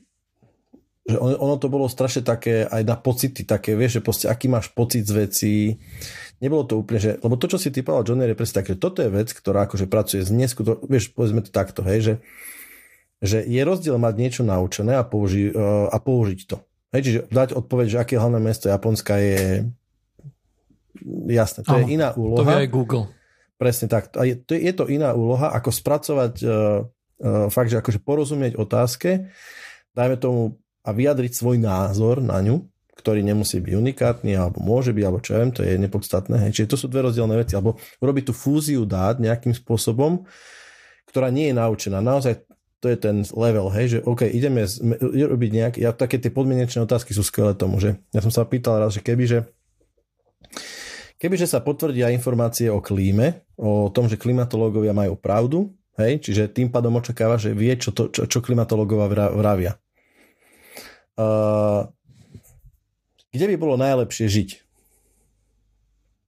že 1.02 1.18
ono 1.18 1.58
to 1.58 1.66
bolo 1.66 1.90
strašne 1.90 2.22
také 2.22 2.62
aj 2.62 2.82
na 2.86 2.94
pocity 2.94 3.42
také, 3.42 3.74
vieš, 3.74 3.98
že 3.98 4.06
proste 4.06 4.26
aký 4.30 4.46
máš 4.46 4.70
pocit 4.70 5.02
z 5.02 5.12
vecí, 5.26 5.54
nebolo 6.42 6.66
to 6.66 6.82
úplne, 6.82 6.98
že, 6.98 7.10
lebo 7.22 7.38
to, 7.38 7.46
čo 7.46 7.56
si 7.62 7.70
ty 7.70 7.86
povedal, 7.86 8.12
Johnny, 8.12 8.26
je 8.26 8.34
presne 8.34 8.58
tak, 8.58 8.68
že 8.68 8.76
toto 8.76 8.98
je 8.98 9.08
vec, 9.08 9.30
ktorá 9.30 9.70
akože 9.70 9.86
pracuje 9.86 10.26
z 10.26 10.30
neskuto, 10.34 10.82
vieš, 10.90 11.14
povedzme 11.14 11.46
to 11.46 11.54
takto, 11.54 11.86
hej, 11.86 12.02
že, 12.02 12.14
že 13.22 13.38
je 13.46 13.62
rozdiel 13.62 13.94
mať 14.02 14.14
niečo 14.18 14.42
naučené 14.42 14.98
a, 14.98 15.06
použi, 15.06 15.54
a 15.54 15.96
použiť 16.02 16.40
to. 16.50 16.58
Hej, 16.92 17.00
čiže 17.06 17.20
dať 17.30 17.48
odpoveď, 17.56 17.86
že 17.88 18.00
aké 18.02 18.14
hlavné 18.18 18.42
mesto 18.42 18.66
Japonska 18.68 19.16
je 19.16 19.70
jasné, 21.30 21.64
to 21.64 21.72
Aha, 21.72 21.80
je 21.80 21.94
iná 21.94 22.12
úloha. 22.18 22.42
To 22.42 22.50
je 22.50 22.62
aj 22.66 22.70
Google. 22.74 23.04
Presne 23.56 23.86
tak. 23.86 24.10
A 24.18 24.26
je, 24.26 24.34
to, 24.36 24.58
je 24.58 24.72
to 24.74 24.90
iná 24.90 25.14
úloha, 25.14 25.54
ako 25.54 25.70
spracovať 25.70 26.34
uh, 26.42 26.50
uh, 27.22 27.46
fakt, 27.48 27.70
že 27.70 27.78
akože 27.78 28.02
porozumieť 28.02 28.58
otázke, 28.58 29.30
dajme 29.94 30.18
tomu 30.18 30.58
a 30.82 30.90
vyjadriť 30.90 31.32
svoj 31.32 31.62
názor 31.62 32.18
na 32.18 32.42
ňu, 32.42 32.66
ktorý 32.92 33.24
nemusí 33.24 33.58
byť 33.58 33.72
unikátny, 33.72 34.36
alebo 34.36 34.60
môže 34.60 34.92
byť, 34.92 35.04
alebo 35.04 35.20
čo 35.24 35.32
viem, 35.38 35.50
to 35.50 35.64
je 35.64 35.80
nepodstatné. 35.80 36.48
Hej. 36.48 36.50
Čiže 36.60 36.70
to 36.70 36.76
sú 36.76 36.86
dve 36.92 37.08
rozdielne 37.08 37.34
veci. 37.34 37.56
Alebo 37.56 37.80
urobiť 38.04 38.30
tú 38.30 38.34
fúziu 38.36 38.84
dát 38.84 39.16
nejakým 39.16 39.56
spôsobom, 39.56 40.28
ktorá 41.08 41.32
nie 41.32 41.50
je 41.50 41.54
naučená. 41.56 42.04
Naozaj 42.04 42.44
to 42.82 42.90
je 42.90 42.98
ten 42.98 43.22
level, 43.38 43.70
hej, 43.70 43.86
že 43.94 43.98
OK, 44.02 44.26
ideme 44.26 44.66
z, 44.66 44.82
robiť 45.14 45.50
nejaké, 45.54 45.78
ja, 45.78 45.94
také 45.94 46.18
tie 46.18 46.34
podmienečné 46.34 46.82
otázky 46.82 47.14
sú 47.14 47.22
skvelé 47.22 47.54
tomu, 47.54 47.78
že 47.78 47.94
ja 48.10 48.18
som 48.18 48.34
sa 48.34 48.42
pýtal 48.42 48.82
raz, 48.82 48.98
že 48.98 49.06
kebyže 49.06 49.46
kebyže 51.22 51.46
sa 51.46 51.62
potvrdia 51.62 52.10
informácie 52.10 52.66
o 52.66 52.82
klíme, 52.82 53.46
o 53.54 53.86
tom, 53.94 54.10
že 54.10 54.18
klimatológovia 54.18 54.90
majú 54.90 55.14
pravdu, 55.14 55.70
hej, 55.94 56.18
čiže 56.18 56.50
tým 56.50 56.74
pádom 56.74 56.98
očakáva, 56.98 57.38
že 57.38 57.54
vie, 57.54 57.70
čo, 57.78 57.94
to, 57.94 58.10
čo, 58.10 58.26
čo 58.26 58.42
klimatológovia 58.42 59.30
vravia. 59.30 59.78
Uh, 61.14 61.86
kde 63.32 63.44
by 63.52 63.56
bolo 63.56 63.74
najlepšie 63.80 64.28
žiť? 64.28 64.50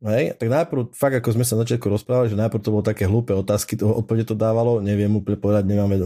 Hej, 0.05 0.37
tak 0.37 0.53
najprv, 0.53 0.93
fakt 0.93 1.17
ako 1.17 1.33
sme 1.33 1.49
sa 1.49 1.57
na 1.57 1.65
začiatku 1.65 1.89
rozprávali, 1.89 2.29
že 2.29 2.37
najprv 2.37 2.61
to 2.61 2.75
bolo 2.77 2.85
také 2.85 3.09
hlúpe 3.09 3.33
otázky, 3.33 3.81
toho 3.81 3.97
odpovede 3.97 4.29
to 4.29 4.37
dávalo, 4.37 4.85
neviem 4.85 5.09
úplne 5.09 5.41
povedať, 5.41 5.65
nemáme, 5.65 5.97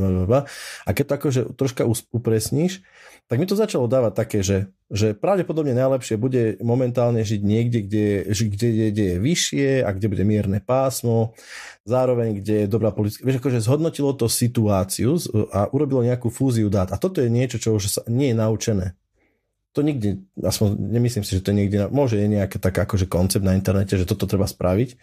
a 0.86 0.90
keď 0.94 1.02
to 1.02 1.14
akože 1.18 1.40
troška 1.58 1.82
upresníš, 2.14 2.86
tak 3.26 3.42
mi 3.42 3.50
to 3.50 3.58
začalo 3.58 3.90
dávať 3.90 4.12
také, 4.14 4.38
že, 4.46 4.70
že 4.86 5.18
pravdepodobne 5.18 5.74
najlepšie 5.74 6.14
bude 6.14 6.56
momentálne 6.62 7.26
žiť 7.26 7.40
niekde, 7.42 7.78
kde, 7.90 8.06
kde, 8.30 8.68
kde 8.94 9.04
je 9.04 9.16
vyššie 9.18 9.68
a 9.82 9.90
kde 9.90 10.06
bude 10.14 10.22
mierne 10.22 10.62
pásmo, 10.62 11.34
zároveň 11.82 12.38
kde 12.38 12.64
je 12.64 12.66
dobrá 12.70 12.94
politická... 12.94 13.26
Vieš, 13.26 13.42
akože 13.42 13.66
zhodnotilo 13.66 14.14
to 14.14 14.30
situáciu 14.30 15.18
a 15.50 15.66
urobilo 15.74 16.06
nejakú 16.06 16.30
fúziu 16.30 16.70
dát. 16.70 16.94
A 16.94 16.96
toto 16.96 17.18
je 17.18 17.28
niečo, 17.28 17.58
čo 17.60 17.76
už 17.76 17.98
sa 17.98 18.00
nie 18.06 18.30
je 18.30 18.36
naučené. 18.38 18.94
To 19.72 19.80
nikde, 19.84 20.24
aspoň 20.40 20.74
nemyslím 20.78 21.24
si, 21.24 21.36
že 21.38 21.44
to 21.44 21.50
je 21.52 21.58
niekde, 21.64 21.78
môže 21.92 22.16
je 22.16 22.26
nejaký 22.26 22.58
tak 22.58 22.74
akože 22.74 23.06
koncept 23.06 23.44
na 23.44 23.54
internete, 23.54 23.94
že 23.94 24.08
toto 24.08 24.24
treba 24.24 24.48
spraviť, 24.48 24.96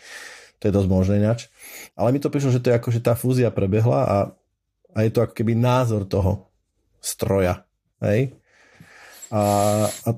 to 0.60 0.64
je 0.68 0.76
dosť 0.76 0.90
možné 0.90 1.14
ináč, 1.22 1.48
ale 1.94 2.16
mi 2.16 2.20
to 2.20 2.34
prišlo, 2.34 2.52
že 2.52 2.62
to 2.64 2.74
je 2.74 2.78
ako, 2.78 2.90
tá 3.00 3.14
fúzia 3.14 3.54
prebehla 3.54 4.02
a, 4.04 4.18
a 4.96 4.98
je 5.06 5.12
to 5.14 5.22
ako 5.22 5.34
keby 5.36 5.54
názor 5.54 6.08
toho 6.10 6.50
stroja, 6.98 7.68
hej? 8.02 8.34
A, 9.30 9.42
a, 9.90 10.10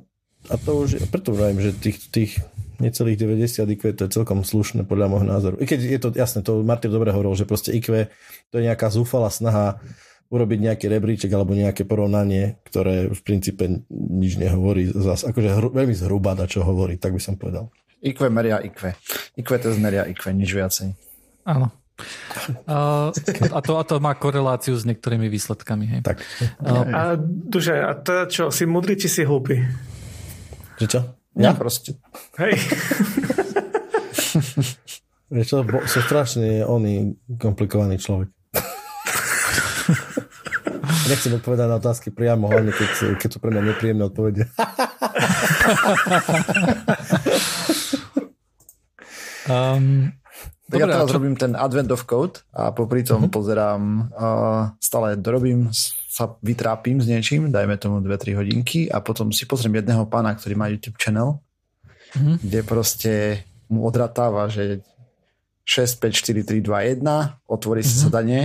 a 0.51 0.55
to 0.59 0.71
už, 0.83 1.03
preto 1.11 1.35
vravím, 1.35 1.59
že 1.63 1.75
tých, 1.75 1.97
tých 2.11 2.31
necelých 2.77 3.17
90 3.17 3.65
IQ 3.73 3.83
to 3.97 4.05
je 4.05 4.15
celkom 4.15 4.45
slušné 4.45 4.85
podľa 4.85 5.07
môjho 5.09 5.27
názoru. 5.27 5.55
I 5.57 5.65
keď 5.65 5.79
je 5.81 5.99
to 5.99 6.09
jasné, 6.13 6.45
to 6.45 6.61
Martin 6.61 6.93
dobre 6.93 7.09
hovoril, 7.09 7.33
že 7.33 7.49
proste 7.49 7.73
IQ 7.73 8.09
to 8.53 8.61
je 8.61 8.63
nejaká 8.63 8.93
zúfalá 8.93 9.33
snaha 9.33 9.81
urobiť 10.27 10.59
nejaký 10.59 10.85
rebríček 10.91 11.31
alebo 11.31 11.55
nejaké 11.55 11.87
porovnanie, 11.87 12.59
ktoré 12.67 13.07
v 13.07 13.21
princípe 13.23 13.63
nič 13.91 14.35
nehovorí. 14.35 14.91
Zas, 14.91 15.23
akože 15.23 15.49
hru, 15.55 15.67
veľmi 15.71 15.95
zhruba 15.95 16.35
da 16.35 16.45
čo 16.45 16.63
hovorí, 16.63 16.99
tak 16.99 17.15
by 17.15 17.21
som 17.21 17.39
povedal. 17.39 17.71
IQ 18.03 18.29
meria 18.29 18.61
IQ. 18.61 18.93
IQ 19.39 19.49
to 19.57 19.73
zmeria 19.73 20.05
IQ, 20.05 20.29
nič 20.35 20.51
viacej. 20.53 20.93
Áno. 21.47 21.71
Uh, 22.69 23.09
a, 23.57 23.59
to, 23.65 23.81
a 23.81 23.83
to 23.83 23.97
má 23.97 24.13
koreláciu 24.13 24.77
s 24.77 24.85
niektorými 24.85 25.31
výsledkami. 25.33 25.85
Hej. 25.97 26.01
Tak. 26.05 26.21
Uh, 26.61 26.85
a 26.93 27.01
Duže, 27.19 27.73
a 27.81 27.97
to 27.97 28.29
čo, 28.29 28.43
si 28.53 28.69
mudrý, 28.69 28.93
či 28.99 29.09
si 29.09 29.25
hlupý? 29.25 29.65
Že 30.77 30.85
čo? 30.85 30.99
Ja 31.37 31.53
proste. 31.53 31.97
Hej. 32.37 32.53
Vieš 35.33 35.47
čo, 35.51 35.57
bo, 35.67 35.83
som 35.83 36.01
strašne 36.07 36.63
oný 36.63 37.19
komplikovaný 37.35 37.99
človek. 37.99 38.31
Nechcem 41.07 41.33
odpovedať 41.39 41.67
na 41.71 41.79
otázky 41.79 42.11
priamo, 42.11 42.51
hlavne 42.51 42.75
keď, 42.75 43.15
keď 43.15 43.29
sú 43.31 43.39
pre 43.39 43.51
mňa 43.55 43.63
nepríjemné 43.63 44.03
odpovede. 44.03 44.43
um, 49.47 50.11
tak 50.67 50.83
Dobre, 50.83 50.91
ja 50.91 50.99
teraz 50.99 51.07
čo... 51.07 51.15
robím 51.15 51.35
ten 51.39 51.55
Advent 51.55 51.87
of 51.95 52.03
Code 52.03 52.43
a 52.51 52.75
popri 52.75 52.99
tom 53.07 53.23
uh-huh. 53.23 53.31
pozerám, 53.31 54.11
uh, 54.11 54.75
stále 54.83 55.15
dorobím, 55.15 55.71
sa 56.11 56.35
vytrápim 56.43 56.99
s 56.99 57.07
niečím, 57.07 57.55
dajme 57.55 57.79
tomu 57.79 58.03
2-3 58.03 58.35
hodinky 58.35 58.91
a 58.91 58.99
potom 58.99 59.31
si 59.31 59.47
pozriem 59.47 59.79
jedného 59.79 60.03
pána, 60.11 60.35
ktorý 60.35 60.59
má 60.59 60.67
YouTube 60.67 60.99
channel, 60.99 61.39
uh-huh. 61.39 62.35
kde 62.43 62.59
proste 62.67 63.13
mu 63.71 63.87
odratáva, 63.87 64.51
že 64.51 64.83
6, 65.63 66.03
5, 66.03 66.43
4, 66.43 66.59
3, 66.59 66.67
2, 66.67 66.99
1, 66.99 67.47
otvorí 67.47 67.79
uh-huh. 67.79 67.87
si 67.87 67.95
mhm. 67.95 68.03
zadanie 68.03 68.41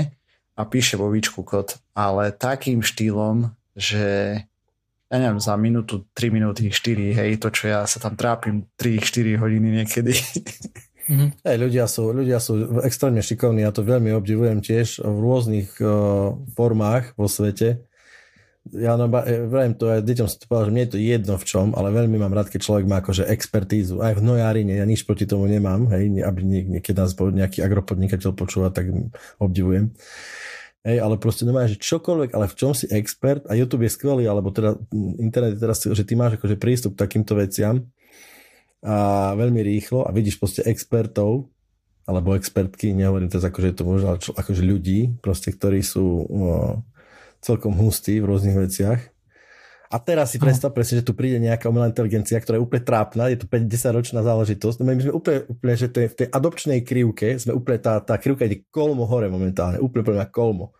a 0.56 0.62
píše 0.68 1.00
vo 1.00 1.08
výčku 1.08 1.40
kód, 1.42 1.80
ale 1.96 2.32
takým 2.32 2.84
štýlom, 2.84 3.52
že 3.72 4.36
ja 5.12 5.16
neviem, 5.20 5.40
za 5.40 5.52
minútu, 5.60 6.08
3 6.16 6.32
minúty, 6.32 6.72
4, 6.72 7.12
hej, 7.12 7.30
to 7.36 7.52
čo 7.52 7.68
ja 7.68 7.84
sa 7.84 8.00
tam 8.00 8.16
trápim 8.16 8.64
3-4 8.80 9.36
hodiny 9.36 9.68
niekedy. 9.82 10.16
Mm-hmm. 11.02 11.42
Hey, 11.42 11.58
ľudia, 11.58 11.90
sú, 11.90 12.14
ľudia 12.14 12.38
sú 12.38 12.78
extrémne 12.86 13.26
šikovní, 13.26 13.66
ja 13.66 13.74
to 13.74 13.82
veľmi 13.82 14.14
obdivujem 14.14 14.62
tiež 14.62 15.02
v 15.02 15.18
rôznych 15.18 15.74
uh, 15.82 16.38
formách 16.54 17.18
vo 17.18 17.26
svete. 17.26 17.82
Ja 18.62 18.94
no, 18.94 19.10
vrajím 19.50 19.74
to 19.74 19.90
aj 19.90 20.06
deťom 20.06 20.26
som 20.30 20.38
to 20.38 20.46
povedal, 20.46 20.66
že 20.70 20.72
mne 20.72 20.84
je 20.86 20.92
to 20.94 20.98
jedno 21.02 21.34
v 21.34 21.44
čom, 21.50 21.66
ale 21.74 21.90
veľmi 21.90 22.14
mám 22.14 22.30
rád, 22.30 22.46
keď 22.46 22.62
človek 22.62 22.86
má 22.86 23.02
akože 23.02 23.26
expertízu. 23.26 23.98
Aj 23.98 24.14
v 24.14 24.22
nojárine, 24.22 24.78
ja 24.78 24.86
nič 24.86 25.02
proti 25.02 25.26
tomu 25.26 25.50
nemám, 25.50 25.90
hej, 25.90 26.22
aby 26.22 26.40
niekedy 26.78 26.94
nás 26.94 27.18
nejaký 27.18 27.58
agropodnikateľ 27.58 28.30
počúva, 28.38 28.70
tak 28.70 28.94
obdivujem. 29.42 29.90
Hej, 30.86 30.98
ale 31.02 31.14
proste 31.18 31.42
nemá, 31.42 31.66
že 31.66 31.78
čokoľvek, 31.78 32.38
ale 32.38 32.46
v 32.46 32.54
čom 32.54 32.70
si 32.70 32.86
expert 32.90 33.42
a 33.50 33.58
YouTube 33.58 33.82
je 33.82 33.94
skvelý, 33.98 34.30
alebo 34.30 34.54
teda 34.54 34.78
internet 35.18 35.58
je 35.58 35.62
teraz, 35.62 35.82
že 35.82 36.06
ty 36.06 36.14
máš 36.14 36.38
akože 36.38 36.54
prístup 36.54 36.94
k 36.94 37.02
takýmto 37.02 37.34
veciam 37.34 37.86
a 38.82 39.30
veľmi 39.38 39.62
rýchlo 39.62 40.06
a 40.06 40.10
vidíš 40.10 40.42
proste 40.42 40.62
expertov 40.66 41.50
alebo 42.02 42.34
expertky, 42.34 42.90
nehovorím 42.90 43.30
teraz 43.30 43.46
akože 43.46 43.78
to 43.78 43.86
možno 43.86 44.18
akože 44.18 44.62
ľudí, 44.66 45.22
proste, 45.22 45.54
ktorí 45.54 45.86
sú 45.86 46.26
no, 46.26 46.82
celkom 47.42 47.74
hustí 47.74 48.22
v 48.22 48.28
rôznych 48.30 48.56
veciach. 48.56 49.12
A 49.92 50.00
teraz 50.00 50.32
si 50.32 50.40
predstav 50.40 50.72
presne, 50.72 51.04
že 51.04 51.04
tu 51.04 51.12
príde 51.12 51.36
nejaká 51.36 51.68
umelá 51.68 51.84
inteligencia, 51.84 52.40
ktorá 52.40 52.56
je 52.56 52.64
úplne 52.64 52.80
trápna, 52.80 53.28
je 53.28 53.44
to 53.44 53.44
50 53.44 53.92
ročná 53.92 54.24
záležitosť. 54.24 54.80
No 54.80 54.88
my 54.88 55.04
sme 55.04 55.12
úplne, 55.12 55.38
úplne 55.52 55.74
že 55.76 55.92
v 55.92 56.16
tej 56.16 56.28
adopčnej 56.32 56.80
krivke 56.80 57.36
sme 57.36 57.52
úplne, 57.52 57.76
tá, 57.76 58.00
tá 58.00 58.16
krivka 58.16 58.48
ide 58.48 58.64
kolmo 58.72 59.04
hore 59.04 59.28
momentálne, 59.28 59.76
úplne 59.84 60.00
úplne 60.08 60.24
kolmo. 60.32 60.72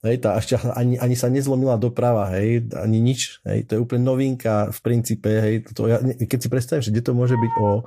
Hej, 0.00 0.24
tá 0.24 0.40
ešte 0.40 0.56
ani, 0.72 0.96
ani 0.96 1.12
sa 1.12 1.28
nezlomila 1.28 1.76
doprava, 1.76 2.32
hej, 2.40 2.72
ani 2.72 3.04
nič. 3.04 3.44
Hej, 3.44 3.68
to 3.68 3.70
je 3.76 3.80
úplne 3.84 4.08
novinka 4.08 4.72
v 4.72 4.78
princípe. 4.80 5.28
Hej, 5.28 5.76
to, 5.76 5.84
ja, 5.84 6.00
keď 6.00 6.38
si 6.40 6.48
predstavím, 6.48 6.84
že 6.88 6.92
kde 6.96 7.04
to 7.04 7.12
môže 7.12 7.36
byť 7.36 7.52
o, 7.60 7.84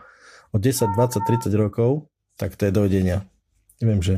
o 0.53 0.57
10, 0.61 0.93
20, 0.93 1.25
30 1.25 1.49
rokov, 1.57 2.05
tak 2.37 2.53
to 2.53 2.69
je 2.69 2.75
dovedenia. 2.75 3.25
Neviem, 3.81 4.05
že... 4.05 4.15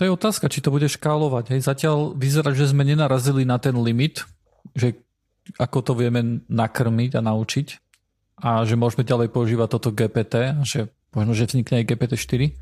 To 0.00 0.08
je 0.08 0.16
otázka, 0.16 0.48
či 0.48 0.64
to 0.64 0.72
bude 0.72 0.88
škálovať. 0.88 1.52
Hej. 1.52 1.68
Zatiaľ 1.68 2.16
vyzerá, 2.16 2.56
že 2.56 2.72
sme 2.72 2.88
nenarazili 2.88 3.44
na 3.44 3.60
ten 3.60 3.76
limit, 3.76 4.24
že 4.72 4.96
ako 5.60 5.78
to 5.84 5.92
vieme 5.92 6.40
nakrmiť 6.48 7.20
a 7.20 7.20
naučiť 7.20 7.68
a 8.40 8.64
že 8.64 8.80
môžeme 8.80 9.04
ďalej 9.04 9.28
používať 9.28 9.68
toto 9.68 9.92
GPT 9.92 10.56
že 10.64 10.88
možno, 11.12 11.36
že 11.36 11.52
vznikne 11.52 11.84
aj 11.84 11.88
GPT-4. 11.92 12.56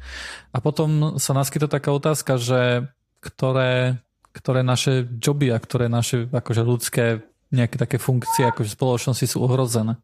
A 0.51 0.59
potom 0.59 1.21
sa 1.23 1.31
naskytá 1.31 1.71
taká 1.71 1.95
otázka, 1.95 2.43
že 2.43 2.91
ktoré 3.23 4.03
ktoré 4.35 4.67
naše 4.67 5.07
joby 5.23 5.55
a 5.55 5.63
ktoré 5.63 5.87
naše 5.87 6.27
akože 6.31 6.63
ľudské 6.67 7.23
nejaké 7.55 7.79
také 7.79 7.97
funkcie 8.03 8.51
akože 8.51 8.75
spoločnosti 8.75 9.27
sú 9.31 9.47
ohrozené. 9.47 9.95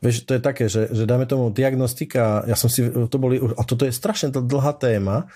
Vieš, 0.00 0.24
to 0.24 0.36
je 0.36 0.42
také, 0.42 0.64
že, 0.66 0.88
že 0.90 1.04
dáme 1.04 1.28
tomu 1.28 1.52
diagnostika, 1.52 2.42
ja 2.48 2.56
som 2.58 2.66
si, 2.66 2.84
to 2.86 3.16
boli, 3.20 3.38
a 3.38 3.62
toto 3.62 3.84
je 3.84 3.92
strašne 3.94 4.32
dlhá 4.32 4.72
téma 4.76 5.28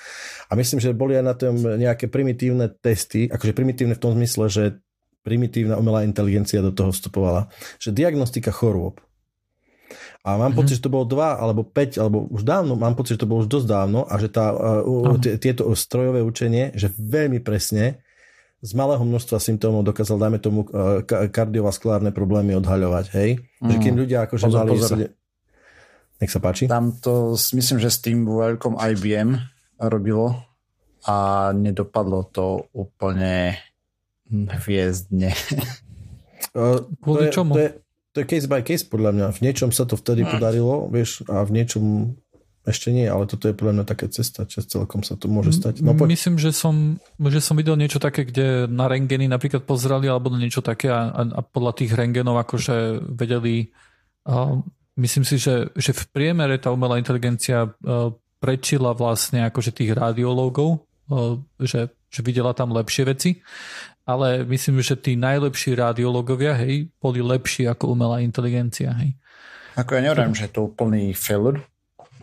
a 0.49 0.53
myslím, 0.57 0.81
že 0.81 0.97
boli 0.97 1.15
aj 1.17 1.25
na 1.25 1.35
tom 1.37 1.55
nejaké 1.61 2.09
primitívne 2.09 2.73
testy, 2.73 3.29
akože 3.29 3.53
primitívne 3.53 3.95
v 3.95 4.03
tom 4.03 4.13
zmysle, 4.17 4.45
že 4.51 4.65
primitívna 5.21 5.77
umelá 5.77 6.03
inteligencia 6.03 6.65
do 6.65 6.73
toho 6.73 6.91
vstupovala, 6.91 7.53
že 7.77 7.93
diagnostika 7.93 8.51
chorôb. 8.51 9.01
A 10.21 10.37
mám 10.37 10.53
mm-hmm. 10.53 10.59
pocit, 10.61 10.77
že 10.81 10.85
to 10.85 10.93
bolo 10.93 11.09
2 11.09 11.17
alebo 11.17 11.65
5, 11.65 11.97
alebo 11.97 12.29
už 12.29 12.45
dávno, 12.45 12.77
mám 12.77 12.93
pocit, 12.93 13.17
že 13.17 13.25
to 13.25 13.31
bolo 13.31 13.41
už 13.45 13.49
dosť 13.49 13.67
dávno 13.69 14.05
a 14.05 14.15
že 14.21 14.29
tá, 14.29 14.53
uh, 14.53 15.17
tieto 15.17 15.73
strojové 15.73 16.21
učenie, 16.21 16.77
že 16.77 16.93
veľmi 16.93 17.41
presne 17.41 18.05
z 18.61 18.73
malého 18.77 19.01
množstva 19.01 19.41
symptómov 19.41 19.89
dokázal, 19.89 20.21
dajme 20.21 20.39
tomu, 20.39 20.69
uh, 20.69 21.01
kardiovaskulárne 21.09 22.13
problémy 22.13 22.53
odhaľovať, 22.61 23.07
hej? 23.17 23.31
Mm. 23.65 23.69
Že 23.73 23.77
kým 23.81 23.97
ľudia 23.97 24.19
akože 24.29 24.45
pozor, 24.45 24.59
mali... 24.61 24.71
Pozor. 24.77 24.99
Nech 26.21 26.33
sa 26.33 26.41
páči. 26.45 26.69
Tam 26.69 26.93
to, 27.01 27.33
myslím, 27.57 27.81
že 27.81 27.89
s 27.89 28.05
tým 28.05 28.29
veľkom 28.29 28.77
IBM 28.77 29.41
robilo 29.81 30.45
a 31.09 31.49
nedopadlo 31.57 32.29
to 32.29 32.69
úplne 32.77 33.57
hviezdne. 34.29 35.33
Uh, 36.53 36.85
to, 37.05 37.21
je, 37.25 37.33
čomu? 37.33 37.57
To 37.57 37.61
je, 37.65 37.71
to 38.13 38.17
je 38.21 38.27
case 38.29 38.45
by 38.45 38.61
case 38.61 38.85
podľa 38.85 39.17
mňa. 39.17 39.27
V 39.33 39.41
niečom 39.41 39.73
sa 39.73 39.89
to 39.89 39.97
vtedy 39.97 40.29
mm. 40.29 40.37
podarilo, 40.37 40.85
vieš, 40.93 41.25
a 41.33 41.41
v 41.49 41.51
niečom 41.57 41.85
ešte 42.67 42.93
nie, 42.93 43.09
ale 43.09 43.25
toto 43.25 43.49
je 43.49 43.57
podľa 43.57 43.81
mňa 43.81 43.85
taká 43.89 44.07
cesta, 44.13 44.45
čo 44.45 44.61
celkom 44.61 45.01
sa 45.01 45.17
to 45.17 45.33
môže 45.33 45.57
stať. 45.57 45.81
No, 45.81 45.97
poď. 45.97 46.13
Myslím, 46.13 46.37
že 46.37 46.53
som, 46.53 47.01
že 47.17 47.41
som 47.41 47.57
videl 47.57 47.81
niečo 47.81 47.97
také, 47.97 48.29
kde 48.29 48.69
na 48.69 48.85
rengeny 48.85 49.27
napríklad 49.27 49.65
pozreli 49.65 50.13
alebo 50.13 50.29
niečo 50.33 50.61
také 50.61 50.93
a, 50.93 51.15
a 51.15 51.41
podľa 51.41 51.73
tých 51.81 51.97
rengenov 51.97 52.37
akože 52.37 53.01
vedeli 53.17 53.73
uh, 54.29 54.61
myslím 55.01 55.25
si, 55.25 55.41
že, 55.41 55.73
že 55.73 55.97
v 55.97 56.05
priemere 56.13 56.61
tá 56.61 56.69
umelá 56.69 57.01
inteligencia 57.01 57.73
prečila 58.41 58.93
vlastne 58.93 59.49
akože 59.49 59.73
tých 59.73 59.97
radiológov, 59.97 60.85
že, 61.61 61.93
že 62.09 62.21
videla 62.21 62.53
tam 62.53 62.77
lepšie 62.77 63.05
veci 63.09 63.41
ale 64.11 64.43
myslím, 64.43 64.83
že 64.83 64.99
tí 64.99 65.15
najlepší 65.15 65.79
radiológovia, 65.79 66.59
hej, 66.59 66.91
boli 66.99 67.23
lepší 67.23 67.71
ako 67.71 67.95
umelá 67.95 68.19
inteligencia, 68.19 68.91
hej. 68.99 69.15
Ako 69.79 69.95
ja 69.95 70.03
neviem, 70.03 70.35
že 70.35 70.51
je 70.51 70.53
to 70.59 70.67
úplný 70.67 71.15
failure, 71.15 71.63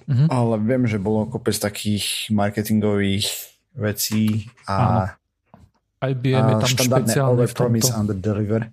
uh-huh. 0.08 0.28
ale 0.32 0.56
viem, 0.64 0.88
že 0.88 0.98
bolo 0.98 1.28
kopec 1.28 1.54
takých 1.60 2.32
marketingových 2.32 3.28
vecí 3.78 4.50
a, 4.66 5.14
IBM 6.02 6.42
a 6.42 6.50
je 6.50 6.56
tam 6.64 6.74
špeciálne 6.88 7.46
v 7.46 7.54
promise 7.54 7.92
under 7.94 8.18
deliver. 8.18 8.72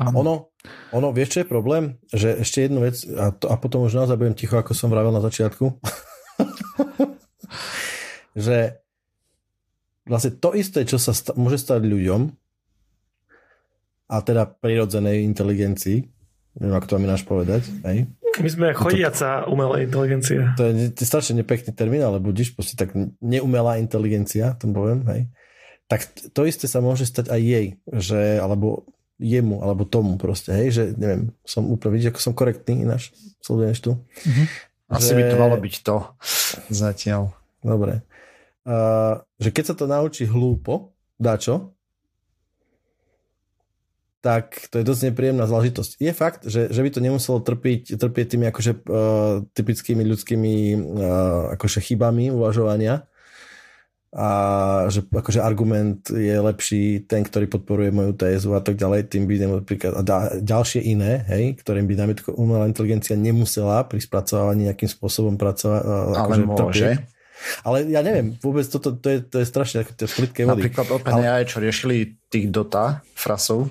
Ono, 0.00 0.52
ono, 0.96 1.08
vieš, 1.12 1.36
čo 1.36 1.38
je 1.44 1.48
problém? 1.48 2.00
Že 2.08 2.28
ešte 2.40 2.58
jednu 2.64 2.80
vec, 2.84 3.04
a, 3.04 3.36
to, 3.36 3.52
a 3.52 3.56
potom 3.60 3.84
už 3.84 3.96
naozaj 3.96 4.16
budem 4.16 4.36
ticho, 4.36 4.56
ako 4.56 4.72
som 4.72 4.88
vravel 4.88 5.12
na 5.12 5.20
začiatku, 5.20 5.76
že 8.48 8.80
vlastne 10.08 10.32
to 10.40 10.56
isté, 10.56 10.88
čo 10.88 10.96
sa 10.96 11.12
sta- 11.12 11.36
môže 11.36 11.60
stať 11.60 11.84
ľuďom, 11.84 12.32
a 14.10 14.16
teda 14.26 14.42
prirodzenej 14.42 15.22
inteligencii, 15.22 16.02
neviem, 16.58 16.74
ako 16.74 16.86
to 16.90 16.94
mám 16.98 17.06
ináč 17.06 17.22
povedať, 17.22 17.62
hej? 17.86 18.10
My 18.38 18.48
sme 18.48 18.66
chodiaca 18.70 19.50
umelá 19.50 19.82
inteligencia. 19.82 20.54
To 20.54 20.70
je, 20.70 20.94
to 20.94 21.02
je 21.02 21.08
strašne 21.08 21.42
nepekný 21.42 21.74
termín, 21.74 22.06
ale 22.06 22.22
budíš 22.22 22.54
proste 22.54 22.78
tak 22.78 22.94
neumelá 23.18 23.82
inteligencia, 23.82 24.54
tom 24.54 24.70
poviem, 24.70 25.02
hej? 25.10 25.26
Tak 25.90 26.06
to 26.30 26.46
isté 26.46 26.70
sa 26.70 26.78
môže 26.78 27.02
stať 27.02 27.34
aj 27.34 27.40
jej, 27.42 27.66
že, 27.90 28.38
alebo 28.38 28.86
jemu, 29.18 29.60
alebo 29.66 29.82
tomu 29.82 30.14
proste, 30.16 30.54
hej, 30.54 30.68
že 30.70 30.84
neviem, 30.94 31.34
som 31.42 31.66
úplne, 31.66 31.98
vidíš, 31.98 32.14
ako 32.14 32.20
som 32.22 32.32
korektný 32.32 32.86
ináč, 32.86 33.10
sleduješ 33.42 33.78
tu. 33.82 33.92
Mm-hmm. 33.98 34.46
Asi 34.94 35.12
že... 35.12 35.16
by 35.18 35.22
to 35.26 35.36
malo 35.36 35.56
byť 35.58 35.74
to 35.82 35.96
zatiaľ. 36.70 37.34
Dobre. 37.60 38.06
Uh, 38.62 39.20
že 39.42 39.50
keď 39.50 39.64
sa 39.72 39.74
to 39.74 39.84
naučí 39.90 40.24
hlúpo, 40.24 40.94
dá 41.18 41.34
čo? 41.36 41.74
Tak 44.20 44.68
to 44.68 44.80
je 44.80 44.84
dosť 44.84 45.12
nepríjemná 45.12 45.48
záležitosť. 45.48 45.96
Je 45.96 46.12
fakt, 46.12 46.44
že, 46.44 46.68
že 46.68 46.80
by 46.84 46.90
to 46.92 47.00
nemuselo 47.00 47.40
trpiť, 47.40 47.96
trpieť 47.96 48.26
tými 48.36 48.46
akože, 48.52 48.72
uh, 48.84 49.44
typickými 49.56 50.04
ľudskými 50.04 50.54
uh, 50.76 51.56
akože 51.56 51.80
chybami 51.80 52.28
uvažovania 52.28 53.08
a 54.10 54.28
že 54.90 55.06
akože 55.06 55.38
argument 55.38 56.02
je 56.10 56.34
lepší 56.34 57.06
ten, 57.06 57.22
ktorý 57.22 57.46
podporuje 57.46 57.94
moju 57.94 58.18
tézu 58.18 58.50
a 58.58 58.60
tak 58.60 58.74
ďalej, 58.74 59.06
tým 59.06 59.22
by 59.30 59.34
napríklad 59.62 60.02
a 60.02 60.02
ďalšie 60.42 60.82
iné, 60.82 61.22
hej, 61.30 61.54
ktorým 61.62 61.86
by 61.86 61.94
najmä 61.94 62.14
umelá 62.34 62.66
inteligencia 62.66 63.14
nemusela 63.14 63.86
pri 63.86 64.02
spracovávaní 64.02 64.66
nejakým 64.66 64.90
spôsobom 64.90 65.38
pracovať. 65.38 65.82
Ale 65.86 66.14
akože 66.26 66.42
môže. 66.42 66.86
Trpieť. 66.90 67.00
Ale 67.64 67.76
ja 67.88 68.02
neviem, 68.04 68.36
vôbec 68.42 68.66
toto 68.68 68.92
to 68.92 69.08
je, 69.08 69.18
to 69.24 69.40
je 69.40 69.46
strašne 69.48 69.86
to 69.96 70.04
je 70.04 70.10
vody. 70.44 70.68
Napríklad 70.68 70.86
OpenAI, 70.90 71.46
Ale... 71.46 71.48
čo 71.48 71.62
riešili 71.62 72.20
tých 72.28 72.52
Dota 72.52 73.06
frasov, 73.16 73.70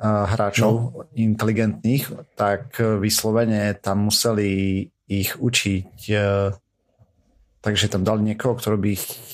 hráčov 0.00 0.72
no. 0.72 0.88
inteligentných, 1.16 2.36
tak 2.36 2.76
vyslovene 3.00 3.72
tam 3.80 4.12
museli 4.12 4.84
ich 5.08 5.38
učiť 5.40 6.12
takže 7.66 7.90
tam 7.90 8.06
dali 8.06 8.22
niekoho, 8.22 8.54
ktorý 8.54 8.78
by 8.78 8.92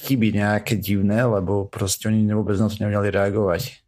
chyby 0.08 0.32
nejaké 0.32 0.80
divné, 0.80 1.20
lebo 1.20 1.68
proste 1.68 2.08
oni 2.08 2.24
vôbec 2.32 2.56
na 2.56 2.72
to 2.72 2.80
nevedeli 2.80 3.12
reagovať. 3.12 3.84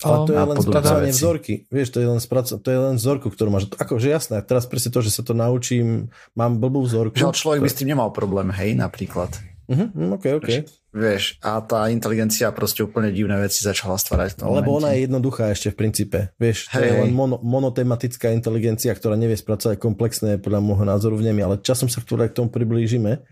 Ale 0.00 0.16
to 0.24 0.32
je 0.32 0.38
len 0.38 0.56
spracovanie 0.56 1.12
vzorky. 1.12 1.54
Vieš, 1.68 1.88
to 1.92 1.98
je 2.00 2.08
len, 2.08 2.20
spraco- 2.22 2.56
to 2.56 2.68
je 2.70 2.78
len 2.78 2.96
vzorku, 2.96 3.28
ktorú 3.28 3.52
máš. 3.52 3.68
Akože 3.68 4.08
jasné, 4.08 4.40
teraz 4.46 4.64
presne 4.64 4.94
to, 4.94 5.04
že 5.04 5.12
sa 5.12 5.26
to 5.26 5.36
naučím, 5.36 6.08
mám 6.38 6.56
blbú 6.56 6.86
vzorku. 6.86 7.18
Že 7.18 7.36
človek 7.36 7.60
by 7.66 7.68
s 7.68 7.76
tým 7.82 7.92
nemal 7.92 8.08
problém, 8.14 8.48
hej, 8.54 8.78
napríklad. 8.78 9.34
Uh-huh, 9.68 10.16
ok, 10.16 10.40
ok. 10.40 10.48
Vieš, 10.90 11.38
a 11.38 11.62
tá 11.62 11.86
inteligencia 11.86 12.50
proste 12.50 12.82
úplne 12.82 13.14
divné 13.14 13.38
veci 13.38 13.62
začala 13.62 13.94
stvárať. 13.94 14.42
Lebo 14.42 14.74
momente. 14.74 14.78
ona 14.82 14.88
je 14.90 14.98
jednoduchá 15.06 15.44
ešte 15.54 15.70
v 15.70 15.76
princípe. 15.78 16.18
Vieš, 16.34 16.66
to 16.66 16.82
hey. 16.82 16.90
je 16.90 16.94
len 17.06 17.10
mono, 17.14 17.38
monotematická 17.46 18.34
inteligencia, 18.34 18.90
ktorá 18.90 19.14
nevie 19.14 19.38
spracovať 19.38 19.78
komplexné 19.78 20.42
podľa 20.42 20.58
môjho 20.58 20.82
názoru 20.82 21.14
v 21.22 21.30
nemi, 21.30 21.46
ale 21.46 21.62
časom 21.62 21.86
sa 21.86 22.02
ktoré 22.02 22.26
k 22.26 22.42
tomu 22.42 22.50
priblížime. 22.50 23.22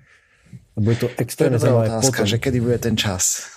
Lebo 0.78 0.86
je 0.94 0.98
to 1.02 1.09
extrémne 1.18 1.59
zaujímavé. 1.59 1.98
otázka, 1.98 2.22
potom. 2.22 2.30
že 2.30 2.36
kedy 2.38 2.59
bude 2.62 2.78
ten 2.78 2.94
čas. 2.94 3.50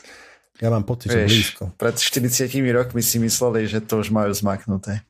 Ja 0.58 0.74
mám 0.74 0.82
pocit, 0.82 1.14
Vieš, 1.14 1.22
že 1.22 1.30
blízko. 1.30 1.64
Pred 1.78 1.96
40 2.02 2.74
rokmi 2.74 3.06
si 3.06 3.22
mysleli, 3.22 3.70
že 3.70 3.86
to 3.86 4.02
už 4.02 4.10
majú 4.10 4.34
zmaknuté. 4.34 5.06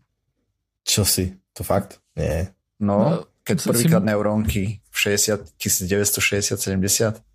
Čo 0.84 1.08
si? 1.08 1.32
To 1.56 1.64
fakt? 1.64 2.04
Nie. 2.20 2.52
No, 2.76 2.96
no 3.00 3.32
keď 3.48 3.72
prvýkrát 3.72 4.04
si... 4.04 4.08
neurónky 4.12 4.64
v 4.92 4.98
60, 5.00 5.56
1960, 5.56 6.60
70 6.60 7.31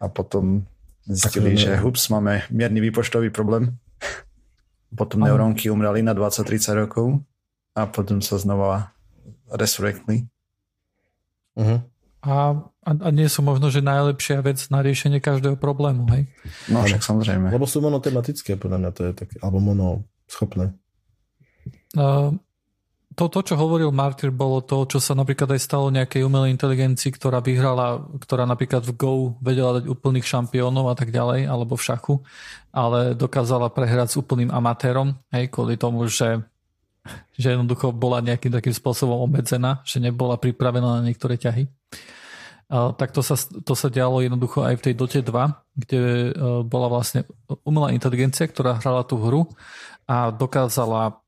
a 0.00 0.06
potom 0.08 0.66
zistili, 1.06 1.56
že 1.56 1.78
hups, 1.78 2.10
máme 2.10 2.42
mierny 2.50 2.82
výpočtový 2.82 3.30
problém. 3.30 3.78
Potom 4.98 5.22
Aha. 5.22 5.34
neurónky 5.34 5.68
umreli 5.68 6.00
na 6.00 6.14
20-30 6.14 6.86
rokov 6.86 7.20
a 7.76 7.84
potom 7.90 8.24
sa 8.24 8.40
znova 8.40 8.96
resurrectli. 9.52 10.24
Uh-huh. 11.58 11.84
A, 12.24 12.34
a, 12.86 12.90
a 12.90 13.08
nie 13.12 13.28
sú 13.28 13.44
možno, 13.44 13.68
že 13.68 13.84
najlepšia 13.84 14.40
vec 14.40 14.62
na 14.72 14.80
riešenie 14.80 15.20
každého 15.20 15.60
problému, 15.60 16.08
hej? 16.14 16.30
No 16.72 16.86
však 16.86 17.02
samozrejme. 17.04 17.52
Lebo 17.52 17.68
sú 17.68 17.84
monotematické, 17.84 18.56
podľa 18.56 18.78
mňa 18.80 18.90
to 18.94 19.02
je 19.04 19.12
také, 19.12 19.36
alebo 19.42 19.58
monoschopné. 19.60 20.72
Uh, 21.98 22.32
to, 23.16 23.32
to, 23.32 23.40
čo 23.40 23.54
hovoril 23.56 23.96
Martyr, 23.96 24.28
bolo 24.28 24.60
to, 24.60 24.84
čo 24.84 25.00
sa 25.00 25.16
napríklad 25.16 25.56
aj 25.56 25.60
stalo 25.64 25.88
nejakej 25.88 26.20
umelej 26.20 26.52
inteligencii, 26.52 27.16
ktorá 27.16 27.40
vyhrala, 27.40 28.04
ktorá 28.20 28.44
napríklad 28.44 28.84
v 28.84 28.92
Go 28.92 29.12
vedela 29.40 29.80
dať 29.80 29.88
úplných 29.88 30.28
šampiónov 30.28 30.92
a 30.92 30.94
tak 30.94 31.08
ďalej, 31.08 31.48
alebo 31.48 31.80
v 31.80 31.86
šachu, 31.88 32.14
ale 32.76 33.16
dokázala 33.16 33.72
prehrať 33.72 34.12
s 34.12 34.20
úplným 34.20 34.52
amatérom, 34.52 35.16
hej, 35.32 35.48
kvôli 35.48 35.80
tomu, 35.80 36.04
že, 36.12 36.44
že 37.40 37.56
jednoducho 37.56 37.88
bola 37.96 38.20
nejakým 38.20 38.52
takým 38.52 38.76
spôsobom 38.76 39.16
obmedzená, 39.24 39.80
že 39.88 39.96
nebola 39.96 40.36
pripravená 40.36 41.00
na 41.00 41.02
niektoré 41.02 41.40
ťahy. 41.40 41.72
A, 42.68 42.92
tak 42.92 43.16
to 43.16 43.24
sa, 43.24 43.40
to 43.40 43.72
sa 43.72 43.88
dialo 43.88 44.20
jednoducho 44.20 44.60
aj 44.60 44.76
v 44.76 44.84
tej 44.84 44.94
Dote 44.94 45.20
2, 45.24 45.32
kde 45.72 46.00
e, 46.04 46.30
bola 46.68 46.92
vlastne 46.92 47.24
umelá 47.64 47.96
inteligencia, 47.96 48.44
ktorá 48.44 48.76
hrala 48.76 49.08
tú 49.08 49.16
hru 49.16 49.48
a 50.04 50.28
dokázala 50.28 51.24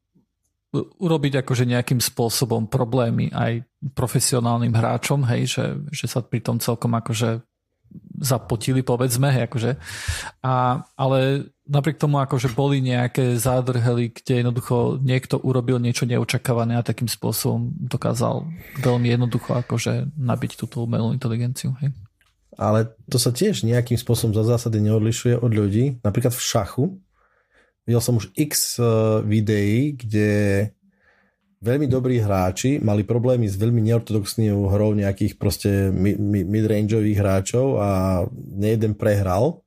urobiť 0.76 1.40
akože 1.44 1.64
nejakým 1.64 2.00
spôsobom 2.00 2.68
problémy 2.68 3.32
aj 3.32 3.64
profesionálnym 3.96 4.76
hráčom, 4.76 5.24
hej, 5.32 5.48
že, 5.48 5.64
že 5.88 6.06
sa 6.06 6.20
pri 6.20 6.44
tom 6.44 6.60
celkom 6.60 6.92
akože 6.92 7.40
zapotili, 8.20 8.84
povedzme, 8.84 9.32
hej, 9.32 9.48
akože. 9.48 9.72
A, 10.44 10.84
ale 10.92 11.48
napriek 11.64 11.96
tomu 11.96 12.20
akože 12.20 12.52
boli 12.52 12.84
nejaké 12.84 13.40
zádrhely, 13.40 14.12
kde 14.12 14.44
jednoducho 14.44 15.00
niekto 15.00 15.40
urobil 15.40 15.80
niečo 15.80 16.04
neočakávané 16.04 16.76
a 16.76 16.84
takým 16.84 17.08
spôsobom 17.08 17.72
dokázal 17.72 18.44
veľmi 18.84 19.08
jednoducho 19.08 19.56
akože 19.64 20.12
nabiť 20.20 20.60
túto 20.60 20.84
umelú 20.84 21.16
inteligenciu. 21.16 21.72
Hej. 21.80 21.96
Ale 22.58 22.90
to 23.06 23.22
sa 23.22 23.30
tiež 23.30 23.62
nejakým 23.62 23.96
spôsobom 23.96 24.34
za 24.34 24.42
zásady 24.42 24.82
neodlišuje 24.82 25.38
od 25.38 25.52
ľudí. 25.54 26.02
Napríklad 26.02 26.34
v 26.34 26.42
šachu 26.42 26.84
Videl 27.88 28.04
som 28.04 28.20
už 28.20 28.28
x 28.36 28.76
eh, 28.76 28.84
videí, 29.24 29.96
kde 29.96 30.28
veľmi 31.64 31.88
dobrí 31.88 32.20
hráči 32.20 32.76
mali 32.84 33.00
problémy 33.00 33.48
s 33.48 33.56
veľmi 33.56 33.80
neortodoxnou 33.80 34.68
hrou 34.68 34.92
nejakých 34.92 35.40
proste 35.40 35.88
midrangeových 36.28 37.18
hráčov 37.18 37.80
a 37.80 37.90
nejeden 38.36 38.92
prehral. 38.92 39.64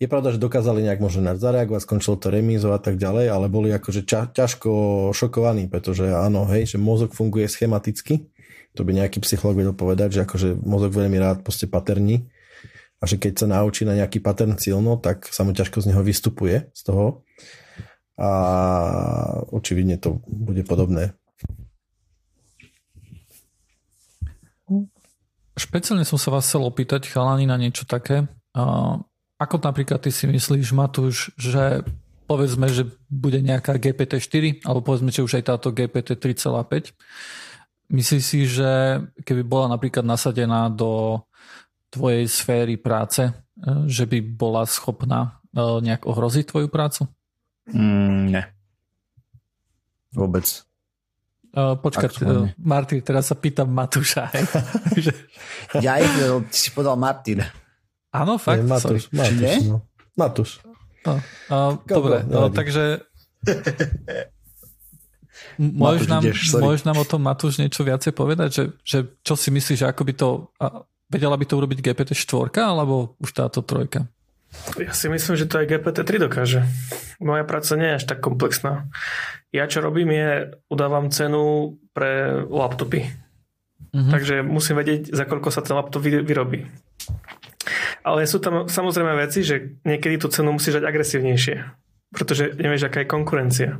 Je 0.00 0.08
pravda, 0.08 0.32
že 0.32 0.40
dokázali 0.40 0.84
nejak 0.84 1.00
možno 1.00 1.24
zareagovať, 1.36 1.84
skončilo 1.84 2.16
to 2.16 2.32
remízov 2.32 2.72
a 2.72 2.80
tak 2.80 2.96
ďalej, 2.96 3.26
ale 3.28 3.52
boli 3.52 3.68
akože 3.72 4.04
ča- 4.08 4.32
ťažko 4.32 4.70
šokovaní, 5.12 5.68
pretože 5.68 6.08
áno, 6.08 6.48
hej, 6.48 6.76
že 6.76 6.78
mozog 6.80 7.12
funguje 7.12 7.44
schematicky. 7.44 8.24
To 8.78 8.86
by 8.86 8.96
nejaký 8.96 9.20
psycholog 9.20 9.60
vedel 9.60 9.76
povedať, 9.76 10.16
že 10.16 10.20
akože 10.24 10.62
mozog 10.62 10.96
veľmi 10.96 11.20
rád 11.20 11.44
proste 11.44 11.68
paterní 11.68 12.28
a 13.00 13.04
že 13.08 13.16
keď 13.16 13.32
sa 13.40 13.46
naučí 13.48 13.88
na 13.88 13.96
nejaký 13.96 14.20
pattern 14.20 14.60
silno, 14.60 15.00
tak 15.00 15.24
sa 15.32 15.40
mu 15.42 15.56
ťažko 15.56 15.80
z 15.80 15.88
neho 15.88 16.04
vystupuje 16.04 16.68
z 16.76 16.80
toho 16.84 17.24
a 18.20 18.30
očividne 19.48 19.96
to 19.96 20.20
bude 20.28 20.60
podobné. 20.68 21.16
Špeciálne 25.56 26.04
som 26.04 26.20
sa 26.20 26.28
vás 26.28 26.44
chcel 26.44 26.64
opýtať, 26.64 27.08
chalani, 27.08 27.48
na 27.48 27.56
niečo 27.56 27.88
také. 27.88 28.28
Ako 29.40 29.56
napríklad 29.64 30.04
ty 30.04 30.12
si 30.12 30.28
myslíš, 30.28 30.76
Matúš, 30.76 31.32
že 31.40 31.80
povedzme, 32.28 32.68
že 32.68 32.84
bude 33.08 33.40
nejaká 33.40 33.80
GPT-4, 33.80 34.68
alebo 34.68 34.84
povedzme, 34.84 35.08
že 35.08 35.24
už 35.24 35.40
aj 35.40 35.44
táto 35.48 35.72
GPT 35.72 36.20
3,5. 36.20 36.92
Myslíš 37.90 38.22
si, 38.22 38.46
že 38.46 39.02
keby 39.24 39.42
bola 39.42 39.72
napríklad 39.72 40.04
nasadená 40.04 40.68
do 40.70 41.24
tvojej 41.90 42.24
sféry 42.30 42.78
práce, 42.78 43.28
e, 43.28 43.32
že 43.90 44.06
by 44.06 44.18
bola 44.22 44.64
schopná 44.64 45.42
e, 45.50 45.60
nejak 45.82 46.06
ohroziť 46.06 46.44
tvoju 46.50 46.68
prácu? 46.70 47.10
Mm, 47.70 48.34
ne. 48.34 48.42
Vôbec. 50.14 50.46
Počkaj, 51.50 52.22
uh, 52.30 52.46
Martin, 52.62 53.02
teraz 53.02 53.26
sa 53.26 53.34
pýtam 53.34 53.74
Matúša. 53.74 54.30
ja 55.86 55.98
ich, 55.98 56.14
ty 56.46 56.56
si 56.56 56.70
povedal 56.70 56.94
Martin. 56.94 57.42
Áno, 58.14 58.38
fakt? 58.38 58.62
Je, 58.62 58.70
Matúš, 58.70 59.02
Matúš, 59.10 59.54
no. 59.66 59.82
Matúš. 60.14 60.50
No, 61.02 61.18
uh, 61.50 61.74
dobre, 61.90 62.22
no, 62.22 62.54
takže 62.54 63.02
môžeš 65.58 66.06
nám, 66.06 66.22
môžeš 66.62 66.82
nám 66.86 66.98
o 67.02 67.06
tom 67.08 67.20
Matúš 67.24 67.58
niečo 67.58 67.82
viacej 67.82 68.12
povedať, 68.14 68.48
že, 68.54 68.64
že 68.86 68.98
čo 69.26 69.34
si 69.34 69.50
myslíš, 69.50 69.82
že 69.82 69.90
ako 69.90 70.02
by 70.06 70.12
to, 70.14 70.28
vedela 71.10 71.36
by 71.36 71.44
to 71.44 71.58
urobiť 71.58 71.78
GPT-4 71.82 72.54
alebo 72.62 73.18
už 73.18 73.30
táto 73.34 73.60
trojka? 73.60 74.06
Ja 74.78 74.90
si 74.90 75.06
myslím, 75.06 75.38
že 75.38 75.46
to 75.46 75.62
aj 75.62 75.70
GPT-3 75.70 76.26
dokáže. 76.26 76.60
Moja 77.22 77.46
práca 77.46 77.78
nie 77.78 77.94
je 77.94 77.98
až 78.02 78.04
tak 78.10 78.18
komplexná. 78.18 78.90
Ja 79.54 79.70
čo 79.70 79.78
robím 79.78 80.10
je, 80.10 80.58
udávam 80.66 81.10
cenu 81.10 81.78
pre 81.94 82.42
laptopy. 82.50 83.06
Mm-hmm. 83.90 84.10
Takže 84.10 84.34
musím 84.42 84.78
vedieť, 84.78 85.10
za 85.10 85.26
koľko 85.26 85.50
sa 85.50 85.62
ten 85.62 85.74
laptop 85.74 86.02
vyrobí. 86.02 86.66
Ale 88.02 88.26
sú 88.26 88.42
tam 88.42 88.66
samozrejme 88.66 89.18
veci, 89.18 89.46
že 89.46 89.78
niekedy 89.86 90.18
tú 90.18 90.26
cenu 90.30 90.54
musíš 90.54 90.80
dať 90.80 90.84
agresívnejšie, 90.88 91.56
pretože 92.14 92.54
nevieš, 92.56 92.90
aká 92.90 93.04
je 93.04 93.12
konkurencia. 93.12 93.70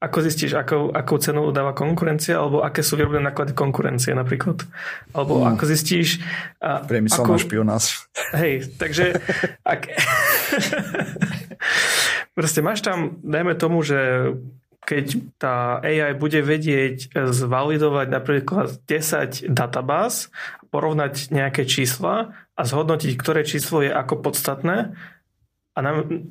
Ako 0.00 0.24
zistíš, 0.24 0.56
akou, 0.56 0.88
akou 0.96 1.20
cenu 1.20 1.44
udáva 1.44 1.76
konkurencia, 1.76 2.40
alebo 2.40 2.64
aké 2.64 2.80
sú 2.80 2.96
výrobné 2.96 3.20
náklady 3.20 3.52
konkurencie 3.52 4.16
napríklad? 4.16 4.64
Alebo 5.12 5.44
mm. 5.44 5.52
ako 5.52 5.64
zistíš... 5.68 6.24
A, 6.56 6.80
Priemyselná 6.80 7.36
ako... 7.36 7.44
špionáž. 7.44 8.08
Hej, 8.32 8.72
takže... 8.80 9.20
Ak... 9.76 9.92
proste 12.36 12.64
máš 12.64 12.80
tam, 12.80 13.20
dajme 13.20 13.52
tomu, 13.60 13.84
že 13.84 14.32
keď 14.88 15.06
tá 15.36 15.84
AI 15.84 16.16
bude 16.16 16.40
vedieť 16.40 17.12
zvalidovať 17.12 18.06
napríklad 18.08 18.80
10 18.88 19.52
databáz, 19.52 20.32
porovnať 20.72 21.28
nejaké 21.28 21.68
čísla 21.68 22.32
a 22.56 22.62
zhodnotiť, 22.64 23.12
ktoré 23.20 23.44
číslo 23.44 23.84
je 23.84 23.92
ako 23.92 24.24
podstatné 24.24 24.96
a, 25.76 25.78
nám, 25.78 26.26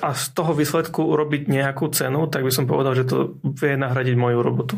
a 0.00 0.08
z 0.16 0.24
toho 0.32 0.56
výsledku 0.56 1.04
urobiť 1.04 1.46
nejakú 1.46 1.92
cenu, 1.92 2.26
tak 2.32 2.42
by 2.44 2.52
som 2.52 2.64
povedal, 2.64 2.96
že 2.96 3.04
to 3.04 3.36
vie 3.44 3.76
nahradiť 3.76 4.16
moju 4.16 4.38
robotu. 4.40 4.74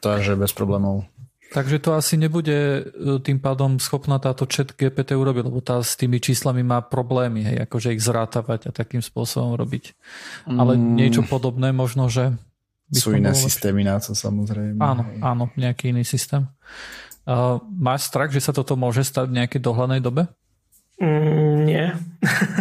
Takže 0.00 0.38
bez 0.38 0.54
problémov. 0.54 1.10
Takže 1.50 1.82
to 1.82 1.98
asi 1.98 2.14
nebude 2.14 2.54
e, 2.54 2.82
tým 3.18 3.42
pádom 3.42 3.82
schopná 3.82 4.22
táto 4.22 4.46
chat 4.46 4.70
GPT 4.70 5.18
urobiť, 5.18 5.42
lebo 5.50 5.58
tá 5.58 5.82
s 5.82 5.98
tými 5.98 6.22
číslami 6.22 6.62
má 6.62 6.78
problémy, 6.78 7.42
hej, 7.42 7.56
akože 7.66 7.98
ich 7.98 8.02
zrátavať 8.02 8.70
a 8.70 8.74
takým 8.74 9.02
spôsobom 9.02 9.58
robiť. 9.58 9.98
Ale 10.46 10.78
mm. 10.78 10.94
niečo 10.94 11.22
podobné 11.26 11.74
možno, 11.74 12.06
že... 12.06 12.38
Sú 12.94 13.14
iné 13.14 13.34
systémy 13.34 13.82
na 13.82 13.98
to 13.98 14.14
samozrejme. 14.14 14.78
Áno, 14.78 15.02
hej. 15.10 15.18
áno, 15.22 15.44
nejaký 15.58 15.90
iný 15.90 16.06
systém. 16.06 16.46
Uh, 17.26 17.58
máš 17.66 18.06
strach, 18.10 18.30
že 18.30 18.42
sa 18.42 18.54
toto 18.54 18.74
môže 18.78 19.02
stať 19.02 19.30
v 19.30 19.42
nejakej 19.42 19.60
dohľadnej 19.62 20.02
dobe? 20.02 20.30
Mm, 21.00 21.64
nie. 21.64 21.84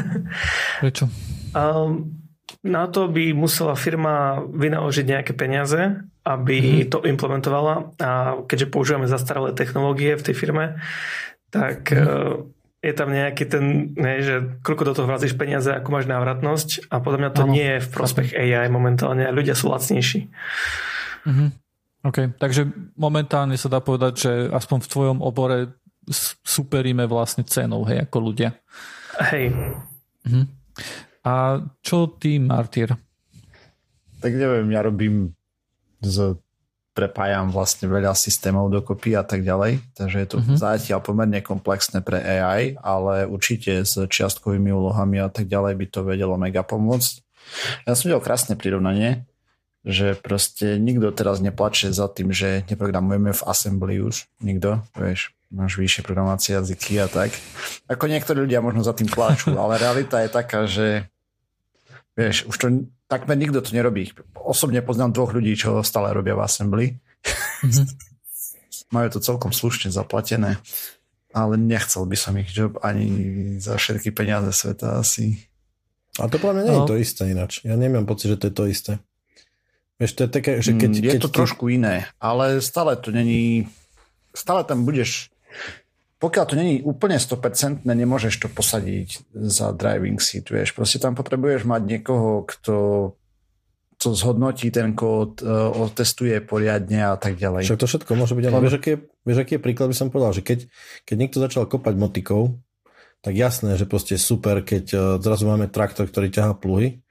Prečo? 0.82 1.12
Um, 1.52 2.20
na 2.64 2.88
to 2.88 3.08
by 3.12 3.36
musela 3.36 3.76
firma 3.76 4.44
vynaložiť 4.48 5.06
nejaké 5.06 5.32
peniaze, 5.36 6.04
aby 6.24 6.58
mm-hmm. 6.60 6.90
to 6.92 7.00
implementovala 7.08 7.96
a 8.00 8.40
keďže 8.44 8.72
používame 8.72 9.08
zastaralé 9.08 9.56
technológie 9.56 10.16
v 10.16 10.26
tej 10.26 10.36
firme, 10.36 10.66
tak 11.52 11.92
mm-hmm. 11.92 12.84
je 12.84 12.94
tam 12.96 13.10
nejaký 13.12 13.44
ten, 13.48 13.96
ne, 13.96 14.24
že 14.24 14.36
koľko 14.64 14.84
do 14.92 14.94
toho 14.96 15.08
vrazíš 15.08 15.40
peniaze, 15.40 15.72
ako 15.72 15.88
máš 15.92 16.08
návratnosť 16.08 16.92
a 16.92 17.00
podľa 17.00 17.20
mňa 17.28 17.32
to 17.32 17.44
ano. 17.44 17.52
nie 17.52 17.68
je 17.80 17.84
v 17.84 17.90
prospech 17.92 18.30
AI 18.36 18.68
momentálne 18.68 19.24
a 19.24 19.36
ľudia 19.36 19.56
sú 19.56 19.72
lacnejší. 19.72 20.28
Mm-hmm. 21.28 21.50
OK, 22.00 22.18
takže 22.40 22.72
momentálne 22.96 23.60
sa 23.60 23.68
dá 23.68 23.84
povedať, 23.84 24.14
že 24.16 24.32
aspoň 24.52 24.78
v 24.84 24.92
tvojom 24.92 25.18
obore 25.20 25.76
superíme 26.44 27.06
vlastne 27.06 27.46
cenou, 27.46 27.86
hej, 27.86 28.04
ako 28.10 28.18
ľudia. 28.34 28.58
Hej. 29.32 29.54
Mm-hmm. 30.26 30.46
A 31.24 31.64
čo 31.86 32.10
ty, 32.18 32.42
Martyr? 32.42 32.96
Tak 34.20 34.32
neviem, 34.36 34.68
ja 34.74 34.82
robím 34.84 35.38
z 36.04 36.36
prepájam 37.00 37.48
vlastne 37.48 37.88
veľa 37.88 38.12
systémov 38.12 38.68
dokopy 38.68 39.16
a 39.16 39.24
tak 39.24 39.48
ďalej, 39.48 39.80
takže 39.96 40.18
je 40.20 40.28
to 40.28 40.38
mm-hmm. 40.44 40.58
zatiaľ 40.60 41.00
pomerne 41.00 41.40
komplexné 41.40 42.04
pre 42.04 42.20
AI, 42.20 42.76
ale 42.76 43.24
určite 43.24 43.88
s 43.88 43.96
čiastkovými 43.96 44.68
úlohami 44.68 45.24
a 45.24 45.32
tak 45.32 45.48
ďalej 45.48 45.80
by 45.80 45.86
to 45.88 46.04
vedelo 46.04 46.36
mega 46.36 46.60
pomôcť. 46.60 47.24
Ja 47.88 47.96
som 47.96 48.12
videl 48.12 48.20
krásne 48.20 48.60
prirovnanie, 48.60 49.24
že 49.88 50.20
proste 50.20 50.76
nikto 50.76 51.16
teraz 51.16 51.40
neplače 51.40 51.96
za 51.96 52.12
tým, 52.12 52.36
že 52.36 52.68
neprogramujeme 52.68 53.32
v 53.32 53.46
Assembly 53.48 54.04
už, 54.04 54.28
nikto, 54.44 54.84
vieš, 55.00 55.32
máš 55.50 55.82
vyššie 55.82 56.06
programovacie 56.06 56.54
jazyky 56.54 57.02
a 57.02 57.10
tak. 57.10 57.34
Ako 57.90 58.06
niektorí 58.06 58.46
ľudia 58.46 58.62
možno 58.62 58.86
za 58.86 58.94
tým 58.94 59.10
plačú, 59.10 59.58
ale 59.58 59.82
realita 59.82 60.22
je 60.22 60.30
taká, 60.30 60.70
že 60.70 61.10
vieš, 62.14 62.46
už 62.46 62.56
to 62.56 62.66
takmer 63.10 63.36
nikto 63.36 63.60
to 63.66 63.74
nerobí. 63.74 64.14
Osobne 64.38 64.86
poznám 64.86 65.18
dvoch 65.18 65.34
ľudí, 65.34 65.58
čo 65.58 65.82
stále 65.82 66.14
robia 66.14 66.38
v 66.38 66.46
Assembly. 66.46 66.86
Mm-hmm. 67.66 67.88
Majú 68.96 69.08
to 69.18 69.20
celkom 69.22 69.54
slušne 69.54 69.94
zaplatené, 69.94 70.62
ale 71.34 71.54
nechcel 71.58 72.06
by 72.06 72.18
som 72.18 72.38
ich 72.38 72.54
job 72.54 72.82
ani 72.82 73.10
za 73.62 73.78
všetky 73.78 74.14
peniaze 74.14 74.50
sveta 74.54 75.02
asi. 75.02 75.46
A 76.18 76.26
to 76.26 76.42
podľa 76.42 76.54
mňa 76.58 76.64
nie 76.66 76.74
no. 76.74 76.80
je 76.86 76.90
to 76.90 76.98
isté 76.98 77.24
ináč. 77.30 77.62
Ja 77.66 77.78
nemám 77.78 78.10
pocit, 78.10 78.34
že 78.34 78.38
to 78.42 78.46
je 78.50 78.54
to 78.54 78.66
isté. 78.66 78.94
Vieš, 80.02 80.12
to 80.16 80.22
je 80.26 80.30
také, 80.32 80.52
že 80.64 80.74
keď... 80.80 80.92
Mm, 80.96 81.04
je 81.06 81.12
keď, 81.12 81.22
to 81.22 81.30
keď... 81.30 81.38
trošku 81.38 81.66
iné, 81.70 82.08
ale 82.18 82.64
stále 82.64 82.98
to 82.98 83.12
není... 83.14 83.68
Stále 84.34 84.64
tam 84.64 84.88
budeš 84.88 85.30
pokiaľ 86.20 86.46
to 86.52 86.56
není 86.60 86.84
úplne 86.84 87.16
100%, 87.16 87.88
nemôžeš 87.88 88.44
to 88.44 88.48
posadiť 88.52 89.32
za 89.32 89.72
driving 89.72 90.20
seat, 90.20 90.52
vieš. 90.52 90.76
Proste 90.76 91.00
tam 91.00 91.16
potrebuješ 91.16 91.64
mať 91.64 91.82
niekoho, 91.88 92.44
kto 92.44 92.76
to 94.00 94.16
zhodnotí 94.16 94.72
ten 94.72 94.96
kód, 94.96 95.44
e, 95.44 95.48
otestuje 95.76 96.40
poriadne 96.40 97.04
a 97.04 97.20
tak 97.20 97.36
ďalej. 97.36 97.68
Však 97.68 97.84
to 97.84 97.88
všetko 97.88 98.12
môže 98.16 98.32
byť, 98.32 98.46
ale 98.48 98.64
vieš, 98.64 98.80
aký, 98.80 98.92
vieš, 99.28 99.40
aký 99.44 99.60
je 99.60 99.64
príklad, 99.64 99.92
by 99.92 99.98
som 100.00 100.08
povedal, 100.08 100.32
že 100.32 100.44
keď, 100.44 100.60
keď 101.04 101.16
niekto 101.20 101.38
začal 101.44 101.68
kopať 101.68 102.00
motikou, 102.00 102.56
tak 103.20 103.36
jasné, 103.36 103.76
že 103.76 103.84
proste 103.84 104.16
super, 104.16 104.64
keď 104.64 104.86
e, 104.96 104.98
zrazu 105.20 105.44
máme 105.44 105.68
traktor, 105.68 106.08
ktorý 106.08 106.32
ťahá 106.32 106.56
pluhy 106.56 107.04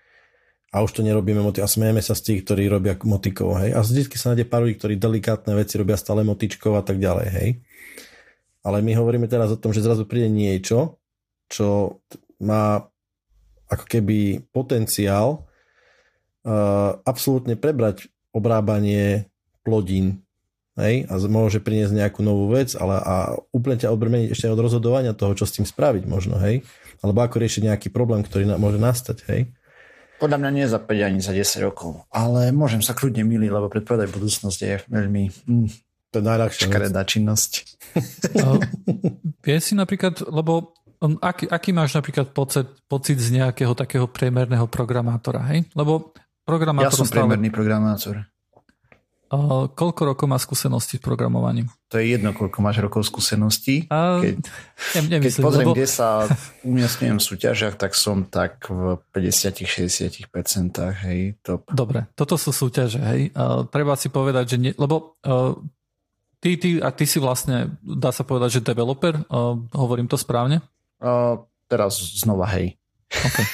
a 0.73 0.81
už 0.81 0.97
to 0.97 1.05
nerobíme 1.05 1.45
motikou 1.45 1.69
a 1.69 1.71
smejeme 1.71 2.01
sa 2.01 2.17
z 2.17 2.25
tých, 2.25 2.49
ktorí 2.49 2.73
robia 2.73 2.97
motikou, 3.05 3.53
hej. 3.61 3.77
A 3.77 3.85
vždy 3.85 4.09
sa 4.17 4.33
nájde 4.33 4.49
pár 4.49 4.65
ľudí, 4.65 4.81
ktorí 4.81 4.97
delikátne 4.97 5.53
veci 5.61 5.77
robia 5.77 6.01
stále 6.01 6.25
motičkou 6.25 6.73
a 6.73 6.81
tak 6.81 6.97
ďalej, 6.97 7.29
hej. 7.37 7.49
Ale 8.69 8.85
my 8.85 8.93
hovoríme 8.93 9.25
teraz 9.25 9.49
o 9.49 9.57
tom, 9.57 9.73
že 9.73 9.81
zrazu 9.81 10.05
príde 10.05 10.29
niečo, 10.29 11.01
čo 11.49 11.97
má 12.45 12.85
ako 13.73 13.85
keby 13.89 14.45
potenciál 14.53 15.49
uh, 16.45 17.01
absolútne 17.09 17.57
prebrať 17.57 18.13
obrábanie 18.37 19.33
plodín 19.65 20.21
hej, 20.77 21.09
a 21.09 21.17
môže 21.27 21.65
priniesť 21.65 21.97
nejakú 21.97 22.21
novú 22.21 22.53
vec, 22.53 22.77
ale 22.77 23.01
a 23.01 23.15
úplne 23.51 23.81
ťa 23.81 23.93
odbrmeniť 23.93 24.37
ešte 24.37 24.53
od 24.53 24.61
rozhodovania 24.61 25.17
toho, 25.17 25.33
čo 25.33 25.49
s 25.49 25.57
tým 25.57 25.67
spraviť 25.67 26.05
možno, 26.05 26.37
hej, 26.39 26.63
alebo 27.01 27.25
ako 27.25 27.41
riešiť 27.41 27.63
nejaký 27.73 27.89
problém, 27.89 28.21
ktorý 28.23 28.45
na, 28.45 28.61
môže 28.61 28.77
nastať, 28.77 29.19
hej. 29.33 29.41
Podľa 30.19 30.39
mňa 30.43 30.51
nie 30.51 30.67
za 30.67 30.83
5 30.83 31.09
ani 31.09 31.21
za 31.23 31.33
10 31.33 31.67
rokov, 31.67 32.03
ale 32.11 32.51
môžem 32.51 32.83
sa 32.83 32.95
kľudne 32.95 33.23
miliť, 33.23 33.51
lebo 33.55 33.71
predpovedať 33.71 34.09
budúcnosť 34.11 34.59
je 34.61 34.75
veľmi 34.91 35.25
mm, 35.47 35.88
to 36.09 36.21
je 36.21 36.25
najľahšia 36.25 36.65
škaredá 36.69 37.03
činnosť. 37.05 37.53
Vie 39.45 39.59
si 39.61 39.77
napríklad, 39.77 40.25
lebo 40.29 40.73
um, 41.05 41.21
aký, 41.21 41.49
aký 41.49 41.71
máš 41.77 41.93
napríklad 41.95 42.33
pocit, 42.33 42.69
pocit 42.89 43.21
z 43.21 43.41
nejakého 43.41 43.77
takého 43.77 44.09
priemerného 44.09 44.67
programátora, 44.67 45.45
hej? 45.53 45.69
Lebo 45.77 46.17
programátor... 46.49 46.93
Ja 46.93 46.97
som 46.97 47.05
stále... 47.05 47.29
priemerný 47.29 47.53
programátor. 47.53 48.25
Uh, 49.29 49.69
koľko 49.77 50.17
rokov 50.17 50.25
má 50.25 50.41
skúsenosti 50.41 50.97
s 50.97 51.05
programovaním? 51.05 51.69
To 51.93 52.01
je 52.01 52.17
jedno, 52.17 52.33
koľko 52.33 52.65
máš 52.65 52.81
rokov 52.81 53.05
skúseností. 53.05 53.85
Uh, 53.93 54.25
keď, 54.25 54.37
ne, 55.05 55.21
keď 55.21 55.33
pozriem, 55.45 55.69
lebo... 55.69 55.77
kde 55.77 55.85
sa 55.85 56.25
umiestňujem 56.65 57.21
v 57.21 57.25
súťažiach, 57.29 57.77
tak 57.77 57.93
som 57.93 58.25
tak 58.25 58.73
v 58.73 58.97
50-60%, 59.13 60.33
hej. 61.05 61.37
Top. 61.45 61.69
Dobre, 61.69 62.09
toto 62.17 62.41
sú 62.41 62.57
súťaže, 62.57 63.05
hej. 63.05 63.29
Uh, 63.37 63.69
treba 63.69 64.01
si 64.01 64.09
povedať, 64.09 64.57
že 64.57 64.65
nie, 64.65 64.73
lebo 64.81 65.21
uh, 65.29 65.61
Ty, 66.39 66.51
ty, 66.55 66.79
a 66.79 66.95
ty 66.95 67.03
si 67.03 67.19
vlastne, 67.19 67.75
dá 67.83 68.15
sa 68.15 68.23
povedať, 68.23 68.63
že 68.63 68.67
developer, 68.67 69.27
uh, 69.27 69.59
hovorím 69.75 70.07
to 70.07 70.15
správne? 70.15 70.63
Uh, 71.03 71.43
teraz 71.67 71.99
znova 71.99 72.47
hej. 72.55 72.79
Okay. 73.11 73.47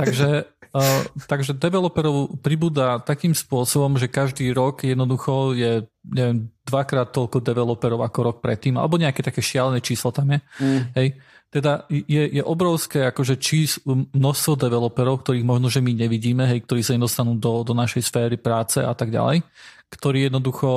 takže, 0.00 0.30
uh, 0.72 1.02
takže 1.28 1.52
developerov 1.52 2.40
pribúda 2.40 3.04
takým 3.04 3.36
spôsobom, 3.36 4.00
že 4.00 4.08
každý 4.08 4.48
rok 4.56 4.80
jednoducho 4.80 5.52
je 5.52 5.84
neviem, 6.08 6.48
dvakrát 6.64 7.12
toľko 7.12 7.44
developerov 7.44 8.00
ako 8.00 8.18
rok 8.32 8.36
predtým, 8.40 8.80
alebo 8.80 8.96
nejaké 8.96 9.20
také 9.20 9.44
šialené 9.44 9.84
číslo 9.84 10.08
tam 10.08 10.32
je. 10.32 10.38
Mm. 10.56 10.80
Hej. 10.96 11.08
Teda 11.52 11.84
je, 11.92 12.40
je 12.40 12.40
obrovské 12.40 13.12
akože 13.12 13.36
čís, 13.36 13.76
množstvo 13.84 14.56
developerov, 14.56 15.20
ktorých 15.20 15.44
možno, 15.44 15.68
že 15.68 15.84
my 15.84 15.92
nevidíme, 15.92 16.48
hej, 16.48 16.64
ktorí 16.64 16.80
sa 16.80 16.96
dostanú 16.96 17.36
do, 17.36 17.60
do 17.60 17.76
našej 17.76 18.08
sféry 18.08 18.40
práce 18.40 18.80
a 18.80 18.96
tak 18.96 19.12
ďalej 19.12 19.44
ktorí 19.92 20.32
jednoducho 20.32 20.70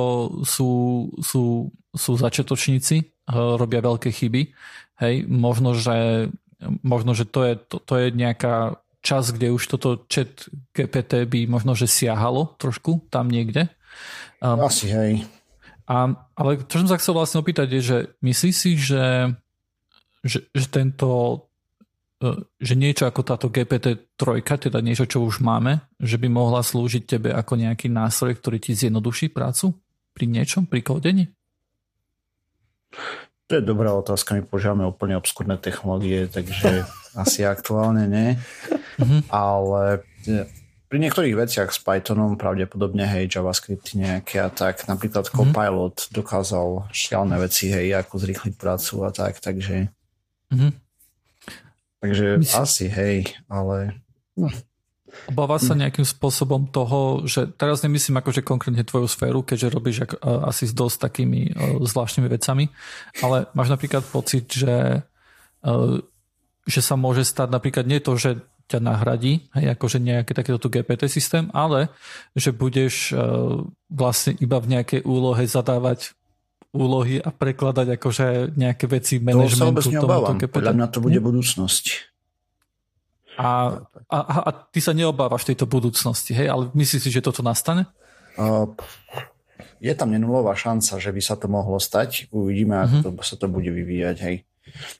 sú, 0.44 0.70
sú, 1.24 1.72
sú 1.96 2.10
začiatočníci, 2.20 2.96
eh, 3.00 3.08
robia 3.32 3.80
veľké 3.80 4.12
chyby. 4.12 4.52
Hej, 5.00 5.24
možno, 5.28 5.72
že, 5.76 6.28
možno, 6.84 7.16
že 7.16 7.24
to, 7.24 7.40
je, 7.44 7.54
to, 7.56 7.76
to 7.80 7.94
je 8.00 8.06
nejaká 8.12 8.80
čas, 9.00 9.32
kde 9.32 9.52
už 9.52 9.76
toto 9.76 10.04
chat 10.08 10.48
GPT 10.72 11.28
by 11.28 11.40
možno, 11.48 11.76
že 11.76 11.88
siahalo 11.88 12.56
trošku 12.56 13.08
tam 13.12 13.28
niekde. 13.28 13.68
Um, 14.40 14.64
Asi, 14.64 14.88
hej. 14.88 15.24
A, 15.86 16.16
ale 16.34 16.64
čo 16.64 16.82
som 16.82 16.88
sa 16.88 16.98
chcel 16.98 17.14
vlastne 17.14 17.44
opýtať 17.44 17.68
je, 17.76 17.80
že 17.84 17.98
myslíš 18.24 18.54
si, 18.56 18.70
že, 18.74 19.36
že, 20.24 20.48
že 20.50 20.66
tento 20.66 21.45
E, 21.45 21.45
že 22.56 22.74
niečo 22.74 23.04
ako 23.04 23.20
táto 23.20 23.52
GPT-3, 23.52 24.40
teda 24.40 24.80
niečo, 24.80 25.04
čo 25.04 25.20
už 25.20 25.44
máme, 25.44 25.84
že 26.00 26.16
by 26.16 26.32
mohla 26.32 26.64
slúžiť 26.64 27.04
tebe 27.04 27.28
ako 27.28 27.60
nejaký 27.60 27.92
nástroj, 27.92 28.40
ktorý 28.40 28.56
ti 28.56 28.72
zjednoduší 28.72 29.28
prácu 29.36 29.76
pri 30.16 30.24
niečom, 30.24 30.64
pri 30.64 30.80
kódení? 30.80 31.24
To 33.46 33.52
je 33.60 33.62
dobrá 33.62 33.92
otázka, 33.92 34.34
my 34.34 34.42
používame 34.48 34.88
úplne 34.88 35.14
obskúrne 35.20 35.60
technológie, 35.60 36.26
takže 36.26 36.88
asi 37.22 37.44
aktuálne 37.44 38.08
nie. 38.08 38.40
Mm-hmm. 38.96 39.20
Ale 39.28 40.08
e, 40.24 40.48
pri 40.88 40.98
niektorých 41.04 41.36
veciach 41.36 41.68
s 41.68 41.78
Pythonom 41.84 42.40
pravdepodobne, 42.40 43.04
hej, 43.04 43.28
JavaScript 43.28 43.92
nejaké 43.92 44.40
a 44.40 44.48
tak, 44.48 44.88
napríklad 44.88 45.28
mm-hmm. 45.28 45.52
Copilot 45.52 45.96
dokázal 46.16 46.88
šialné 46.96 47.36
veci, 47.44 47.68
hej, 47.68 47.92
ako 47.92 48.24
zrýchliť 48.24 48.54
prácu 48.56 49.04
a 49.04 49.12
tak, 49.12 49.36
takže 49.44 49.92
mm-hmm. 50.48 50.85
Takže 52.06 52.26
Myslím... 52.38 52.62
asi, 52.62 52.86
hej, 52.86 53.16
ale... 53.50 53.98
No. 54.38 54.46
Obáva 55.26 55.56
sa 55.56 55.72
nejakým 55.72 56.04
spôsobom 56.04 56.68
toho, 56.68 57.24
že 57.24 57.48
teraz 57.56 57.80
nemyslím 57.80 58.20
akože 58.20 58.44
konkrétne 58.44 58.84
tvoju 58.84 59.08
sféru, 59.08 59.40
keďže 59.40 59.72
robíš 59.72 59.96
ak, 60.04 60.20
asi 60.44 60.68
s 60.68 60.76
dosť 60.76 61.08
takými 61.08 61.56
zvláštnymi 61.80 62.28
vecami, 62.28 62.68
ale 63.24 63.48
máš 63.56 63.72
napríklad 63.72 64.04
pocit, 64.12 64.44
že, 64.52 65.08
že 66.68 66.80
sa 66.84 66.94
môže 67.00 67.24
stať 67.24 67.48
napríklad 67.48 67.88
nie 67.88 67.96
to, 68.04 68.12
že 68.20 68.44
ťa 68.68 68.82
nahradí, 68.82 69.48
hej, 69.56 69.72
akože 69.78 70.04
nejaký 70.04 70.36
takýto 70.36 70.58
tu 70.60 70.68
GPT 70.68 71.08
systém, 71.08 71.48
ale 71.56 71.88
že 72.36 72.52
budeš 72.52 73.16
vlastne 73.88 74.36
iba 74.36 74.60
v 74.60 74.76
nejakej 74.76 75.00
úlohe 75.06 75.48
zadávať 75.48 76.12
úlohy 76.76 77.16
a 77.16 77.32
prekladať 77.32 77.96
akože 77.96 78.52
nejaké 78.52 78.84
veci 78.86 79.16
manažmentu. 79.16 79.56
To 79.56 79.60
sa 79.64 79.68
vôbec 79.72 79.86
neobávam. 79.88 80.36
Podľa 80.36 80.72
mňa 80.76 80.86
to 80.92 80.98
bude 81.00 81.16
budúcnosť. 81.16 82.12
A, 83.36 83.84
a, 84.08 84.18
a 84.48 84.50
ty 84.72 84.80
sa 84.80 84.96
neobávaš 84.96 85.44
tejto 85.44 85.68
budúcnosti, 85.68 86.32
hej? 86.32 86.48
Ale 86.48 86.72
myslíš 86.72 87.04
si, 87.04 87.10
že 87.12 87.20
toto 87.20 87.44
nastane? 87.44 87.84
Uh, 88.40 88.72
je 89.76 89.92
tam 89.92 90.08
nenulová 90.08 90.56
šanca, 90.56 90.96
že 90.96 91.12
by 91.12 91.20
sa 91.20 91.36
to 91.36 91.44
mohlo 91.44 91.76
stať. 91.76 92.32
Uvidíme, 92.32 92.80
ako 92.80 92.96
uh-huh. 93.12 93.20
to, 93.20 93.24
sa 93.28 93.36
to 93.36 93.52
bude 93.52 93.68
vyvíjať, 93.68 94.16
hej. 94.24 94.36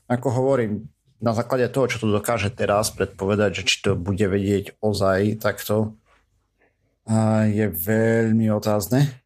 Ako 0.05 0.29
hovorím, 0.37 0.93
na 1.17 1.33
základe 1.33 1.65
toho, 1.73 1.89
čo 1.89 1.97
to 1.97 2.13
dokáže 2.13 2.53
teraz 2.53 2.93
predpovedať, 2.93 3.51
že 3.57 3.63
či 3.65 3.77
to 3.81 3.97
bude 3.97 4.21
vedieť 4.21 4.77
ozaj 4.85 5.41
takto, 5.41 5.97
uh, 7.09 7.49
je 7.49 7.73
veľmi 7.73 8.53
otázne. 8.53 9.17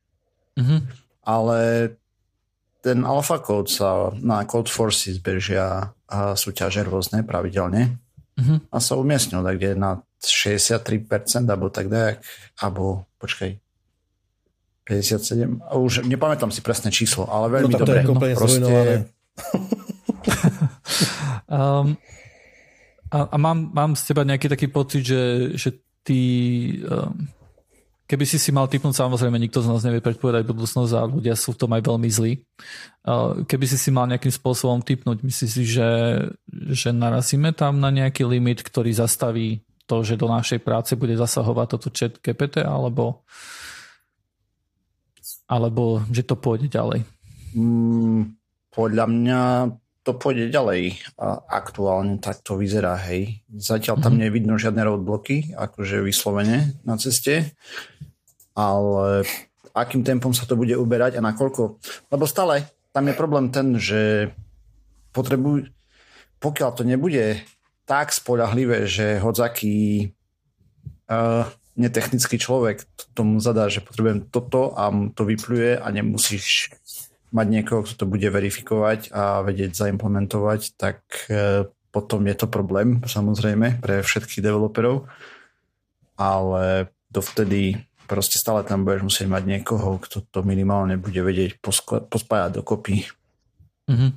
Uh-huh. 0.54 0.86
Ale 1.26 1.58
ten 2.80 3.04
alpha 3.04 3.38
code 3.40 3.68
sa 3.68 4.12
na 4.20 4.44
Code 4.48 4.72
Forces 4.72 5.20
bežia 5.20 5.92
a 6.10 6.18
súťaže 6.34 6.82
rôzne 6.82 7.22
pravidelne 7.22 8.00
uh-huh. 8.34 8.58
a 8.72 8.76
sa 8.80 8.96
umiestnil 8.96 9.44
tak 9.44 9.56
kde 9.60 9.76
na 9.76 10.00
63% 10.20 11.06
alebo 11.48 11.72
tak 11.72 11.88
dajak, 11.88 12.20
alebo 12.60 13.08
počkaj, 13.20 13.56
57, 14.84 15.70
a 15.70 15.78
už 15.78 16.02
nepamätám 16.04 16.50
si 16.50 16.60
presné 16.66 16.90
číslo, 16.90 17.30
ale 17.30 17.62
veľmi 17.62 17.72
no, 17.72 17.78
dobre. 17.78 18.02
To 18.02 18.26
je 18.26 18.34
no, 18.34 18.36
proste... 18.36 18.74
um, 21.46 21.94
a, 23.10 23.18
a 23.30 23.36
mám, 23.38 23.70
mám 23.70 23.92
z 23.94 24.02
teba 24.10 24.26
nejaký 24.26 24.50
taký 24.50 24.66
pocit, 24.66 25.06
že, 25.06 25.54
že 25.54 25.78
ty 26.02 26.20
um, 26.82 27.30
Keby 28.10 28.26
si 28.26 28.42
si 28.42 28.50
mal 28.50 28.66
typnúť, 28.66 29.06
samozrejme 29.06 29.38
nikto 29.38 29.62
z 29.62 29.70
nás 29.70 29.86
nevie 29.86 30.02
predpovedať 30.02 30.42
budúcnosť 30.42 30.92
a 30.98 31.06
ľudia 31.06 31.38
sú 31.38 31.54
v 31.54 31.60
tom 31.62 31.70
aj 31.78 31.86
veľmi 31.86 32.10
zlí. 32.10 32.42
Keby 33.46 33.64
si 33.70 33.78
si 33.78 33.94
mal 33.94 34.10
nejakým 34.10 34.34
spôsobom 34.34 34.82
typnúť, 34.82 35.22
myslíš 35.22 35.50
si, 35.54 35.62
že, 35.62 35.90
že 36.74 36.90
narazíme 36.90 37.54
tam 37.54 37.78
na 37.78 37.94
nejaký 37.94 38.26
limit, 38.26 38.66
ktorý 38.66 38.90
zastaví 38.90 39.62
to, 39.86 40.02
že 40.02 40.18
do 40.18 40.26
našej 40.26 40.58
práce 40.58 40.98
bude 40.98 41.14
zasahovať 41.14 41.66
toto 41.70 41.88
chat 41.94 42.18
GPT, 42.18 42.66
alebo, 42.66 43.22
alebo 45.46 46.02
že 46.10 46.26
to 46.26 46.34
pôjde 46.34 46.66
ďalej? 46.66 47.06
Mm, 47.54 48.34
podľa 48.74 49.06
mňa 49.06 49.40
to 50.00 50.16
pôjde 50.16 50.48
ďalej. 50.48 51.00
A 51.20 51.44
aktuálne 51.60 52.18
tak 52.18 52.40
to 52.40 52.56
vyzerá, 52.56 52.96
hej. 53.10 53.44
Zatiaľ 53.52 54.00
tam 54.00 54.16
mm-hmm. 54.16 54.24
nevidno 54.24 54.54
žiadne 54.56 54.80
roadbloky, 54.80 55.52
akože 55.56 56.00
vyslovene 56.00 56.80
na 56.84 56.96
ceste 56.96 57.52
ale 58.60 59.24
akým 59.72 60.02
tempom 60.02 60.34
sa 60.34 60.44
to 60.44 60.58
bude 60.58 60.74
uberať 60.74 61.16
a 61.18 61.24
nakoľko. 61.24 61.80
Lebo 62.10 62.24
stále 62.26 62.68
tam 62.90 63.06
je 63.06 63.14
problém 63.14 63.46
ten, 63.54 63.78
že 63.78 64.34
potrebujú, 65.14 65.70
pokiaľ 66.42 66.70
to 66.74 66.82
nebude 66.82 67.38
tak 67.86 68.14
spolahlivé, 68.14 68.86
že 68.86 69.18
hodzaký 69.18 70.10
uh, 71.10 71.46
netechnický 71.74 72.38
človek 72.38 72.86
tomu 73.14 73.38
zadá, 73.42 73.66
že 73.70 73.82
potrebujem 73.82 74.30
toto 74.30 74.74
a 74.74 74.90
to 75.14 75.22
vypluje 75.26 75.78
a 75.78 75.86
nemusíš 75.90 76.74
mať 77.30 77.46
niekoho, 77.46 77.86
kto 77.86 77.94
to 77.94 78.06
bude 78.10 78.26
verifikovať 78.26 79.14
a 79.14 79.42
vedieť 79.46 79.74
zaimplementovať, 79.74 80.74
tak 80.74 81.02
uh, 81.30 81.66
potom 81.90 82.26
je 82.26 82.34
to 82.38 82.46
problém, 82.46 83.02
samozrejme, 83.02 83.82
pre 83.82 84.02
všetkých 84.02 84.42
developerov, 84.42 85.10
ale 86.18 86.90
dovtedy 87.10 87.82
proste 88.06 88.38
stále 88.38 88.66
tam 88.66 88.82
budeš 88.82 89.06
musieť 89.06 89.26
mať 89.30 89.42
niekoho, 89.46 90.02
kto 90.02 90.26
to 90.26 90.38
minimálne 90.42 90.98
bude 90.98 91.18
vedieť 91.22 91.62
poskla- 91.62 92.02
pospájať 92.02 92.62
dokopy. 92.62 93.06
Mm-hmm. 93.86 94.10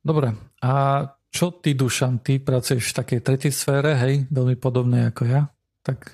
Dobre, 0.00 0.32
a 0.64 0.72
čo 1.32 1.52
ty, 1.60 1.76
Dušan, 1.76 2.24
ty 2.24 2.40
pracuješ 2.40 2.92
v 2.92 2.96
takej 3.04 3.20
tretej 3.20 3.52
sfére, 3.52 3.92
hej, 4.00 4.24
veľmi 4.32 4.56
podobnej 4.56 5.12
ako 5.12 5.22
ja, 5.28 5.52
tak 5.84 6.08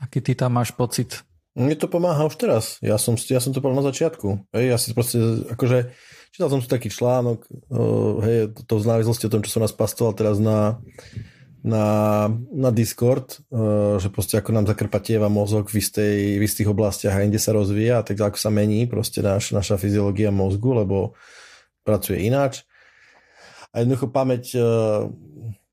aký 0.00 0.20
ty 0.20 0.36
tam 0.36 0.60
máš 0.60 0.76
pocit? 0.76 1.24
Mne 1.56 1.72
to 1.80 1.88
pomáha 1.88 2.28
už 2.28 2.36
teraz. 2.36 2.76
Ja 2.84 3.00
som, 3.00 3.16
ja 3.16 3.40
som 3.40 3.56
to 3.56 3.64
povedal 3.64 3.80
na 3.80 3.88
začiatku. 3.88 4.52
Hej, 4.52 4.64
ja 4.68 4.76
si 4.76 4.92
proste, 4.92 5.18
akože, 5.48 5.88
čítal 6.36 6.52
som 6.52 6.60
tu 6.60 6.68
taký 6.68 6.92
článok, 6.92 7.48
uh, 7.48 8.20
hej, 8.20 8.52
to, 8.52 8.60
to 8.68 8.74
v 8.84 8.90
návislosti 8.92 9.24
o 9.26 9.32
tom, 9.32 9.40
čo 9.40 9.56
som 9.56 9.64
nás 9.64 9.72
pastoval 9.72 10.12
teraz 10.12 10.36
na 10.36 10.76
na, 11.66 12.30
na 12.54 12.70
Discord, 12.70 13.42
uh, 13.50 13.98
že 13.98 14.06
proste 14.14 14.38
ako 14.38 14.54
nám 14.54 14.70
zakrpatieva 14.70 15.26
mozog 15.26 15.66
v, 15.66 15.82
istej, 15.82 16.38
v 16.38 16.42
istých 16.46 16.70
oblastiach 16.70 17.18
a 17.18 17.26
inde 17.26 17.42
sa 17.42 17.50
rozvíja 17.50 17.98
a 18.00 18.06
tak 18.06 18.22
ako 18.22 18.38
sa 18.38 18.54
mení 18.54 18.86
proste 18.86 19.18
naš, 19.18 19.50
naša 19.50 19.74
fyziológia 19.74 20.30
mozgu, 20.30 20.86
lebo 20.86 21.18
pracuje 21.82 22.22
ináč. 22.22 22.62
A 23.74 23.82
jednoducho 23.82 24.14
pamäť, 24.14 24.54
uh, 24.54 25.10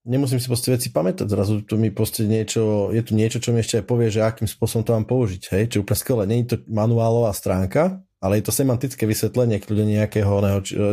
nemusím 0.03 0.39
si 0.39 0.51
proste 0.51 0.71
veci 0.71 0.91
pamätať, 0.91 1.27
zrazu 1.27 1.63
tu 1.63 1.79
mi 1.79 1.91
proste 1.91 2.27
niečo, 2.27 2.91
je 2.91 3.01
tu 3.03 3.15
niečo, 3.15 3.39
čo 3.39 3.55
mi 3.55 3.63
ešte 3.63 3.79
aj 3.79 3.85
povie, 3.87 4.11
že 4.11 4.23
akým 4.23 4.47
spôsobom 4.47 4.83
to 4.83 4.95
mám 4.95 5.07
použiť, 5.07 5.41
hej, 5.55 5.63
čo 5.71 5.75
je 5.79 5.83
úplne 5.83 5.99
skvelé. 5.99 6.23
Není 6.27 6.43
to 6.47 6.55
manuálová 6.67 7.31
stránka, 7.31 8.03
ale 8.19 8.39
je 8.39 8.43
to 8.47 8.55
semantické 8.55 9.07
vysvetlenie 9.07 9.63
kľude 9.63 9.83
nejakého, 9.87 10.33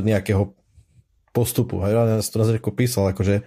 nejakého 0.07 0.55
postupu. 1.35 1.83
Hej, 1.83 1.95
ja 1.95 2.23
som 2.23 2.39
to 2.39 2.43
na 2.43 2.59
písal, 2.75 3.11
akože 3.11 3.47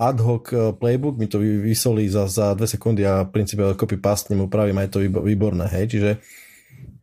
ad 0.00 0.18
hoc 0.24 0.48
eh, 0.52 0.72
playbook, 0.72 1.20
mi 1.20 1.28
to 1.28 1.44
vysolí 1.44 2.08
za, 2.08 2.24
za 2.24 2.56
dve 2.56 2.64
sekundy 2.64 3.04
a 3.04 3.28
v 3.28 3.32
princípe 3.36 3.60
copy 3.76 4.00
pastnem 4.00 4.40
upravím 4.40 4.80
a 4.80 4.88
je 4.88 4.92
to 4.96 5.04
výborné, 5.04 5.68
hej, 5.68 5.92
čiže 5.92 6.10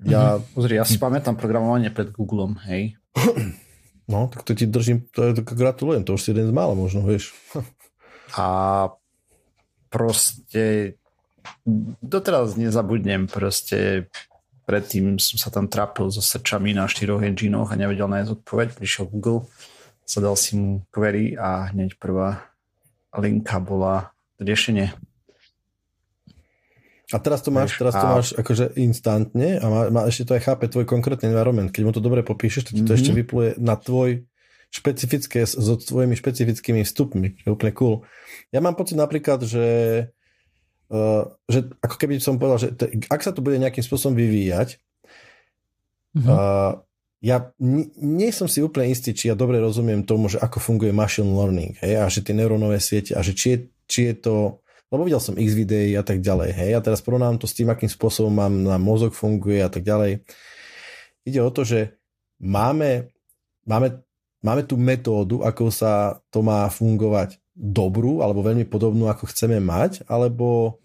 ja... 0.06 0.38
Mm-hmm. 0.38 0.54
Pozri, 0.54 0.74
ja 0.78 0.86
si 0.86 0.98
pamätám 1.02 1.38
programovanie 1.38 1.90
pred 1.90 2.14
Googlem, 2.14 2.58
hej. 2.70 2.98
No, 4.08 4.32
tak 4.32 4.48
to 4.48 4.56
ti 4.56 4.66
držím, 4.66 5.04
to 5.12 5.36
to 5.36 5.44
gratulujem, 5.44 6.08
to 6.08 6.16
už 6.16 6.24
si 6.24 6.32
jeden 6.32 6.48
z 6.48 6.56
mála 6.56 6.72
možno, 6.74 7.04
vieš. 7.04 7.36
A 8.40 8.48
proste 9.92 10.96
doteraz 12.00 12.56
nezabudnem, 12.56 13.28
proste 13.28 14.08
predtým 14.68 15.20
som 15.20 15.40
sa 15.40 15.48
tam 15.52 15.72
trápil 15.72 16.12
so 16.12 16.20
sečami 16.20 16.76
na 16.76 16.88
štyroch 16.88 17.24
enginoch 17.24 17.72
a 17.72 17.80
nevedel 17.80 18.08
nájsť 18.08 18.44
odpoveď, 18.44 18.68
prišiel 18.76 19.08
Google, 19.12 19.48
zadal 20.04 20.36
si 20.36 20.60
mu 20.60 20.84
query 20.92 21.40
a 21.40 21.72
hneď 21.72 21.96
prvá 22.00 22.52
linka 23.16 23.60
bola 23.64 24.12
riešenie. 24.40 24.92
A 27.16 27.24
teraz 27.24 27.40
to 27.40 27.56
máš, 27.56 27.80
teraz 27.80 27.96
to 27.96 28.04
máš 28.04 28.28
akože 28.36 28.76
instantne 28.76 29.64
a 29.64 29.66
má, 29.72 29.82
má, 29.88 30.02
ešte 30.12 30.28
to 30.28 30.36
aj 30.36 30.44
chápe 30.44 30.68
tvoj 30.68 30.84
konkrétny 30.84 31.32
environment. 31.32 31.72
Keď 31.72 31.84
mu 31.88 31.96
to 31.96 32.04
dobre 32.04 32.20
popíšeš, 32.20 32.68
tak 32.68 32.74
ti 32.76 32.84
to 32.84 32.92
mm-hmm. 32.92 33.00
ešte 33.00 33.12
vypluje 33.16 33.50
na 33.64 33.80
tvoj 33.80 34.28
špecifické, 34.68 35.48
so 35.48 35.80
tvojimi 35.80 36.20
špecifickými 36.20 36.84
vstupmi. 36.84 37.40
Je 37.48 37.48
úplne 37.48 37.72
cool. 37.72 38.04
Ja 38.52 38.60
mám 38.60 38.76
pocit 38.76 39.00
napríklad, 39.00 39.40
že, 39.48 39.68
uh, 40.92 41.24
že 41.48 41.72
ako 41.80 41.96
keby 41.96 42.20
som 42.20 42.36
povedal, 42.36 42.60
že 42.60 42.70
t- 42.76 43.08
ak 43.08 43.24
sa 43.24 43.32
to 43.32 43.40
bude 43.40 43.56
nejakým 43.56 43.88
spôsobom 43.88 44.20
vyvíjať, 44.20 44.76
mm-hmm. 46.12 46.28
uh, 46.28 46.84
ja 47.24 47.56
n- 47.64 47.88
nie 47.96 48.36
som 48.36 48.52
si 48.52 48.60
úplne 48.60 48.92
istý, 48.92 49.16
či 49.16 49.32
ja 49.32 49.40
dobre 49.40 49.64
rozumiem 49.64 50.04
tomu, 50.04 50.28
že 50.28 50.44
ako 50.44 50.60
funguje 50.60 50.92
machine 50.92 51.32
learning 51.32 51.80
hej, 51.80 52.04
a 52.04 52.12
že 52.12 52.20
tie 52.20 52.36
neurónové 52.36 52.84
siete 52.84 53.16
a 53.16 53.24
že 53.24 53.32
či 53.32 53.48
je, 53.56 53.58
či 53.88 54.00
je 54.12 54.16
to 54.20 54.36
lebo 54.88 55.04
videl 55.04 55.20
som 55.20 55.36
x 55.36 55.52
videí 55.52 55.94
a 56.00 56.04
tak 56.04 56.24
ďalej, 56.24 56.50
hej, 56.56 56.72
a 56.76 56.84
teraz 56.84 57.04
porovnám 57.04 57.40
to 57.40 57.48
s 57.50 57.56
tým, 57.56 57.68
akým 57.68 57.92
spôsobom 57.92 58.32
mám 58.32 58.54
na 58.64 58.80
mozog 58.80 59.12
funguje 59.12 59.60
a 59.60 59.68
tak 59.68 59.84
ďalej. 59.84 60.24
Ide 61.28 61.40
o 61.44 61.52
to, 61.52 61.68
že 61.68 62.00
máme, 62.40 63.12
máme, 63.68 64.00
máme 64.40 64.64
tú 64.64 64.80
metódu, 64.80 65.44
ako 65.44 65.68
sa 65.74 66.24
to 66.32 66.40
má 66.40 66.68
fungovať 66.72 67.36
dobrú, 67.58 68.22
alebo 68.24 68.46
veľmi 68.46 68.70
podobnú, 68.70 69.10
ako 69.10 69.28
chceme 69.34 69.58
mať, 69.60 70.06
alebo 70.06 70.78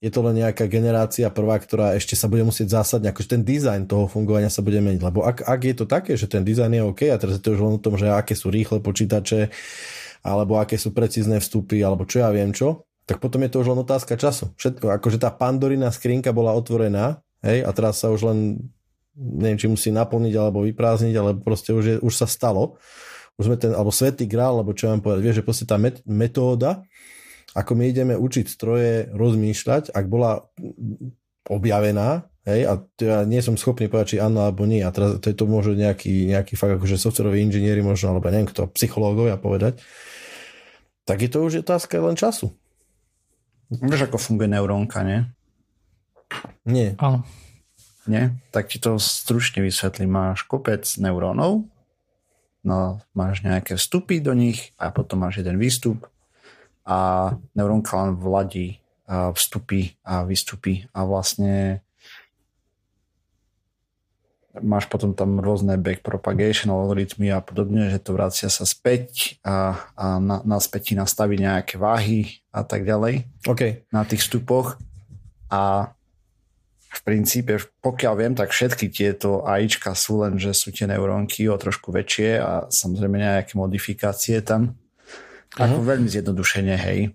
je 0.00 0.08
to 0.08 0.24
len 0.24 0.40
nejaká 0.40 0.64
generácia 0.64 1.28
prvá, 1.28 1.60
ktorá 1.60 1.92
ešte 1.92 2.16
sa 2.16 2.24
bude 2.24 2.40
musieť 2.40 2.72
zásadne, 2.72 3.12
akože 3.12 3.36
ten 3.36 3.42
dizajn 3.44 3.84
toho 3.84 4.08
fungovania 4.08 4.48
sa 4.48 4.64
bude 4.64 4.80
meniť. 4.80 5.00
Lebo 5.04 5.28
ak, 5.28 5.44
ak 5.44 5.60
je 5.60 5.74
to 5.76 5.84
také, 5.84 6.16
že 6.16 6.24
ten 6.24 6.40
dizajn 6.40 6.72
je 6.72 6.82
OK 6.88 7.00
a 7.12 7.20
teraz 7.20 7.36
je 7.36 7.42
to 7.44 7.52
už 7.52 7.60
len 7.60 7.76
o 7.76 7.84
tom, 7.84 8.00
že 8.00 8.08
aké 8.08 8.32
sú 8.32 8.48
rýchle 8.48 8.80
počítače, 8.80 9.52
alebo 10.24 10.56
aké 10.56 10.80
sú 10.80 10.96
precízne 10.96 11.36
vstupy, 11.36 11.84
alebo 11.84 12.08
čo 12.08 12.24
ja 12.24 12.32
viem 12.32 12.52
čo, 12.52 12.88
tak 13.10 13.18
potom 13.18 13.42
je 13.42 13.50
to 13.50 13.66
už 13.66 13.74
len 13.74 13.82
otázka 13.82 14.14
času. 14.14 14.54
Všetko, 14.54 14.94
akože 15.02 15.18
tá 15.18 15.34
pandorina 15.34 15.90
skrinka 15.90 16.30
bola 16.30 16.54
otvorená, 16.54 17.18
hej, 17.42 17.66
a 17.66 17.70
teraz 17.74 17.98
sa 17.98 18.06
už 18.14 18.30
len 18.30 18.70
neviem, 19.18 19.58
či 19.58 19.66
musí 19.66 19.90
naplniť 19.90 20.34
alebo 20.38 20.62
vyprázdniť, 20.62 21.14
alebo 21.18 21.42
proste 21.42 21.74
už, 21.74 21.84
je, 21.84 21.96
už 21.98 22.14
sa 22.14 22.30
stalo. 22.30 22.78
Už 23.34 23.50
sme 23.50 23.56
ten, 23.58 23.74
alebo 23.74 23.90
svetý 23.90 24.30
grál, 24.30 24.62
alebo 24.62 24.70
čo 24.78 24.86
vám 24.86 25.02
povedať, 25.02 25.22
vieš, 25.26 25.36
že 25.42 25.46
proste 25.46 25.66
tá 25.66 25.74
met, 25.74 25.98
metóda, 26.06 26.86
ako 27.50 27.74
my 27.74 27.90
ideme 27.90 28.14
učiť 28.14 28.46
stroje 28.46 29.10
rozmýšľať, 29.10 29.90
ak 29.90 30.06
bola 30.06 30.46
objavená, 31.50 32.30
hej, 32.46 32.62
a 32.62 32.78
to 32.78 33.10
ja 33.10 33.26
nie 33.26 33.42
som 33.42 33.58
schopný 33.58 33.90
povedať, 33.90 34.14
či 34.14 34.22
áno 34.22 34.46
alebo 34.46 34.70
nie, 34.70 34.86
a 34.86 34.94
teraz 34.94 35.18
to, 35.18 35.26
je 35.26 35.36
to 35.36 35.50
môže 35.50 35.74
nejaký, 35.74 36.30
nejaký 36.30 36.54
fakt 36.54 36.78
akože 36.78 36.94
softwaroví 36.94 37.42
inžinieri 37.42 37.82
možno, 37.82 38.14
alebo 38.14 38.30
neviem 38.30 38.46
kto, 38.46 38.70
psychológovia 38.78 39.34
povedať, 39.34 39.82
tak 41.02 41.26
je 41.26 41.30
to 41.32 41.42
už 41.42 41.66
otázka 41.66 41.98
len 41.98 42.14
času. 42.14 42.54
Vieš, 43.70 44.10
ako 44.10 44.18
funguje 44.18 44.50
neurónka, 44.50 45.06
nie? 45.06 45.30
Nie. 46.66 46.98
Áno. 46.98 47.22
Nie? 48.10 48.34
Tak 48.50 48.66
ti 48.66 48.82
to 48.82 48.98
stručne 48.98 49.62
vysvetlím. 49.62 50.10
Máš 50.10 50.42
kopec 50.42 50.82
neurónov, 50.98 51.70
no 52.66 52.98
máš 53.14 53.46
nejaké 53.46 53.78
vstupy 53.78 54.18
do 54.18 54.34
nich 54.34 54.74
a 54.74 54.90
potom 54.90 55.22
máš 55.22 55.40
jeden 55.40 55.56
výstup 55.56 56.10
a 56.82 57.30
neurónka 57.54 57.94
len 58.02 58.18
vladí 58.18 58.82
vstupy 59.10 59.98
a 60.06 60.22
výstupy 60.22 60.86
a 60.94 61.02
vlastne 61.02 61.82
máš 64.62 64.86
potom 64.86 65.16
tam 65.16 65.40
rôzne 65.40 65.76
back 65.80 66.04
propagation 66.04 66.70
algoritmy 66.70 67.32
a 67.32 67.40
podobne, 67.40 67.90
že 67.90 68.00
to 68.00 68.16
vracia 68.16 68.48
sa 68.48 68.64
späť 68.64 69.36
a, 69.44 69.76
a 69.96 70.20
na, 70.20 70.40
na 70.44 70.58
späti 70.60 70.94
nastaví 70.94 71.40
nejaké 71.40 71.80
váhy 71.80 72.40
a 72.54 72.62
tak 72.62 72.84
ďalej 72.84 73.26
okay. 73.44 73.84
na 73.90 74.04
tých 74.04 74.24
vstupoch 74.24 74.78
a 75.50 75.92
v 76.90 77.00
princípe, 77.06 77.54
pokiaľ 77.86 78.14
viem, 78.18 78.34
tak 78.34 78.50
všetky 78.50 78.90
tieto 78.90 79.46
AIčka 79.46 79.94
sú 79.94 80.26
len, 80.26 80.42
že 80.42 80.50
sú 80.50 80.74
tie 80.74 80.90
neurónky 80.90 81.46
o 81.46 81.54
trošku 81.54 81.94
väčšie 81.94 82.42
a 82.42 82.66
samozrejme 82.66 83.14
nejaké 83.14 83.54
modifikácie 83.54 84.42
tam. 84.42 84.74
Uh-huh. 85.54 85.62
Ako 85.70 85.86
veľmi 85.86 86.10
zjednodušene, 86.10 86.74
hej. 86.74 87.14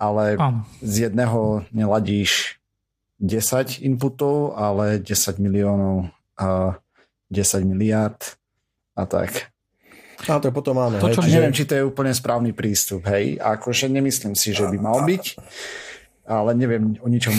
Ale 0.00 0.40
uh-huh. 0.40 0.64
z 0.80 1.12
jedného 1.12 1.68
neladíš 1.68 2.56
10 3.20 3.84
inputov, 3.84 4.56
ale 4.56 4.96
10 4.96 5.36
miliónov 5.36 6.08
a 6.40 6.80
10 7.28 7.68
miliard 7.68 8.18
a 8.96 9.04
tak. 9.04 9.52
A 10.28 10.36
to 10.36 10.52
potom 10.52 10.76
máme. 10.76 11.00
To, 11.00 11.08
čo 11.08 11.24
hej, 11.24 11.40
neviem, 11.40 11.54
či 11.54 11.64
to 11.64 11.76
je 11.76 11.84
úplne 11.84 12.12
správny 12.12 12.52
prístup, 12.52 13.08
hej. 13.08 13.40
A 13.40 13.56
akože 13.56 13.88
nemyslím 13.88 14.36
si, 14.36 14.52
že 14.52 14.68
by 14.68 14.76
mal 14.76 15.00
byť, 15.08 15.24
ale 16.28 16.50
neviem 16.52 17.00
o 17.00 17.08
ničom 17.08 17.32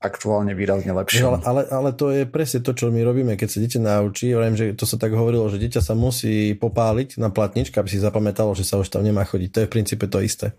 aktuálne 0.00 0.56
výrazne 0.56 0.96
lepšie. 0.96 1.28
Ale, 1.28 1.38
ale, 1.44 1.62
ale 1.68 1.90
to 1.92 2.08
je 2.08 2.24
presne 2.24 2.64
to, 2.64 2.72
čo 2.72 2.88
my 2.88 3.04
robíme, 3.04 3.36
keď 3.36 3.48
sa 3.48 3.58
dieťa 3.60 3.80
naučí. 3.84 4.32
Viem, 4.32 4.56
že 4.56 4.72
to 4.72 4.88
sa 4.88 4.96
tak 4.96 5.12
hovorilo, 5.12 5.46
že 5.52 5.60
dieťa 5.60 5.84
sa 5.84 5.92
musí 5.92 6.56
popáliť 6.56 7.20
na 7.20 7.28
platnička, 7.28 7.84
aby 7.84 7.92
si 7.92 8.00
zapamätalo, 8.00 8.56
že 8.56 8.64
sa 8.64 8.80
už 8.80 8.88
tam 8.88 9.04
nemá 9.04 9.28
chodiť. 9.28 9.48
To 9.52 9.58
je 9.62 9.68
v 9.68 9.72
princípe 9.72 10.04
to 10.08 10.24
isté. 10.24 10.56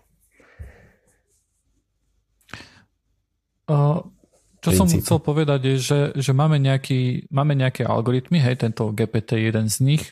Uh, 3.64 4.04
čo 4.64 4.72
som 4.72 4.88
chcel 4.88 5.20
povedať 5.20 5.60
je, 5.68 5.74
že, 5.76 6.00
že 6.16 6.32
máme, 6.32 6.56
nejaký, 6.56 7.28
máme 7.28 7.52
nejaké 7.52 7.84
algoritmy, 7.84 8.40
hej, 8.40 8.64
tento 8.64 8.88
GPT 8.96 9.36
je 9.36 9.44
jeden 9.52 9.66
z 9.68 9.76
nich. 9.84 10.02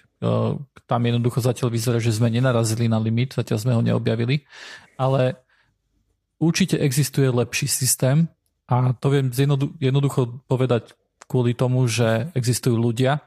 Tam 0.85 1.01
jednoducho 1.01 1.41
zatiaľ 1.41 1.73
vyzerá, 1.73 1.97
že 1.97 2.13
sme 2.13 2.29
nenarazili 2.29 2.85
na 2.85 3.01
limit, 3.01 3.33
zatiaľ 3.33 3.59
sme 3.59 3.73
ho 3.73 3.83
neobjavili, 3.83 4.45
ale 5.01 5.41
určite 6.37 6.77
existuje 6.77 7.33
lepší 7.33 7.67
systém 7.67 8.29
a 8.69 8.93
to 8.93 9.09
viem 9.09 9.33
jednoducho 9.81 10.45
povedať 10.45 10.93
kvôli 11.27 11.57
tomu, 11.57 11.89
že 11.89 12.29
existujú 12.37 12.77
ľudia, 12.77 13.25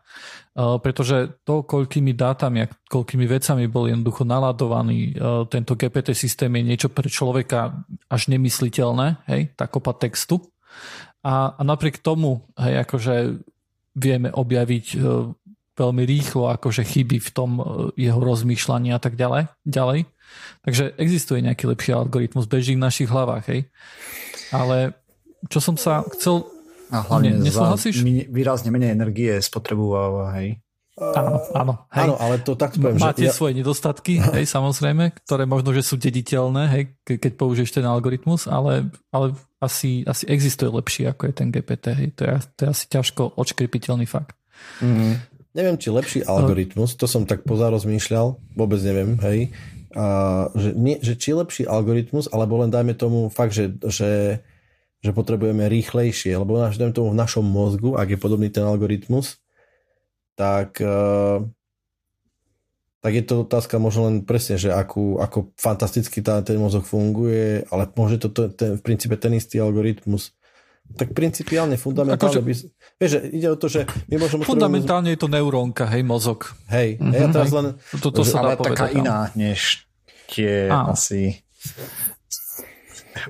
pretože 0.55 1.41
to, 1.41 1.65
koľkými 1.65 2.13
dátami 2.13 2.63
a 2.63 2.71
koľkými 2.71 3.25
vecami 3.25 3.65
bol 3.65 3.89
jednoducho 3.89 4.21
naladovaný 4.23 5.17
tento 5.49 5.73
GPT 5.73 6.13
systém 6.13 6.53
je 6.53 6.63
niečo 6.63 6.89
pre 6.93 7.09
človeka 7.09 7.81
až 8.05 8.29
nemysliteľné, 8.29 9.25
hej, 9.25 9.57
tá 9.57 9.65
kopa 9.65 9.97
textu 9.97 10.37
a, 11.25 11.57
a 11.57 11.61
napriek 11.65 12.05
tomu, 12.05 12.45
hej, 12.53 12.85
akože 12.85 13.41
vieme 13.97 14.29
objaviť 14.29 14.85
e, 14.93 14.97
veľmi 15.73 16.03
rýchlo 16.05 16.53
akože 16.53 16.85
chyby 16.85 17.17
v 17.17 17.29
tom 17.33 17.57
e, 17.57 17.63
jeho 17.97 18.21
rozmýšľaní 18.21 18.93
a 18.93 19.01
tak 19.01 19.17
ďalej. 19.17 19.49
ďalej. 19.65 20.05
Takže 20.61 20.93
existuje 21.01 21.41
nejaký 21.41 21.65
lepší 21.65 21.97
algoritmus, 21.97 22.45
beží 22.45 22.77
v 22.77 22.85
našich 22.85 23.09
hlavách, 23.09 23.45
hej. 23.49 23.61
Ale 24.53 24.93
čo 25.49 25.57
som 25.57 25.73
sa 25.81 26.05
chcel... 26.13 26.45
A 26.93 27.01
hlavne 27.01 27.41
ne, 27.41 27.49
nesúhlasíš? 27.49 28.05
výrazne 28.29 28.69
menej 28.69 28.93
energie 28.93 29.33
spotrebúva, 29.41 30.29
hej. 30.37 30.61
Áno, 30.95 31.43
áno. 31.51 31.73
Hej. 31.91 32.07
Áno, 32.07 32.15
ale 32.15 32.39
to 32.39 32.55
tak 32.55 32.79
poviem, 32.79 32.95
Máte 32.95 33.27
že 33.27 33.35
svoje 33.35 33.59
nedostatky, 33.59 34.15
hej, 34.15 34.47
samozrejme, 34.47 35.11
ktoré 35.27 35.43
možno, 35.43 35.75
že 35.75 35.83
sú 35.83 35.99
dediteľné, 35.99 36.71
hej, 36.71 36.83
keď 37.03 37.35
použiješ 37.35 37.75
ten 37.75 37.83
algoritmus, 37.83 38.47
ale, 38.47 38.87
ale 39.11 39.35
asi, 39.59 40.07
asi 40.07 40.23
existuje 40.31 40.71
lepší, 40.71 41.11
ako 41.11 41.27
je 41.27 41.33
ten 41.35 41.51
GPT, 41.51 41.85
hej. 41.99 42.09
To 42.15 42.21
je, 42.23 42.33
to 42.55 42.59
je 42.63 42.69
asi 42.71 42.85
ťažko 42.87 43.35
odškripiteľný 43.35 44.07
fakt. 44.07 44.39
Mm-hmm. 44.79 45.11
Neviem, 45.59 45.75
či 45.75 45.87
lepší 45.91 46.19
algoritmus, 46.23 46.95
to 46.95 47.11
som 47.11 47.27
tak 47.27 47.43
pozarozmýšľal, 47.43 48.55
vôbec 48.55 48.79
neviem, 48.79 49.19
hej, 49.19 49.51
a, 49.91 50.47
že, 50.55 50.71
nie, 50.79 50.95
že 51.03 51.19
či 51.19 51.35
lepší 51.35 51.67
algoritmus, 51.67 52.31
alebo 52.31 52.63
len 52.63 52.71
dajme 52.71 52.95
tomu 52.95 53.27
fakt, 53.27 53.51
že, 53.51 53.75
že, 53.83 54.39
že 55.03 55.11
potrebujeme 55.11 55.67
rýchlejšie, 55.67 56.39
lebo 56.39 56.55
dajme 56.55 56.95
tomu 56.95 57.11
v 57.11 57.19
našom 57.19 57.43
mozgu, 57.43 57.99
ak 57.99 58.15
je 58.15 58.19
podobný 58.19 58.47
ten 58.47 58.63
algoritmus, 58.63 59.43
tak, 60.35 60.77
eh, 60.83 61.39
tak 62.99 63.11
je 63.11 63.23
to 63.23 63.47
otázka 63.47 63.79
možno 63.79 64.11
len 64.11 64.27
presne, 64.27 64.59
že 64.59 64.71
akú, 64.71 65.19
ako 65.19 65.55
fantasticky 65.55 66.19
tá, 66.19 66.43
ten 66.43 66.59
mozog 66.59 66.85
funguje, 66.87 67.63
ale 67.71 67.87
môže 67.95 68.21
to 68.21 68.27
ten, 68.31 68.77
v 68.77 68.81
princípe 68.83 69.15
ten 69.15 69.33
istý 69.35 69.59
algoritmus 69.59 70.35
tak 70.93 71.17
principiálne, 71.17 71.81
fundamentálne 71.81 72.29
akože, 72.29 72.39
by... 72.45 72.53
Vieš, 73.01 73.09
že 73.09 73.19
ide 73.33 73.47
o 73.49 73.57
to, 73.57 73.65
že 73.65 73.89
my 74.05 74.21
môžeme... 74.21 74.45
Fundamentálne 74.45 75.09
je 75.17 75.19
to 75.19 75.25
neurónka, 75.25 75.89
hej, 75.89 76.05
mozog. 76.05 76.53
Hej, 76.69 77.01
mm-hmm. 77.01 77.09
ja 77.09 77.27
teraz 77.33 77.49
len... 77.49 77.65
To, 78.05 78.13
to 78.13 78.21
sa 78.21 78.45
ale 78.45 78.53
dá 78.53 78.61
povedať, 78.61 78.77
taká 78.77 78.85
iná, 78.93 79.33
než 79.33 79.89
tie 80.29 80.69
Á. 80.69 80.93
asi 80.93 81.41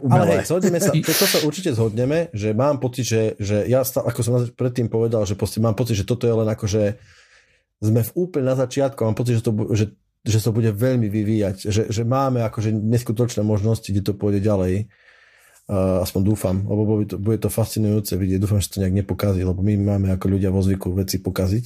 umelé. 0.02 0.22
Ale 0.22 0.26
hej, 0.42 0.50
zhodneme 0.50 0.80
sa, 0.82 0.92
to, 0.92 1.14
to 1.14 1.26
sa 1.30 1.40
určite 1.46 1.72
zhodneme, 1.78 2.34
že 2.34 2.52
mám 2.58 2.82
pocit, 2.82 3.06
že, 3.06 3.22
že 3.38 3.66
ja 3.70 3.86
stále, 3.86 4.10
ako 4.10 4.20
som 4.26 4.34
predtým 4.54 4.90
povedal, 4.90 5.24
že 5.24 5.38
mám 5.62 5.78
pocit, 5.78 5.98
že 5.98 6.08
toto 6.08 6.26
je 6.26 6.34
len 6.34 6.50
ako, 6.50 6.66
že 6.66 6.98
sme 7.84 8.02
v 8.02 8.12
úplne 8.18 8.50
na 8.50 8.58
začiatku, 8.58 9.06
mám 9.06 9.18
pocit, 9.18 9.40
že 9.40 9.44
to, 9.46 9.52
že, 9.76 9.86
že 10.26 10.40
to 10.42 10.50
bude 10.50 10.72
veľmi 10.74 11.06
vyvíjať, 11.06 11.56
že, 11.70 11.82
že 11.92 12.04
máme 12.04 12.42
akože 12.42 12.74
neskutočné 12.74 13.46
možnosti, 13.46 13.86
kde 13.86 14.02
to 14.02 14.18
pôjde 14.18 14.42
ďalej. 14.42 14.90
Uh, 15.66 16.06
aspoň 16.06 16.22
dúfam, 16.22 16.62
lebo 16.62 16.86
bude 16.86 17.10
to, 17.10 17.18
bude 17.18 17.42
to 17.42 17.50
fascinujúce 17.50 18.14
vidieť. 18.14 18.38
Dúfam, 18.38 18.62
že 18.62 18.70
to 18.70 18.86
nejak 18.86 19.02
nepokazí, 19.02 19.42
lebo 19.42 19.66
my 19.66 19.74
máme 19.82 20.14
ako 20.14 20.38
ľudia 20.38 20.54
vo 20.54 20.62
zvyku 20.62 20.94
veci 20.94 21.18
pokaziť. 21.18 21.66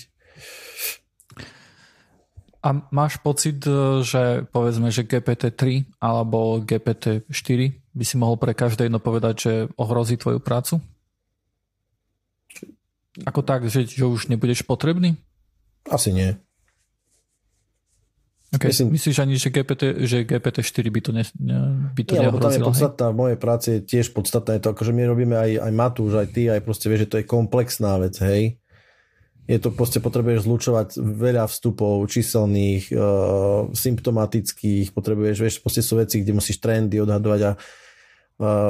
A 2.59 2.75
máš 2.91 3.15
pocit, 3.23 3.63
e, 3.63 4.03
že 4.03 4.43
povedzme, 4.51 4.91
že 4.91 5.07
GPT-3 5.07 5.95
alebo 6.03 6.59
GPT-4 6.59 7.88
by 7.99 8.05
si 8.07 8.15
mohol 8.15 8.39
pre 8.39 8.55
každé 8.55 8.87
jedno 8.87 9.03
povedať, 9.03 9.35
že 9.35 9.51
ohrozí 9.75 10.15
tvoju 10.15 10.39
prácu? 10.39 10.79
Ako 13.27 13.43
tak, 13.43 13.67
že, 13.67 13.83
že 13.83 14.07
už 14.07 14.31
nebudeš 14.31 14.63
potrebný? 14.63 15.19
Asi 15.91 16.15
nie. 16.15 16.39
Okay. 18.49 18.73
Myslím, 18.73 18.95
Myslíš 18.95 19.17
ani, 19.21 19.35
že, 19.37 19.53
GPT, 19.53 19.83
že 20.09 20.25
GPT-4 20.25 20.85
by 20.89 21.01
to, 21.05 21.11
ne, 21.13 21.23
by 21.93 22.01
to 22.01 22.17
Nie, 22.17 22.33
lebo 22.33 22.41
tam 22.41 22.49
je 22.49 22.65
podstatná, 22.65 23.13
v 23.13 23.19
mojej 23.21 23.37
práci 23.37 23.67
je 23.77 23.79
tiež 23.85 24.09
podstatné 24.09 24.57
je 24.57 24.61
to, 24.65 24.73
akože 24.73 24.89
my 24.89 25.05
robíme 25.05 25.37
aj, 25.37 25.69
aj 25.69 25.71
Matúš, 25.75 26.17
aj 26.17 26.27
ty, 26.33 26.49
aj 26.49 26.65
proste 26.65 26.89
vieš, 26.89 27.05
že 27.05 27.09
to 27.13 27.19
je 27.21 27.29
komplexná 27.29 28.01
vec, 28.01 28.17
hej 28.17 28.57
je 29.49 29.57
to 29.57 29.73
proste 29.73 29.97
potrebuješ 29.97 30.45
zlučovať 30.45 30.87
veľa 31.01 31.49
vstupov 31.49 32.05
číselných, 32.05 32.93
e, 32.93 32.95
symptomatických, 33.73 34.93
potrebuješ, 34.93 35.37
vieš, 35.41 35.55
proste 35.65 35.81
sú 35.81 35.97
veci, 35.97 36.21
kde 36.21 36.37
musíš 36.37 36.61
trendy 36.61 37.01
odhadovať 37.01 37.41
a 37.49 37.51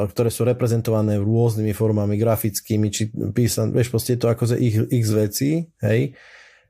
ktoré 0.09 0.33
sú 0.33 0.49
reprezentované 0.49 1.21
rôznymi 1.21 1.77
formami, 1.77 2.17
grafickými, 2.17 2.89
či 2.89 3.13
písan, 3.13 3.69
vieš, 3.69 3.93
proste 3.93 4.17
je 4.17 4.21
to 4.25 4.27
akože 4.33 4.57
ich, 4.57 4.81
ich 4.89 5.05
veci, 5.05 5.69
hej. 5.85 6.17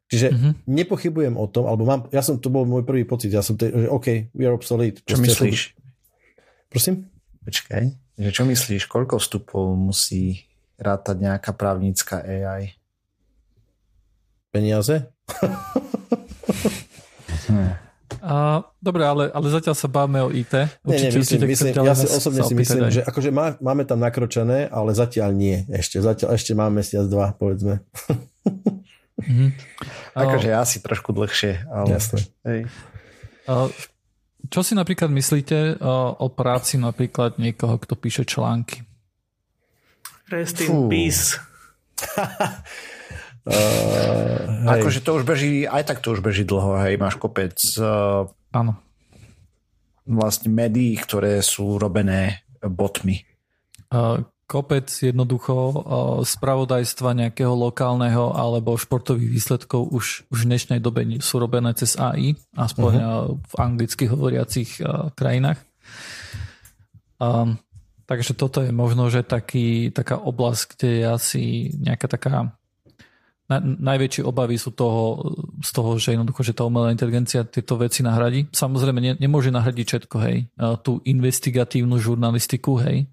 Čiže 0.09 0.27
mm-hmm. 0.33 0.53
nepochybujem 0.67 1.35
o 1.39 1.45
tom, 1.47 1.69
alebo 1.69 1.87
mám, 1.87 2.11
ja 2.11 2.19
som, 2.19 2.41
to 2.41 2.51
bol 2.51 2.67
môj 2.67 2.83
prvý 2.83 3.07
pocit, 3.07 3.31
ja 3.31 3.39
som, 3.39 3.55
te, 3.55 3.71
že 3.71 3.87
OK, 3.87 4.33
we 4.35 4.43
are 4.43 4.57
obsolete. 4.57 4.99
Čo 5.07 5.21
myslíš? 5.21 5.79
Prosím? 6.67 7.07
Počkaj, 7.45 7.83
že 8.19 8.29
čo 8.35 8.43
myslíš, 8.43 8.91
koľko 8.91 9.21
vstupov 9.21 9.79
musí 9.79 10.49
rátať 10.75 11.23
nejaká 11.23 11.55
právnická 11.55 12.19
AI? 12.19 12.79
peniaze? 14.51 15.05
A, 18.19 18.63
dobre, 18.83 19.03
ale, 19.07 19.31
ale 19.31 19.47
zatiaľ 19.49 19.75
sa 19.75 19.87
báme 19.87 20.19
o 20.23 20.29
IT. 20.29 20.53
Určite, 20.83 20.85
nie, 20.85 20.99
nie, 21.07 21.19
myslím, 21.23 21.39
myslím, 21.47 21.73
ja 21.83 21.95
si 21.95 22.07
osobne 22.07 22.43
si 22.43 22.55
myslím, 22.55 22.83
aj. 22.87 22.93
že 22.93 23.01
akože 23.07 23.29
má, 23.31 23.55
máme 23.63 23.83
tam 23.87 23.99
nakročené, 23.99 24.67
ale 24.69 24.91
zatiaľ 24.91 25.31
nie 25.35 25.63
ešte. 25.71 26.03
Zatiaľ 26.03 26.35
ešte 26.35 26.51
máme 26.53 26.83
mesiac, 26.83 27.07
dva, 27.07 27.31
povedzme. 27.33 27.81
Mm-hmm. 29.19 29.49
akože 30.23 30.47
ja 30.51 30.63
si 30.67 30.83
trošku 30.83 31.15
dlhšie, 31.15 31.67
ale... 31.71 31.87
Jasne. 31.95 32.19
Hej. 32.43 32.67
Čo 34.49 34.61
si 34.63 34.73
napríklad 34.77 35.11
myslíte 35.11 35.81
o, 35.81 36.15
o 36.15 36.27
práci 36.31 36.79
napríklad 36.79 37.41
niekoho, 37.41 37.75
kto 37.81 37.97
píše 37.97 38.23
články? 38.23 38.85
Rest 40.29 40.61
in 40.61 40.87
peace. 40.87 41.35
uh, 43.47 44.73
akože 44.79 44.99
to 44.99 45.11
už 45.19 45.23
beží, 45.23 45.63
aj 45.63 45.83
tak 45.87 46.03
to 46.03 46.15
už 46.15 46.19
beží 46.19 46.43
dlho, 46.43 46.79
hej, 46.83 46.99
máš 46.99 47.15
kopec 47.15 47.55
uh, 47.79 48.27
Áno. 48.51 48.75
vlastne 50.03 50.51
médií, 50.51 50.97
ktoré 50.99 51.39
sú 51.39 51.79
robené 51.79 52.43
botmi. 52.59 53.23
Uh, 53.89 54.27
kopec 54.49 54.89
jednoducho 54.89 55.85
spravodajstva 56.25 57.13
nejakého 57.13 57.53
lokálneho 57.53 58.33
alebo 58.33 58.81
športových 58.81 59.29
výsledkov 59.29 59.93
už, 59.93 60.25
už 60.33 60.39
v 60.41 60.49
dnešnej 60.49 60.81
dobe 60.81 61.05
sú 61.21 61.37
robené 61.37 61.69
cez 61.77 61.93
AI, 62.01 62.33
aspoň 62.57 62.93
uh-huh. 62.97 63.37
v 63.37 63.53
anglicky 63.61 64.09
hovoriacich 64.09 64.81
krajinách. 65.13 65.61
Um, 67.21 67.61
takže 68.09 68.33
toto 68.33 68.65
je 68.65 68.73
možno, 68.73 69.13
že 69.13 69.21
taký, 69.21 69.93
taká 69.93 70.17
oblasť, 70.17 70.73
kde 70.73 70.89
je 70.89 71.05
asi 71.05 71.43
nejaká 71.77 72.09
taká 72.09 72.57
na, 73.49 73.57
najväčšie 73.57 74.21
obavy 74.21 74.61
sú 74.61 74.77
toho, 74.77 75.17
z 75.57 75.69
toho, 75.73 75.97
že 75.97 76.13
jednoducho, 76.13 76.45
že 76.45 76.53
tá 76.53 76.69
umelá 76.69 76.93
inteligencia 76.93 77.41
tieto 77.41 77.81
veci 77.81 78.05
nahradí. 78.05 78.45
Samozrejme, 78.53 78.99
ne, 79.01 79.17
nemôže 79.17 79.49
nahradiť 79.49 79.85
všetko, 79.89 80.15
hej. 80.29 80.45
Tú 80.85 81.01
investigatívnu 81.01 81.97
žurnalistiku, 81.97 82.77
hej, 82.85 83.09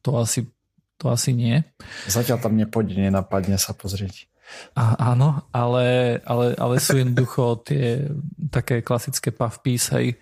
to 0.00 0.10
asi, 0.16 0.48
to 0.96 1.12
asi 1.12 1.36
nie. 1.36 1.60
Zatiaľ 2.08 2.40
tam 2.40 2.56
nepôjde, 2.56 2.96
nenapadne 2.96 3.60
sa 3.60 3.76
pozrieť. 3.76 4.29
A, 4.74 5.12
áno, 5.14 5.44
ale, 5.50 6.18
ale, 6.24 6.54
ale 6.54 6.74
sú 6.78 6.98
jednoducho 6.98 7.62
tie 7.66 8.06
také 8.50 8.82
klasické 8.82 9.30
puff 9.30 9.62
piece, 9.62 9.90
hej, 9.94 10.18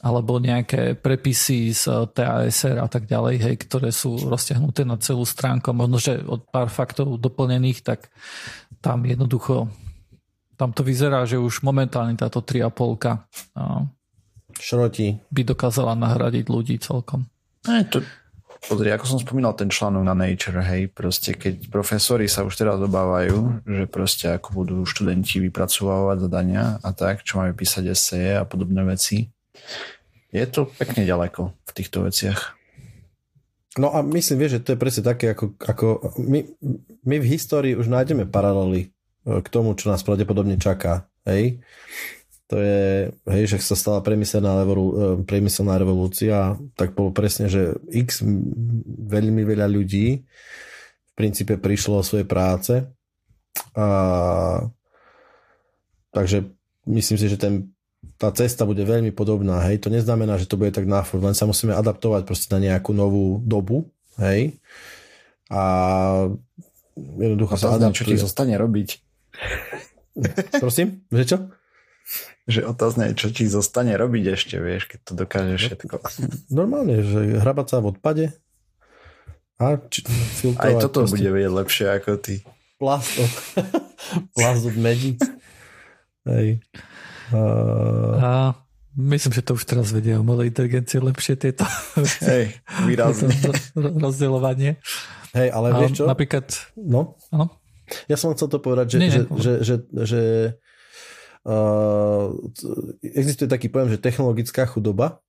alebo 0.00 0.40
nejaké 0.40 0.96
prepisy 0.96 1.76
z 1.76 2.08
TASR 2.16 2.80
a 2.80 2.88
tak 2.88 3.04
ďalej, 3.04 3.36
hej, 3.40 3.56
ktoré 3.68 3.92
sú 3.92 4.16
rozťahnuté 4.16 4.88
na 4.88 4.96
celú 4.96 5.28
stránku. 5.28 5.72
Možno, 5.76 6.00
že 6.00 6.20
od 6.24 6.44
pár 6.48 6.72
faktov 6.72 7.20
doplnených, 7.20 7.84
tak 7.84 8.08
tam 8.80 9.04
jednoducho 9.04 9.68
tam 10.60 10.76
to 10.76 10.84
vyzerá, 10.84 11.24
že 11.24 11.40
už 11.40 11.64
momentálne 11.64 12.12
táto 12.20 12.44
3,5 12.44 13.56
Šroti. 14.60 15.16
by 15.32 15.42
dokázala 15.48 15.96
nahradiť 15.96 16.44
ľudí 16.52 16.76
celkom. 16.76 17.24
Aj, 17.64 17.80
to, 17.88 18.04
Pozri, 18.60 18.92
ako 18.92 19.16
som 19.16 19.18
spomínal 19.18 19.56
ten 19.56 19.72
článok 19.72 20.04
na 20.04 20.12
Nature, 20.12 20.60
hej, 20.60 20.92
proste 20.92 21.32
keď 21.32 21.72
profesori 21.72 22.28
sa 22.28 22.44
už 22.44 22.60
teraz 22.60 22.76
obávajú, 22.76 23.64
že 23.64 23.88
proste 23.88 24.36
ako 24.36 24.48
budú 24.52 24.76
študenti 24.84 25.40
vypracovávať 25.48 26.28
zadania 26.28 26.76
a 26.84 26.92
tak, 26.92 27.24
čo 27.24 27.40
máme 27.40 27.56
písať 27.56 27.88
eseje 27.88 28.36
a 28.36 28.44
podobné 28.44 28.84
veci, 28.84 29.32
je 30.30 30.44
to 30.44 30.68
pekne 30.76 31.08
ďaleko 31.08 31.56
v 31.56 31.70
týchto 31.72 32.04
veciach. 32.04 32.60
No 33.78 33.94
a 33.94 34.02
myslím, 34.02 34.44
vieš, 34.44 34.60
že 34.60 34.64
to 34.66 34.72
je 34.74 34.82
presne 34.82 35.02
také, 35.06 35.32
ako, 35.32 35.54
ako 35.56 35.86
my, 36.20 36.42
my 37.06 37.16
v 37.22 37.30
histórii 37.30 37.78
už 37.78 37.86
nájdeme 37.86 38.26
paralely 38.26 38.86
e, 38.86 38.88
k 39.40 39.48
tomu, 39.48 39.78
čo 39.78 39.88
nás 39.88 40.02
pravdepodobne 40.02 40.58
čaká. 40.58 41.06
Hej? 41.22 41.62
To 42.50 42.58
je, 42.58 43.14
hej, 43.30 43.44
že 43.46 43.62
sa 43.62 43.78
stala 43.78 44.02
priemyselná, 44.02 44.66
e, 44.66 45.22
priemyselná 45.22 45.78
revolúcia, 45.78 46.58
tak 46.74 46.98
bolo 46.98 47.14
presne, 47.14 47.46
že 47.46 47.78
x 47.86 48.26
veľmi 49.06 49.46
veľa 49.46 49.70
ľudí 49.70 50.26
v 51.06 51.12
princípe 51.14 51.54
prišlo 51.54 52.02
o 52.02 52.06
svoje 52.06 52.26
práce 52.26 52.82
a 53.78 53.86
takže 56.10 56.50
myslím 56.90 57.18
si, 57.22 57.26
že 57.30 57.38
ten, 57.38 57.70
tá 58.18 58.34
cesta 58.34 58.66
bude 58.66 58.82
veľmi 58.82 59.14
podobná, 59.14 59.62
hej, 59.70 59.78
to 59.78 59.86
neznamená, 59.86 60.34
že 60.34 60.50
to 60.50 60.58
bude 60.58 60.74
tak 60.74 60.90
na 60.90 61.06
len 61.06 61.38
sa 61.38 61.46
musíme 61.46 61.70
adaptovať 61.70 62.26
proste 62.26 62.50
na 62.50 62.58
nejakú 62.58 62.90
novú 62.90 63.38
dobu, 63.46 63.94
hej, 64.18 64.58
a 65.54 65.62
jednoducho 66.98 67.54
a 67.54 67.58
sa 67.62 67.78
adaptuje. 67.78 67.94
čo 67.94 68.10
ti 68.10 68.18
zostane 68.18 68.58
robiť. 68.58 68.88
Prosím, 70.58 71.06
že 71.14 71.24
čo? 71.30 71.59
Že 72.50 72.66
otázne 72.66 73.14
je, 73.14 73.26
čo 73.26 73.28
ti 73.30 73.46
zostane 73.46 73.94
robiť 73.94 74.24
ešte, 74.34 74.56
vieš, 74.58 74.90
keď 74.90 74.98
to 75.06 75.12
dokáže 75.14 75.54
no, 75.54 75.60
všetko. 75.62 75.94
Normálne, 76.50 77.00
že 77.06 77.40
hrabať 77.40 77.66
sa 77.70 77.76
v 77.78 77.86
odpade 77.94 78.24
a 79.60 79.76
či, 79.92 80.00
Aj 80.56 80.72
toto 80.80 81.04
proste. 81.04 81.20
bude 81.20 81.30
vedieť 81.36 81.52
lepšie 81.52 81.86
ako 81.92 82.10
ty. 82.16 82.40
Plast 82.80 83.12
od, 83.20 83.32
plast 84.36 84.64
od 84.64 84.76
medí. 84.80 85.20
Hej. 86.24 86.64
Uh... 87.28 88.16
A 88.16 88.30
myslím, 88.96 89.36
že 89.36 89.44
to 89.44 89.60
už 89.60 89.68
teraz 89.68 89.92
vedia 89.92 90.16
umelé 90.16 90.48
inteligencie 90.48 90.96
lepšie 90.96 91.36
tieto 91.36 91.68
Hej, 92.24 92.56
výrazne. 92.88 93.36
rozdeľovanie. 94.08 94.80
Hej, 95.36 95.48
ale 95.52 95.76
vieš 95.76 96.00
čo? 96.00 96.04
Napríklad... 96.08 96.48
No? 96.80 97.20
Áno? 97.28 97.52
Ja 98.08 98.16
som 98.16 98.32
chcel 98.32 98.48
to 98.48 98.64
povedať, 98.64 98.96
že, 98.96 98.98
nie, 98.98 99.10
že, 99.12 99.22
nie. 99.28 99.40
že, 99.44 99.52
že, 99.60 99.74
že 99.92 100.20
existuje 103.00 103.48
taký 103.48 103.72
pojem, 103.72 103.96
že 103.96 104.02
technologická 104.02 104.68
chudoba. 104.68 105.24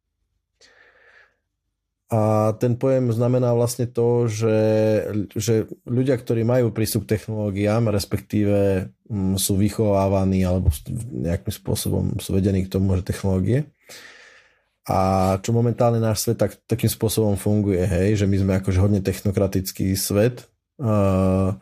A 2.12 2.52
ten 2.60 2.76
pojem 2.76 3.08
znamená 3.16 3.56
vlastne 3.56 3.88
to, 3.88 4.28
že, 4.28 4.60
že 5.32 5.72
ľudia, 5.88 6.20
ktorí 6.20 6.44
majú 6.44 6.76
prístup 6.76 7.08
k 7.08 7.16
technológiám, 7.16 7.88
respektíve 7.88 8.92
um, 9.08 9.40
sú 9.40 9.56
vychovávaní 9.56 10.44
alebo 10.44 10.68
nejakým 11.08 11.56
spôsobom 11.56 12.20
sú 12.20 12.36
vedení 12.36 12.68
k 12.68 12.72
tomu, 12.76 13.00
že 13.00 13.08
technológie. 13.08 13.72
A 14.92 15.40
čo 15.40 15.56
momentálne 15.56 16.04
náš 16.04 16.28
svet 16.28 16.36
tak, 16.36 16.60
takým 16.68 16.92
spôsobom 16.92 17.40
funguje, 17.40 17.80
hej, 17.80 18.20
že 18.20 18.28
my 18.28 18.36
sme 18.44 18.54
akože 18.60 18.84
hodne 18.84 19.00
technokratický 19.00 19.96
svet. 19.96 20.52
Uh, 20.76 21.56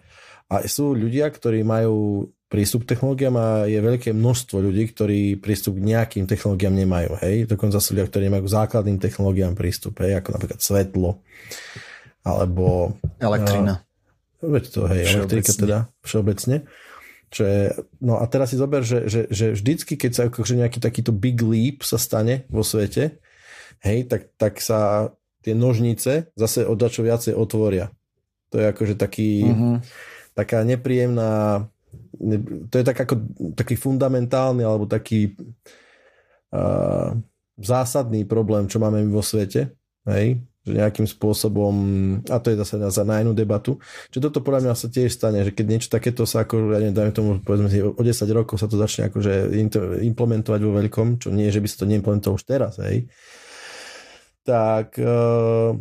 a 0.50 0.66
sú 0.66 0.98
ľudia, 0.98 1.30
ktorí 1.30 1.62
majú 1.62 2.26
prístup 2.50 2.84
k 2.84 2.98
technológiám 2.98 3.36
a 3.38 3.48
je 3.70 3.78
veľké 3.78 4.10
množstvo 4.10 4.58
ľudí, 4.58 4.90
ktorí 4.90 5.38
prístup 5.38 5.78
k 5.78 5.94
nejakým 5.94 6.26
technológiám 6.26 6.74
nemajú. 6.74 7.22
Hej? 7.22 7.46
Dokonca 7.46 7.78
sú 7.78 7.94
ľudia, 7.94 8.10
ktorí 8.10 8.26
nemajú 8.26 8.50
k 8.50 8.56
základným 8.58 8.98
technológiám 8.98 9.54
prístup, 9.54 10.02
hej? 10.02 10.18
ako 10.18 10.34
napríklad 10.34 10.60
svetlo, 10.60 11.22
alebo... 12.26 12.98
Elektrina. 13.22 13.86
Veď 14.42 14.64
to, 14.72 14.82
hej, 14.90 15.04
elektrika 15.20 15.52
teda, 15.52 15.78
všeobecne. 16.02 16.66
Čo 17.30 17.42
je, 17.46 17.62
no 18.02 18.18
a 18.18 18.26
teraz 18.26 18.50
si 18.50 18.58
zober, 18.58 18.82
že, 18.82 19.06
že, 19.06 19.30
že 19.30 19.54
vždycky, 19.54 19.94
keď 19.94 20.12
sa 20.16 20.24
akože 20.34 20.58
nejaký 20.58 20.82
takýto 20.82 21.14
big 21.14 21.38
leap 21.46 21.86
sa 21.86 22.02
stane 22.02 22.50
vo 22.50 22.66
svete, 22.66 23.22
hej, 23.86 24.10
tak, 24.10 24.34
tak 24.42 24.58
sa 24.58 25.12
tie 25.46 25.54
nožnice 25.54 26.34
zase 26.34 26.66
oddačo 26.66 27.06
viacej 27.06 27.38
otvoria. 27.38 27.94
To 28.50 28.58
je 28.58 28.66
akože 28.74 28.96
taký, 28.98 29.46
uh-huh. 29.46 29.78
taká 30.34 30.66
nepríjemná 30.66 31.68
to 32.70 32.76
je 32.76 32.86
tak 32.86 33.00
ako 33.08 33.16
taký 33.56 33.80
fundamentálny 33.80 34.62
alebo 34.62 34.86
taký 34.86 35.34
uh, 36.52 37.16
zásadný 37.60 38.28
problém, 38.28 38.68
čo 38.68 38.80
máme 38.80 39.04
vo 39.08 39.24
svete, 39.24 39.72
hej? 40.08 40.40
že 40.60 40.76
nejakým 40.76 41.08
spôsobom, 41.08 41.74
a 42.28 42.38
to 42.44 42.52
je 42.52 42.60
zase 42.60 42.76
na, 42.78 42.92
na 42.92 43.16
inú 43.24 43.32
debatu, 43.32 43.80
že 44.12 44.20
toto 44.20 44.44
podľa 44.44 44.70
mňa 44.70 44.74
sa 44.76 44.92
tiež 44.92 45.10
stane, 45.10 45.40
že 45.48 45.56
keď 45.56 45.66
niečo 45.66 45.90
takéto 45.90 46.28
sa 46.28 46.44
ako, 46.44 46.76
ja 46.76 46.84
neviem, 46.84 47.16
tomu, 47.16 47.40
povedzme 47.40 47.72
si, 47.72 47.80
o 47.80 47.96
10 47.96 48.04
rokov 48.36 48.60
sa 48.60 48.68
to 48.68 48.76
začne 48.76 49.08
akože 49.08 49.56
implementovať 50.04 50.60
vo 50.62 50.72
veľkom, 50.76 51.24
čo 51.24 51.32
nie, 51.32 51.48
že 51.48 51.64
by 51.64 51.68
sa 51.72 51.78
to 51.84 51.90
neimplementovalo 51.90 52.38
už 52.38 52.44
teraz, 52.44 52.76
hej, 52.84 53.08
tak 54.44 55.00
uh, 55.00 55.74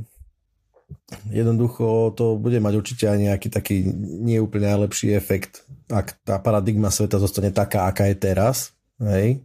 jednoducho 1.28 2.12
to 2.16 2.36
bude 2.36 2.57
mať 2.61 2.74
určite 2.76 3.05
aj 3.09 3.18
nejaký 3.18 3.49
taký 3.49 3.76
neúplne 4.24 4.68
najlepší 4.68 5.16
efekt, 5.16 5.64
ak 5.89 6.16
tá 6.24 6.36
paradigma 6.41 6.93
sveta 6.93 7.20
zostane 7.20 7.53
taká, 7.53 7.89
aká 7.89 8.09
je 8.12 8.16
teraz, 8.16 8.76
hej, 9.01 9.41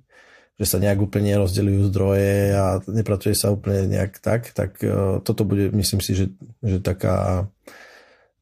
že 0.59 0.65
sa 0.67 0.77
nejak 0.79 0.99
úplne 1.03 1.35
rozdeľujú 1.39 1.79
zdroje 1.91 2.35
a 2.55 2.65
nepracuje 2.87 3.35
sa 3.35 3.51
úplne 3.51 3.95
nejak 3.95 4.19
tak, 4.19 4.51
tak 4.51 4.79
uh, 4.83 5.19
toto 5.23 5.47
bude, 5.47 5.71
myslím 5.71 5.99
si, 6.03 6.15
že, 6.15 6.25
že 6.63 6.83
taká 6.83 7.47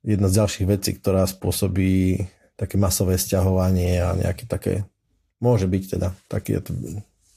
jedna 0.02 0.30
z 0.30 0.38
ďalších 0.42 0.68
vecí, 0.70 0.98
ktorá 0.98 1.26
spôsobí 1.30 2.26
také 2.58 2.78
masové 2.78 3.18
stiahovanie 3.18 4.02
a 4.02 4.18
nejaké 4.18 4.46
také, 4.46 4.86
môže 5.42 5.66
byť 5.66 5.84
teda 5.98 6.14
taký. 6.30 6.62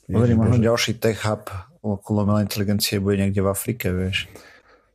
Hovorím, 0.08 0.44
možno 0.44 0.60
ďalší 0.60 1.00
tech 1.00 1.24
hub 1.24 1.48
okolo 1.84 2.24
umelej 2.24 2.48
inteligencie 2.48 3.00
bude 3.00 3.20
niekde 3.20 3.44
v 3.44 3.52
Afrike, 3.52 3.92
vieš 3.92 4.28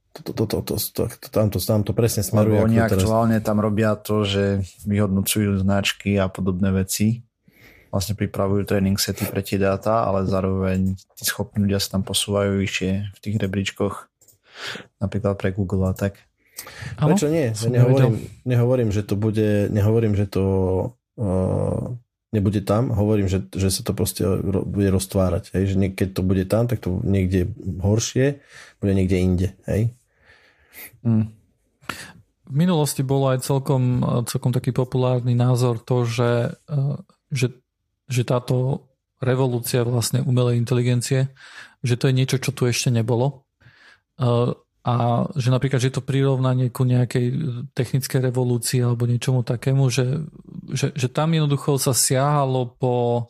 to, 0.10 0.20
to, 0.26 0.34
to, 0.34 0.46
to, 0.46 0.76
to, 0.76 1.04
to, 1.06 1.28
tam, 1.30 1.48
to, 1.54 1.60
tam 1.62 1.82
to 1.86 1.94
presne 1.94 2.26
smeruje. 2.26 2.58
Lebo 2.58 2.66
oni 2.66 2.82
aktuálne 2.82 3.38
teraz... 3.40 3.48
tam 3.48 3.58
robia 3.62 3.94
to, 3.94 4.26
že 4.26 4.66
vyhodnocujú 4.90 5.62
značky 5.62 6.18
a 6.18 6.26
podobné 6.28 6.74
veci. 6.74 7.22
Vlastne 7.90 8.14
pripravujú 8.14 8.70
tréning 8.70 8.98
sety 9.02 9.26
pre 9.26 9.42
tie 9.42 9.58
dáta, 9.58 10.06
ale 10.06 10.30
zároveň 10.30 10.94
tí 11.18 11.24
schopní 11.26 11.66
ľudia 11.66 11.82
sa 11.82 11.98
tam 11.98 12.06
posúvajú 12.06 12.62
vyššie 12.62 12.92
v 13.14 13.20
tých 13.22 13.36
rebríčkoch. 13.42 13.96
Napríklad 15.02 15.38
pre 15.38 15.54
Google 15.54 15.90
a 15.90 15.94
tak. 15.98 16.22
Prečo 17.00 17.32
nie? 17.32 17.50
Ja 17.50 17.70
nehovorím, 17.72 18.20
nehovorím, 18.46 18.90
že 18.92 19.02
to 19.02 19.16
bude, 19.16 19.72
nehovorím, 19.72 20.14
že 20.14 20.28
to 20.28 20.44
uh, 21.18 21.98
nebude 22.30 22.62
tam, 22.62 22.94
hovorím, 22.94 23.26
že, 23.26 23.48
že 23.50 23.74
sa 23.74 23.82
to 23.82 23.98
proste 23.98 24.22
bude 24.46 24.90
roztvárať. 24.94 25.56
Hej? 25.58 25.74
Že 25.74 25.76
keď 25.98 26.10
to 26.14 26.22
bude 26.22 26.46
tam, 26.46 26.70
tak 26.70 26.84
to 26.84 27.02
niekde 27.02 27.50
horšie, 27.82 28.44
bude 28.84 28.94
niekde 28.94 29.18
inde. 29.18 29.48
Hej? 29.66 29.98
Mm. 31.06 31.28
V 32.50 32.54
minulosti 32.58 33.06
bolo 33.06 33.30
aj 33.30 33.46
celkom, 33.46 34.02
celkom 34.26 34.50
taký 34.50 34.74
populárny 34.74 35.38
názor 35.38 35.78
to, 35.78 36.06
že, 36.06 36.58
eh, 36.66 36.98
že, 37.30 37.54
že 38.10 38.22
táto 38.26 38.90
revolúcia 39.22 39.84
vlastne 39.84 40.24
umelej 40.24 40.58
inteligencie, 40.58 41.30
že 41.84 41.96
to 42.00 42.10
je 42.10 42.18
niečo, 42.18 42.38
čo 42.40 42.56
tu 42.56 42.66
ešte 42.66 42.90
nebolo. 42.90 43.46
Eh, 44.18 44.52
a 44.80 44.96
že 45.36 45.52
napríklad, 45.52 45.84
že 45.84 45.92
to 45.94 46.02
prirovnanie 46.02 46.72
ku 46.72 46.88
nejakej 46.88 47.28
technickej 47.76 48.32
revolúcii 48.32 48.80
alebo 48.82 49.06
niečomu 49.06 49.44
takému, 49.44 49.92
že, 49.92 50.24
že, 50.72 50.96
že 50.96 51.08
tam 51.12 51.36
jednoducho 51.36 51.76
sa 51.78 51.92
siahalo 51.92 52.74
po, 52.80 53.30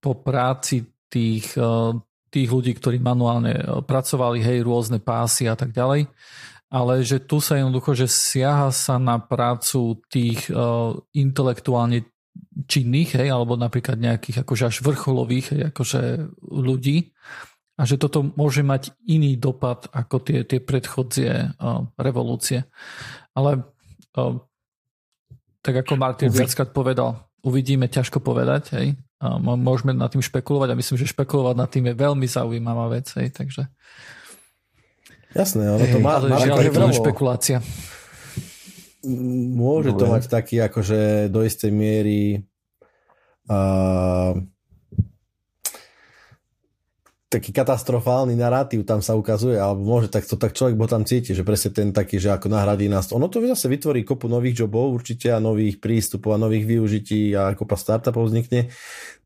po 0.00 0.12
práci 0.16 0.86
tých, 1.10 1.52
eh, 1.58 1.92
tých 2.34 2.50
ľudí, 2.50 2.74
ktorí 2.74 2.98
manuálne 2.98 3.54
pracovali, 3.86 4.42
hej, 4.42 4.66
rôzne 4.66 4.98
pásy 4.98 5.46
a 5.46 5.54
tak 5.54 5.70
ďalej 5.70 6.10
ale 6.74 7.06
že 7.06 7.22
tu 7.22 7.38
sa 7.38 7.62
jednoducho, 7.62 7.94
že 7.94 8.10
siaha 8.10 8.74
sa 8.74 8.98
na 8.98 9.22
prácu 9.22 10.02
tých 10.10 10.50
uh, 10.50 10.98
intelektuálne 11.14 12.02
činných, 12.66 13.14
hej, 13.14 13.30
alebo 13.30 13.54
napríklad 13.54 13.94
nejakých 13.94 14.42
akože 14.42 14.64
až 14.74 14.76
vrcholových 14.82 15.46
hej, 15.54 15.62
akože 15.70 16.00
ľudí 16.50 17.14
a 17.78 17.82
že 17.86 17.94
toto 17.94 18.26
môže 18.34 18.66
mať 18.66 18.90
iný 19.06 19.38
dopad 19.38 19.86
ako 19.94 20.18
tie, 20.26 20.42
tie 20.42 20.58
predchodzie 20.58 21.54
uh, 21.54 21.86
revolúcie. 21.94 22.66
Ale 23.38 23.62
uh, 24.18 24.34
tak 25.62 25.86
ako 25.86 25.94
Martin 25.94 26.34
viackrát 26.34 26.74
povedal, 26.74 27.22
uvidíme, 27.46 27.86
ťažko 27.86 28.18
povedať, 28.18 28.62
hej. 28.74 28.98
Môžeme 29.40 29.96
nad 29.96 30.12
tým 30.12 30.20
špekulovať 30.20 30.74
a 30.74 30.78
myslím, 30.78 30.96
že 31.00 31.12
špekulovať 31.12 31.56
nad 31.56 31.68
tým 31.70 31.84
je 31.88 31.94
veľmi 31.96 32.26
zaujímavá 32.28 32.92
vec, 32.92 33.08
hej, 33.16 33.32
takže 33.32 33.66
Jasné, 35.34 35.66
ono 35.66 35.82
to 35.82 35.98
má, 35.98 36.22
ale 36.22 36.30
má 36.30 36.38
žiaľ, 36.38 36.62
je 36.62 36.70
veľmi 36.70 36.94
špekulácia. 36.94 37.58
Môže 39.58 39.90
Dobre. 39.92 40.00
to 40.00 40.04
mať 40.06 40.22
taký 40.30 40.56
akože 40.62 41.28
do 41.28 41.42
istej 41.42 41.74
miery 41.74 42.46
uh, 43.50 44.38
taký 47.34 47.50
katastrofálny 47.50 48.38
narratív 48.38 48.86
tam 48.86 49.02
sa 49.02 49.18
ukazuje, 49.18 49.58
alebo 49.58 49.82
môže 49.82 50.06
tak 50.06 50.22
to 50.22 50.38
tak 50.38 50.54
človek 50.54 50.78
bo 50.78 50.86
tam 50.86 51.02
cíti, 51.02 51.34
že 51.34 51.42
presne 51.42 51.74
ten 51.74 51.90
taký, 51.90 52.22
že 52.22 52.30
ako 52.30 52.46
nahradí 52.46 52.86
nás. 52.86 53.10
Ono 53.10 53.26
to 53.26 53.42
zase 53.42 53.66
vytvorí 53.66 54.06
kopu 54.06 54.30
nových 54.30 54.62
jobov 54.62 54.94
určite 54.94 55.34
a 55.34 55.42
nových 55.42 55.82
prístupov 55.82 56.38
a 56.38 56.38
nových 56.38 56.70
využití 56.70 57.34
a 57.34 57.50
kopa 57.58 57.74
startupov 57.74 58.30
vznikne. 58.30 58.70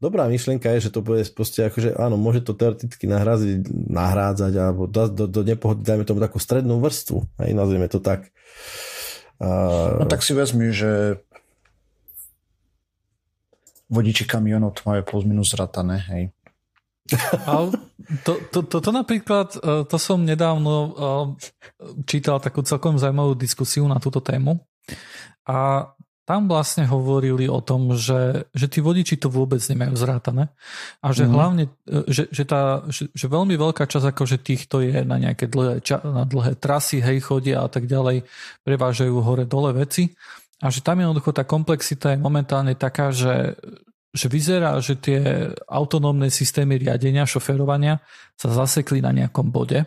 Dobrá 0.01 0.25
myšlienka 0.25 0.73
je, 0.79 0.89
že 0.89 0.95
to 0.95 1.05
bude 1.05 1.21
proste 1.37 1.69
akože 1.69 2.01
áno, 2.01 2.17
môže 2.17 2.41
to 2.41 2.57
teoreticky 2.57 3.05
nahrádzať, 3.05 3.69
nahrádzať 3.93 4.53
alebo 4.57 4.89
do, 4.89 5.05
do, 5.13 5.25
do 5.29 5.41
nepohody 5.45 5.85
dajme 5.85 6.09
tomu 6.09 6.25
takú 6.25 6.41
strednú 6.41 6.81
vrstvu, 6.81 7.29
hej, 7.45 7.51
nazvime 7.53 7.93
to 7.93 8.01
tak. 8.01 8.33
A... 9.37 10.01
No 10.01 10.09
tak 10.09 10.25
si 10.25 10.33
vezmi, 10.33 10.73
že 10.73 11.21
vodiči 13.89 14.29
kamionov 14.29 14.77
to 14.79 14.85
majú 14.85 15.03
plus 15.05 15.25
minus 15.25 15.57
ratané, 15.57 16.01
hej. 16.13 16.23
Ale 17.49 17.73
to, 18.25 18.41
to, 18.53 18.59
to, 18.65 18.77
to 18.81 18.91
napríklad, 18.93 19.57
e, 19.57 19.85
to 19.85 19.97
som 20.01 20.25
nedávno 20.25 20.75
e, 20.75 20.91
čítal 22.09 22.41
takú 22.41 22.65
celkom 22.65 22.97
zaujímavú 22.97 23.37
diskusiu 23.37 23.85
na 23.89 24.01
túto 24.01 24.21
tému. 24.21 24.61
A 25.49 25.89
tam 26.29 26.45
vlastne 26.45 26.85
hovorili 26.85 27.49
o 27.49 27.65
tom, 27.65 27.97
že, 27.97 28.53
že 28.53 28.69
tí 28.69 28.85
vodiči 28.85 29.17
to 29.17 29.33
vôbec 29.33 29.65
nemajú 29.65 29.97
zrátané. 29.97 30.53
A 31.01 31.17
že 31.17 31.25
mm. 31.25 31.33
hlavne, 31.33 31.65
e, 31.89 32.05
že, 32.09 32.29
že, 32.29 32.45
tá, 32.45 32.85
že, 32.93 33.09
že 33.17 33.27
veľmi 33.33 33.57
veľká 33.57 33.89
časť 33.89 34.13
akože 34.13 34.37
týchto 34.45 34.85
je 34.85 35.09
na 35.09 35.17
nejaké 35.17 35.49
dlhé, 35.49 35.81
na 36.05 36.29
dlhé 36.29 36.61
trasy, 36.61 37.01
hej, 37.01 37.25
chodia 37.25 37.65
a 37.65 37.69
tak 37.73 37.89
ďalej, 37.89 38.29
prevážajú 38.61 39.17
hore-dole 39.25 39.73
veci. 39.73 40.13
A 40.61 40.69
že 40.69 40.85
tam 40.85 41.01
jednoducho 41.01 41.33
tá 41.33 41.49
komplexita 41.49 42.13
je 42.13 42.19
momentálne 42.21 42.77
taká, 42.77 43.09
že, 43.09 43.57
že 44.13 44.27
vyzerá, 44.33 44.81
že 44.81 44.97
tie 44.97 45.53
autonómne 45.69 46.33
systémy 46.33 46.81
riadenia, 46.81 47.29
šoferovania 47.29 48.01
sa 48.35 48.49
zasekli 48.49 49.05
na 49.05 49.13
nejakom 49.13 49.53
bode, 49.53 49.85
e, 49.85 49.87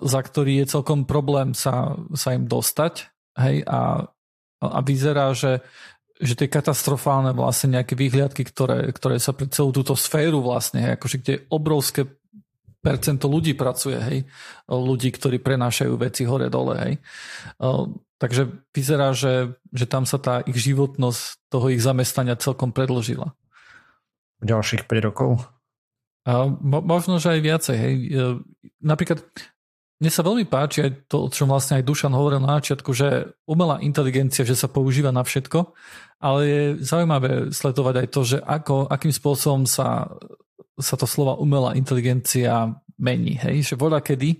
za 0.00 0.20
ktorý 0.20 0.64
je 0.64 0.72
celkom 0.72 1.04
problém 1.04 1.52
sa, 1.52 1.96
sa 2.16 2.32
im 2.32 2.48
dostať. 2.48 3.12
Hej, 3.36 3.64
a, 3.68 4.08
a 4.60 4.78
vyzerá, 4.84 5.32
že, 5.32 5.64
že 6.20 6.36
tie 6.36 6.48
katastrofálne 6.48 7.32
vlastne 7.36 7.80
nejaké 7.80 7.96
výhliadky, 7.96 8.44
ktoré, 8.48 8.92
ktoré 8.92 9.16
sa 9.20 9.36
pre 9.36 9.48
celú 9.48 9.72
túto 9.72 9.96
sféru 9.96 10.40
vlastne, 10.40 10.84
hej, 10.84 10.92
akože 10.96 11.16
kde 11.20 11.34
obrovské 11.52 12.08
percento 12.82 13.30
ľudí 13.30 13.54
pracuje, 13.54 13.96
hej, 13.96 14.18
ľudí, 14.66 15.14
ktorí 15.14 15.38
prenášajú 15.38 15.94
veci 15.94 16.26
hore-dole, 16.26 16.74
hej. 16.82 16.94
Takže 18.18 18.50
vyzerá, 18.74 19.14
že, 19.14 19.54
že 19.70 19.86
tam 19.86 20.02
sa 20.06 20.18
tá 20.18 20.42
ich 20.42 20.58
životnosť 20.58 21.46
toho 21.50 21.70
ich 21.70 21.82
zamestnania 21.82 22.38
celkom 22.38 22.74
predložila. 22.74 23.34
Ďalších 24.42 24.90
5 24.90 25.06
rokov? 25.06 25.46
A 26.26 26.46
mo, 26.50 26.82
možno, 26.82 27.22
že 27.22 27.38
aj 27.38 27.40
viacej, 27.40 27.76
hej. 27.78 27.94
Napríklad 28.82 29.22
mne 30.02 30.10
sa 30.10 30.26
veľmi 30.26 30.50
páči 30.50 30.82
aj 30.82 31.06
to, 31.06 31.26
o 31.26 31.28
čom 31.30 31.46
vlastne 31.46 31.78
aj 31.78 31.86
Dušan 31.86 32.10
hovoril 32.10 32.42
na 32.42 32.58
začiatku, 32.58 32.90
že 32.90 33.38
umelá 33.46 33.78
inteligencia, 33.86 34.42
že 34.42 34.58
sa 34.58 34.66
používa 34.66 35.14
na 35.14 35.22
všetko, 35.22 35.70
ale 36.18 36.40
je 36.42 36.62
zaujímavé 36.82 37.54
sledovať 37.54 37.94
aj 38.02 38.08
to, 38.10 38.20
že 38.26 38.38
ako, 38.42 38.90
akým 38.90 39.14
spôsobom 39.14 39.62
sa 39.62 40.10
sa 40.78 40.96
to 40.96 41.04
slova 41.04 41.36
umelá 41.36 41.76
inteligencia 41.76 42.72
mení. 42.96 43.36
Hej? 43.40 43.72
Že 43.72 43.74
voľa 43.76 44.00
kedy, 44.00 44.30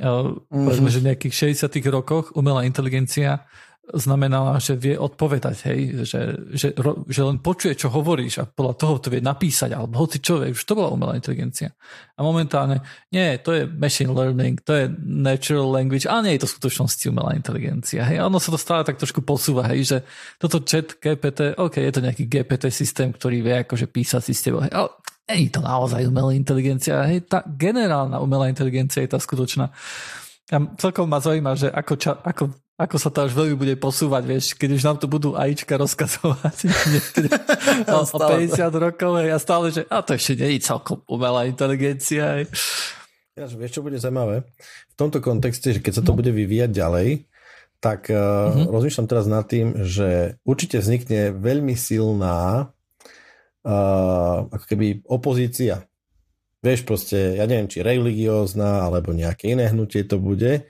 mm-hmm. 0.00 0.50
povedzme, 0.50 0.88
že 0.90 1.00
v 1.00 1.08
nejakých 1.12 1.34
60 1.56 1.70
rokoch 1.88 2.34
umelá 2.36 2.66
inteligencia 2.66 3.46
znamenala, 3.92 4.56
že 4.56 4.80
vie 4.80 4.96
odpovedať, 4.96 5.56
hej, 5.68 6.08
že, 6.08 6.20
že, 6.56 6.68
že 7.04 7.20
len 7.20 7.36
počuje, 7.44 7.76
čo 7.76 7.92
hovoríš 7.92 8.40
a 8.40 8.48
podľa 8.48 8.74
toho 8.80 8.94
to 8.96 9.12
vie 9.12 9.20
napísať, 9.20 9.76
alebo 9.76 10.00
hoci 10.00 10.24
čo, 10.24 10.40
už 10.40 10.64
to 10.64 10.72
bola 10.72 10.88
umelá 10.88 11.12
inteligencia. 11.12 11.76
A 12.16 12.24
momentálne, 12.24 12.80
nie, 13.12 13.36
to 13.44 13.52
je 13.52 13.68
machine 13.68 14.08
learning, 14.08 14.56
to 14.64 14.72
je 14.72 14.84
natural 15.04 15.68
language, 15.68 16.08
a 16.08 16.24
nie 16.24 16.40
je 16.40 16.48
to 16.48 16.48
v 16.48 16.54
skutočnosti 16.56 17.04
umelá 17.12 17.36
inteligencia. 17.36 18.08
Hej. 18.08 18.24
A 18.24 18.32
ono 18.32 18.40
sa 18.40 18.48
to 18.48 18.60
stále 18.60 18.88
tak 18.88 18.96
trošku 18.96 19.20
posúva, 19.20 19.68
hej, 19.68 19.84
že 19.84 19.98
toto 20.40 20.64
chat 20.64 20.96
GPT, 20.96 21.52
OK, 21.60 21.76
je 21.76 21.92
to 21.92 22.00
nejaký 22.00 22.24
GPT 22.24 22.72
systém, 22.72 23.12
ktorý 23.12 23.44
vie 23.44 23.68
akože 23.68 23.92
písať 23.92 24.22
si 24.24 24.32
s 24.32 24.48
tebou, 24.48 24.64
hej, 24.64 24.72
ale 24.72 24.88
je 25.32 25.48
to 25.48 25.64
naozaj 25.64 26.04
umelá 26.04 26.36
inteligencia, 26.36 27.00
hej, 27.08 27.24
tá 27.24 27.40
generálna 27.46 28.20
umelá 28.20 28.52
inteligencia 28.52 29.00
je 29.00 29.10
tá 29.12 29.16
skutočná. 29.16 29.72
A 30.52 30.56
celkom 30.76 31.08
ma 31.08 31.24
zaujíma, 31.24 31.56
že 31.56 31.72
ako, 31.72 31.94
ča, 31.96 32.20
ako 32.20 32.52
ako 32.74 32.96
sa 32.98 33.06
to 33.14 33.22
až 33.22 33.38
veľmi 33.38 33.54
bude 33.54 33.74
posúvať, 33.78 34.22
vieš, 34.26 34.44
keď 34.58 34.70
už 34.74 34.82
nám 34.82 34.98
to 34.98 35.06
budú 35.06 35.38
AIčka 35.38 35.78
rozkazovať 35.78 36.56
o, 37.94 37.98
o 38.02 38.18
50 38.18 38.66
rokov 38.74 39.22
a 39.22 39.38
stále, 39.38 39.70
že 39.70 39.86
a 39.86 40.02
to 40.02 40.18
ešte 40.18 40.42
nie 40.42 40.58
je 40.58 40.66
celkom 40.74 40.98
umelá 41.06 41.46
inteligencia. 41.46 42.42
Ja, 43.38 43.46
že 43.46 43.54
vieš, 43.54 43.78
čo 43.78 43.86
bude 43.86 43.94
zaujímavé? 44.02 44.42
V 44.90 44.96
tomto 44.98 45.22
kontexte, 45.22 45.70
že 45.70 45.78
keď 45.78 46.02
sa 46.02 46.02
to 46.02 46.14
no. 46.14 46.18
bude 46.18 46.34
vyvíjať 46.34 46.70
ďalej, 46.74 47.08
tak 47.78 48.10
uh, 48.10 48.50
mm-hmm. 48.50 48.66
rozmýšľam 48.74 49.06
teraz 49.06 49.26
nad 49.30 49.46
tým, 49.46 49.86
že 49.86 50.34
určite 50.42 50.82
vznikne 50.82 51.30
veľmi 51.30 51.78
silná 51.78 52.73
uh, 53.64 54.46
ako 54.48 54.64
keby 54.68 54.86
opozícia. 55.08 55.88
Vieš, 56.64 56.88
proste, 56.88 57.36
ja 57.36 57.44
neviem, 57.44 57.68
či 57.68 57.84
religiózna, 57.84 58.88
alebo 58.88 59.12
nejaké 59.12 59.52
iné 59.52 59.68
hnutie 59.68 60.00
to 60.08 60.16
bude, 60.16 60.64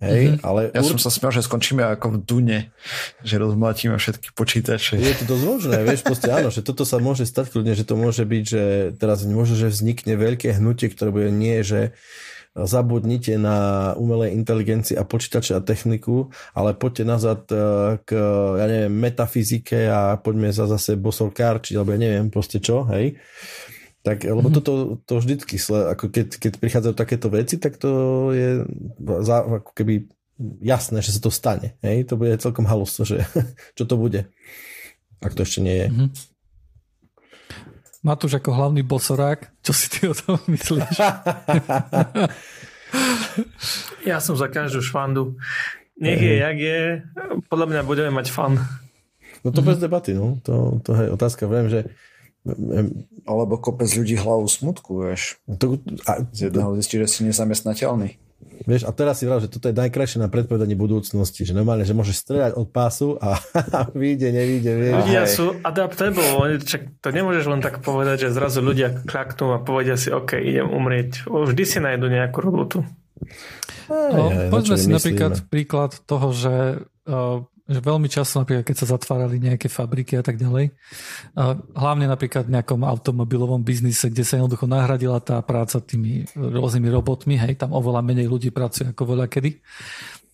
Hej, 0.00 0.40
mm-hmm. 0.40 0.48
ale 0.48 0.72
ja 0.72 0.80
ur... 0.80 0.96
som 0.96 0.96
sa 0.96 1.12
smial, 1.12 1.28
že 1.28 1.44
skončíme 1.44 1.84
ako 1.84 2.16
v 2.16 2.18
Dune, 2.24 2.60
že 3.20 3.36
rozmlatíme 3.36 4.00
všetky 4.00 4.32
počítače. 4.32 4.96
Je 4.96 5.12
to 5.12 5.28
dosť 5.28 5.44
možné, 5.44 5.76
vieš, 5.84 6.00
proste 6.08 6.32
áno, 6.32 6.48
že 6.48 6.64
toto 6.64 6.88
sa 6.88 6.96
môže 6.96 7.28
stať 7.28 7.52
kľudne, 7.52 7.76
že 7.76 7.84
to 7.84 8.00
môže 8.00 8.24
byť, 8.24 8.44
že 8.48 8.64
teraz 8.96 9.28
môže, 9.28 9.60
že 9.60 9.68
vznikne 9.68 10.16
veľké 10.16 10.56
hnutie, 10.56 10.88
ktoré 10.88 11.12
bude 11.12 11.28
nie, 11.28 11.60
že 11.60 11.92
zabudnite 12.64 13.36
na 13.38 13.90
umelej 13.96 14.34
inteligencii 14.34 14.96
a 14.96 15.04
počítače 15.04 15.56
a 15.56 15.64
techniku, 15.64 16.32
ale 16.56 16.76
poďte 16.76 17.04
nazad 17.04 17.40
e, 17.52 17.56
k, 18.04 18.10
ja 18.56 18.66
neviem, 18.66 18.92
metafyzike 18.92 19.88
a 19.88 20.16
poďme 20.18 20.50
sa 20.50 20.66
zase 20.66 20.96
bosolkárčiť, 20.96 21.76
alebo 21.76 21.94
ja 21.94 22.00
neviem 22.00 22.28
proste 22.28 22.58
čo, 22.58 22.88
hej. 22.90 23.20
Tak, 24.00 24.24
lebo 24.24 24.48
mm-hmm. 24.48 24.56
toto 24.56 24.72
to 25.04 25.20
vždycky, 25.20 25.60
ako 25.60 26.08
keď, 26.08 26.26
keď 26.40 26.52
prichádzajú 26.56 26.94
takéto 26.96 27.28
veci, 27.28 27.60
tak 27.60 27.76
to 27.76 27.90
je 28.32 28.64
za, 29.20 29.44
ako 29.44 29.76
keby 29.76 30.08
jasné, 30.64 31.04
že 31.04 31.12
sa 31.12 31.20
to 31.20 31.28
stane. 31.28 31.76
Hej? 31.84 32.08
To 32.08 32.16
bude 32.16 32.32
celkom 32.40 32.64
halústo, 32.64 33.04
že 33.04 33.28
čo 33.76 33.84
to 33.84 34.00
bude. 34.00 34.24
Ak 35.20 35.36
to 35.36 35.44
ešte 35.44 35.60
nie 35.60 35.76
je. 35.76 35.88
Mm-hmm. 35.92 36.08
Matúš 38.00 38.40
ako 38.40 38.56
hlavný 38.56 38.80
bosorák, 38.80 39.60
čo 39.60 39.76
si 39.76 39.92
ty 39.92 40.08
o 40.08 40.16
tom 40.16 40.40
myslíš? 40.52 40.96
ja 44.10 44.16
som 44.24 44.40
za 44.40 44.48
každú 44.48 44.80
švandu. 44.80 45.36
Nech 46.00 46.16
je, 46.16 46.40
jak 46.40 46.56
je. 46.56 47.04
Podľa 47.52 47.66
mňa 47.68 47.80
budeme 47.84 48.16
mať 48.16 48.32
fan. 48.32 48.56
No 49.44 49.52
to 49.52 49.60
mm-hmm. 49.60 49.68
bez 49.68 49.76
debaty, 49.76 50.16
no. 50.16 50.40
To, 50.48 50.80
to 50.80 50.96
je 50.96 51.12
otázka. 51.12 51.44
Viem, 51.44 51.68
že 51.68 51.92
alebo 53.28 53.60
kopec 53.60 53.92
ľudí 53.92 54.16
hlavu 54.16 54.48
smutku, 54.48 55.04
vieš. 55.04 55.36
To, 55.44 55.76
a, 56.08 56.24
z 56.32 56.48
jedného 56.48 56.72
zistí, 56.80 56.96
že 56.96 57.08
si 57.08 57.20
nezamestnateľný. 57.28 58.16
Vieš, 58.60 58.84
a 58.84 58.92
teraz 58.92 59.20
si 59.20 59.24
vrav, 59.24 59.40
že 59.40 59.48
toto 59.48 59.72
je 59.72 59.76
najkrajšie 59.76 60.20
na 60.20 60.28
predpovedanie 60.28 60.76
budúcnosti, 60.76 61.48
že 61.48 61.56
normálne, 61.56 61.88
že 61.88 61.96
môžeš 61.96 62.20
streľať 62.20 62.52
od 62.60 62.66
pásu 62.68 63.16
a 63.24 63.40
vyjde, 63.96 64.28
nevyjde, 64.36 64.72
vieš. 64.76 64.94
Ľudia 65.04 65.24
sú 65.24 65.46
adaptable, 65.64 66.60
čak 66.60 67.00
to 67.00 67.08
nemôžeš 67.08 67.44
len 67.48 67.60
tak 67.64 67.80
povedať, 67.80 68.28
že 68.28 68.36
zrazu 68.36 68.60
ľudia 68.60 69.00
klaknú 69.08 69.56
a 69.56 69.58
povedia 69.64 69.96
si, 69.96 70.12
OK, 70.12 70.36
idem 70.36 70.68
umrieť. 70.68 71.24
Vždy 71.24 71.64
si 71.64 71.78
nájdu 71.80 72.06
nejakú 72.12 72.38
robotu. 72.44 72.84
No, 73.90 74.30
poďme 74.52 74.76
si 74.78 74.88
napríklad 74.88 75.44
príklad 75.50 75.92
toho, 76.06 76.30
že 76.30 76.54
uh, 77.10 77.42
že 77.70 77.78
veľmi 77.78 78.10
často, 78.10 78.42
napríklad 78.42 78.66
keď 78.66 78.76
sa 78.82 78.98
zatvárali 78.98 79.38
nejaké 79.38 79.70
fabriky 79.70 80.18
a 80.18 80.26
tak 80.26 80.42
ďalej, 80.42 80.74
hlavne 81.78 82.10
napríklad 82.10 82.50
v 82.50 82.58
nejakom 82.58 82.82
automobilovom 82.82 83.62
biznise, 83.62 84.10
kde 84.10 84.26
sa 84.26 84.42
jednoducho 84.42 84.66
nahradila 84.66 85.22
tá 85.22 85.38
práca 85.38 85.78
tými 85.78 86.26
rôznymi 86.34 86.90
robotmi, 86.90 87.38
hej, 87.38 87.54
tam 87.62 87.70
oveľa 87.70 88.02
menej 88.02 88.26
ľudí 88.26 88.50
pracuje 88.50 88.90
ako 88.90 89.14
voľa 89.14 89.30
kedy, 89.30 89.62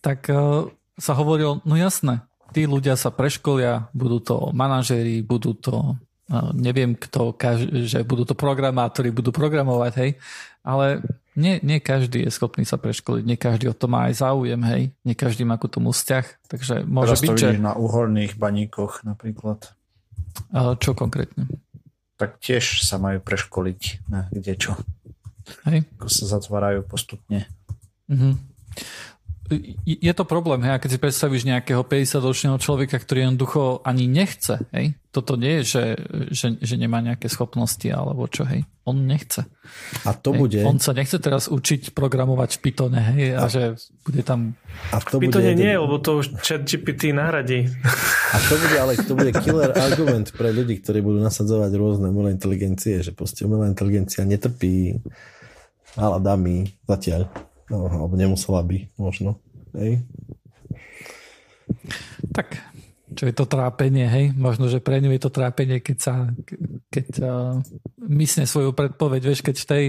tak 0.01 0.25
uh, 0.33 0.65
sa 0.97 1.13
hovorilo, 1.13 1.61
no 1.61 1.77
jasné, 1.77 2.25
tí 2.57 2.65
ľudia 2.65 2.97
sa 2.97 3.13
preškolia, 3.13 3.93
budú 3.93 4.17
to 4.17 4.49
manažéri, 4.57 5.21
budú 5.21 5.53
to 5.53 5.93
uh, 6.33 6.49
neviem 6.57 6.97
kto, 6.97 7.37
že 7.85 8.01
budú 8.01 8.25
to 8.25 8.33
programátori, 8.33 9.13
budú 9.13 9.29
programovať, 9.29 9.93
hej, 10.01 10.11
ale 10.65 11.05
nie, 11.37 11.61
nie 11.61 11.77
každý 11.77 12.25
je 12.25 12.33
schopný 12.33 12.65
sa 12.65 12.81
preškoliť, 12.81 13.23
nie 13.23 13.37
každý 13.37 13.69
o 13.69 13.75
to 13.77 13.85
má 13.85 14.09
aj 14.09 14.25
záujem, 14.25 14.57
hej, 14.65 14.89
nie 15.05 15.13
každý 15.13 15.45
má 15.45 15.61
ku 15.61 15.69
tomu 15.69 15.93
vzťah, 15.93 16.25
takže 16.49 16.81
môže 16.83 17.13
Teraz 17.13 17.23
byť, 17.23 17.29
to 17.29 17.37
že... 17.37 17.49
na 17.61 17.73
uholných 17.77 18.33
baníkoch 18.41 19.05
napríklad. 19.05 19.71
Čo 20.81 20.97
konkrétne? 20.97 21.45
Tak 22.17 22.41
tiež 22.41 22.81
sa 22.81 22.97
majú 22.97 23.21
preškoliť 23.21 24.09
na 24.09 24.25
kde 24.33 24.53
čo. 24.57 24.73
Hej. 25.69 25.85
Ako 26.01 26.09
sa 26.09 26.25
zatvárajú 26.25 26.81
postupne. 26.83 27.45
Mhm 28.09 28.57
je 29.85 30.13
to 30.13 30.23
problém, 30.27 30.59
hej, 30.67 30.79
keď 30.83 30.89
si 30.91 30.99
predstavíš 30.99 31.43
nejakého 31.47 31.81
50-ročného 31.87 32.57
človeka, 32.59 32.99
ktorý 32.99 33.27
jednoducho 33.27 33.79
ani 33.87 34.03
nechce, 34.05 34.59
hej, 34.75 34.99
toto 35.15 35.39
nie 35.39 35.59
je, 35.59 35.63
že, 35.63 35.83
že, 36.35 36.47
že 36.59 36.75
nemá 36.75 36.99
nejaké 36.99 37.31
schopnosti 37.31 37.87
alebo 37.87 38.27
čo, 38.27 38.43
hej, 38.43 38.67
on 38.83 39.07
nechce. 39.07 39.47
A 40.03 40.11
to 40.11 40.35
hej. 40.35 40.39
bude... 40.39 40.59
On 40.67 40.77
sa 40.83 40.91
nechce 40.91 41.15
teraz 41.23 41.47
učiť 41.47 41.95
programovať 41.95 42.59
v 42.59 42.59
Pythone, 42.59 42.99
hej, 43.15 43.39
a, 43.39 43.47
a 43.47 43.51
že 43.51 43.79
bude 44.03 44.21
tam... 44.27 44.59
A 44.91 44.99
to 44.99 45.17
v 45.17 45.31
Pythone 45.31 45.55
bude 45.55 45.63
nie, 45.63 45.73
lebo 45.73 45.95
to 46.03 46.19
už 46.19 46.37
chat 46.43 46.67
GPT 46.67 47.15
nahradí. 47.15 47.71
A 48.35 48.43
to 48.43 48.59
bude, 48.59 48.75
ale 48.75 48.99
to 48.99 49.15
bude 49.15 49.31
killer 49.39 49.71
argument 49.71 50.35
pre 50.35 50.51
ľudí, 50.51 50.83
ktorí 50.83 50.99
budú 50.99 51.23
nasadzovať 51.23 51.71
rôzne 51.79 52.11
umelé 52.11 52.35
inteligencie, 52.35 52.99
že 52.99 53.15
proste 53.15 53.47
umelá 53.47 53.71
inteligencia 53.71 54.27
netrpí 54.27 54.99
náladami 55.95 56.75
zatiaľ. 56.83 57.31
No, 57.67 57.87
alebo 57.91 58.15
nemusela 58.15 58.63
by, 58.63 58.87
možno. 58.95 59.39
Hej. 59.75 60.07
Tak, 62.31 62.55
čo 63.11 63.23
je 63.27 63.33
to 63.35 63.43
trápenie, 63.43 64.07
hej? 64.07 64.25
Možno, 64.35 64.71
že 64.71 64.79
pre 64.79 65.03
ňu 65.03 65.11
je 65.11 65.21
to 65.21 65.31
trápenie, 65.31 65.83
keď 65.83 65.97
sa 65.99 66.13
keď 66.87 67.07
uh, 67.19 67.59
mysne 68.07 68.47
svoju 68.47 68.71
predpoveď, 68.71 69.21
vieš, 69.23 69.41
keď 69.43 69.55
v 69.59 69.67
tej 69.67 69.85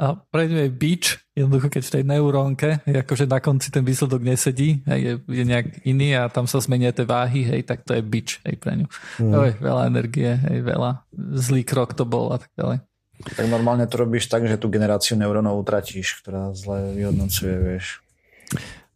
a 0.00 0.18
pre 0.18 0.50
ňu 0.50 0.66
je 0.66 0.70
bič, 0.72 1.04
jednoducho 1.36 1.68
keď 1.70 1.82
v 1.86 1.94
tej 1.94 2.04
neurónke, 2.08 2.68
akože 2.82 3.28
na 3.28 3.38
konci 3.38 3.70
ten 3.70 3.86
výsledok 3.86 4.24
nesedí, 4.24 4.82
hej, 4.88 4.98
je, 4.98 5.12
je 5.30 5.44
nejak 5.46 5.86
iný 5.86 6.18
a 6.18 6.26
tam 6.26 6.50
sa 6.50 6.58
zmenia 6.58 6.90
tie 6.90 7.06
váhy, 7.06 7.46
hej, 7.46 7.62
tak 7.62 7.86
to 7.86 7.94
je 7.94 8.02
bič, 8.02 8.42
hej, 8.42 8.58
pre 8.58 8.82
ňu. 8.82 8.86
Mm. 9.22 9.30
Oj, 9.30 9.50
veľa 9.62 9.82
energie, 9.86 10.32
hej, 10.34 10.58
veľa, 10.64 11.06
zlý 11.38 11.62
krok 11.62 11.94
to 11.94 12.02
bol 12.02 12.34
a 12.34 12.42
tak 12.42 12.50
ďalej. 12.58 12.82
Tak 13.22 13.46
normálne 13.46 13.86
to 13.86 14.02
robíš 14.02 14.26
tak, 14.26 14.50
že 14.50 14.58
tú 14.58 14.66
generáciu 14.66 15.14
neurónov 15.14 15.62
utratíš, 15.62 16.22
ktorá 16.22 16.50
zle 16.52 16.94
vyhodnocuje, 16.94 17.54
vieš. 17.62 18.02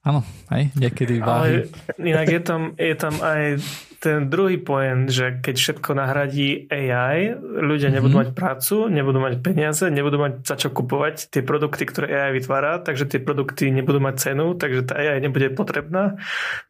Áno, 0.07 0.23
aj 0.55 0.71
niekedy 0.79 1.19
váhy. 1.19 1.67
Ale 1.67 1.99
inak 1.99 2.31
je 2.31 2.39
tam, 2.39 2.79
je 2.79 2.95
tam 2.95 3.19
aj 3.19 3.59
ten 3.99 4.31
druhý 4.31 4.63
point, 4.63 5.11
že 5.11 5.43
keď 5.43 5.55
všetko 5.59 5.99
nahradí 5.99 6.71
AI, 6.71 7.35
ľudia 7.43 7.91
nebudú 7.91 8.15
mm-hmm. 8.15 8.31
mať 8.31 8.39
prácu, 8.39 8.87
nebudú 8.87 9.19
mať 9.19 9.43
peniaze, 9.43 9.91
nebudú 9.91 10.23
mať 10.23 10.47
za 10.47 10.55
čo 10.55 10.71
kupovať 10.71 11.35
tie 11.35 11.43
produkty, 11.43 11.91
ktoré 11.91 12.15
AI 12.15 12.39
vytvára, 12.39 12.87
takže 12.87 13.11
tie 13.11 13.19
produkty 13.19 13.67
nebudú 13.75 13.99
mať 13.99 14.31
cenu, 14.31 14.55
takže 14.55 14.87
tá 14.87 14.95
AI 14.95 15.19
nebude 15.19 15.51
potrebná. 15.51 16.15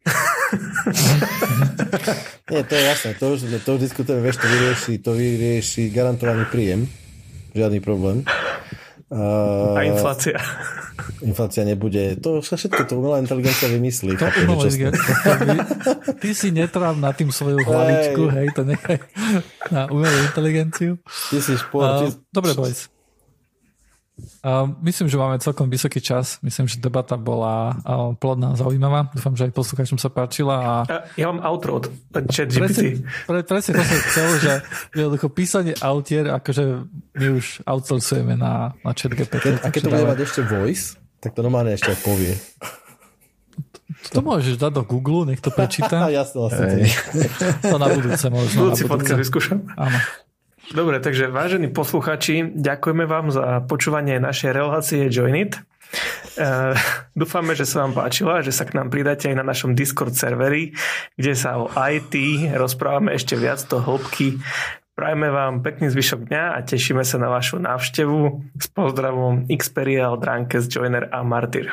Nie, 2.49 2.65
to 2.65 2.73
je 2.73 2.83
jasné, 2.89 3.13
to 3.21 3.37
už, 3.37 3.45
to 3.61 3.69
už 3.77 3.85
diskutujeme, 3.85 4.25
vieš, 4.25 4.41
to 4.41 4.49
vyrieši, 4.49 4.93
to 4.97 5.13
vyrieši 5.13 5.93
garantovaný 5.93 6.49
príjem 6.49 6.89
žiadny 7.57 7.81
problém. 7.81 8.21
A 9.07 9.87
inflácia. 9.87 10.35
Inflácia 11.23 11.63
nebude. 11.63 12.19
To 12.19 12.43
všetko 12.43 12.91
to 12.91 12.99
umelá 12.99 13.23
inteligencia 13.23 13.71
vymyslí. 13.71 14.19
To 14.19 14.27
umelá 14.43 14.67
Ty 16.19 16.29
si 16.35 16.51
netrám 16.51 16.99
na 16.99 17.15
tým 17.15 17.31
svoju 17.31 17.63
hlavičku, 17.63 18.27
hej, 18.27 18.47
to 18.51 18.67
nechaj 18.67 18.99
na 19.71 19.87
umelú 19.87 20.17
inteligenciu. 20.27 20.99
Ty 21.31 21.37
si 21.39 21.55
šport. 21.55 21.87
Uh, 21.87 21.99
ty... 22.03 22.05
Dobre, 22.35 22.51
boys. 22.59 22.91
Myslím, 24.79 25.09
že 25.11 25.17
máme 25.17 25.41
celkom 25.41 25.67
vysoký 25.67 25.99
čas. 25.99 26.37
Myslím, 26.45 26.69
že 26.69 26.79
debata 26.79 27.17
bola 27.17 27.75
uh, 27.83 28.13
plodná 28.15 28.53
a 28.53 28.59
zaujímavá. 28.59 29.11
Dúfam, 29.11 29.33
že 29.35 29.49
aj 29.49 29.51
poslucháčom 29.51 29.99
sa 29.99 30.07
páčila. 30.07 30.55
A... 30.61 30.73
Ja 31.19 31.33
mám 31.33 31.43
outro 31.43 31.81
od 31.81 31.91
chat 32.31 32.47
GPT. 32.53 33.01
Presne, 33.25 33.43
presne 33.43 33.71
to 33.75 33.83
som 33.83 33.99
chcel, 34.07 34.29
že 34.39 34.51
jednoducho 34.93 35.27
písanie 35.33 35.73
autier, 35.83 36.29
akože 36.31 36.63
my 37.17 37.27
už 37.35 37.65
outsourcujeme 37.65 38.37
na, 38.37 38.77
na 38.85 38.91
chat 38.93 39.11
GPT. 39.11 39.57
a 39.59 39.67
keď 39.73 39.81
to 39.83 39.89
bude 39.91 40.07
mať 40.15 40.19
ešte 40.23 40.41
voice, 40.45 40.95
tak 41.19 41.33
to 41.33 41.41
normálne 41.41 41.73
ešte 41.73 41.91
aj 41.91 41.99
povie. 42.05 42.33
To 44.13 44.21
môžeš 44.21 44.61
dať 44.61 44.71
do 44.71 44.83
Google, 44.85 45.27
nech 45.27 45.41
to 45.41 45.49
prečíta. 45.49 46.07
Jasne, 46.13 46.37
vlastne. 46.45 46.87
To 47.65 47.75
na 47.81 47.87
budúce 47.89 48.25
možno. 48.29 48.69
Budúci 48.69 48.83
podcast 48.85 49.19
vyskúšam. 49.19 49.65
Áno. 49.75 49.97
Dobre, 50.67 50.99
takže 50.99 51.31
vážení 51.31 51.71
posluchači, 51.71 52.51
ďakujeme 52.51 53.07
vám 53.07 53.31
za 53.31 53.63
počúvanie 53.63 54.19
našej 54.19 54.51
relácie 54.51 55.07
Join 55.07 55.47
It. 55.47 55.55
Uh, 56.35 56.75
dúfame, 57.15 57.55
že 57.55 57.63
sa 57.63 57.87
vám 57.87 57.95
páčila, 57.95 58.43
že 58.43 58.51
sa 58.51 58.67
k 58.67 58.75
nám 58.75 58.91
pridáte 58.91 59.31
aj 59.31 59.39
na 59.39 59.47
našom 59.47 59.71
Discord 59.71 60.11
serveri, 60.19 60.75
kde 61.15 61.33
sa 61.39 61.55
o 61.55 61.71
IT 61.71 62.11
rozprávame 62.59 63.15
ešte 63.15 63.39
viac 63.39 63.63
do 63.71 63.79
hĺbky. 63.79 64.43
Prajme 64.97 65.31
vám 65.31 65.63
pekný 65.63 65.87
zvyšok 65.93 66.27
dňa 66.27 66.43
a 66.57 66.59
tešíme 66.65 67.05
sa 67.07 67.21
na 67.21 67.31
vašu 67.31 67.63
návštevu. 67.63 68.19
S 68.59 68.67
pozdravom 68.73 69.47
Xperial, 69.47 70.19
Drankes, 70.19 70.67
Joiner 70.67 71.07
a 71.13 71.23
Martyr. 71.23 71.71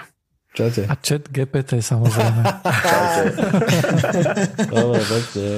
Čaute. 0.55 0.87
A 0.87 0.95
chat 0.95 1.27
GPT 1.35 1.83
samozrejme. 1.83 2.47
Čaute. 2.95 3.43
Dobre, 4.71 5.03
pekne. 5.03 5.49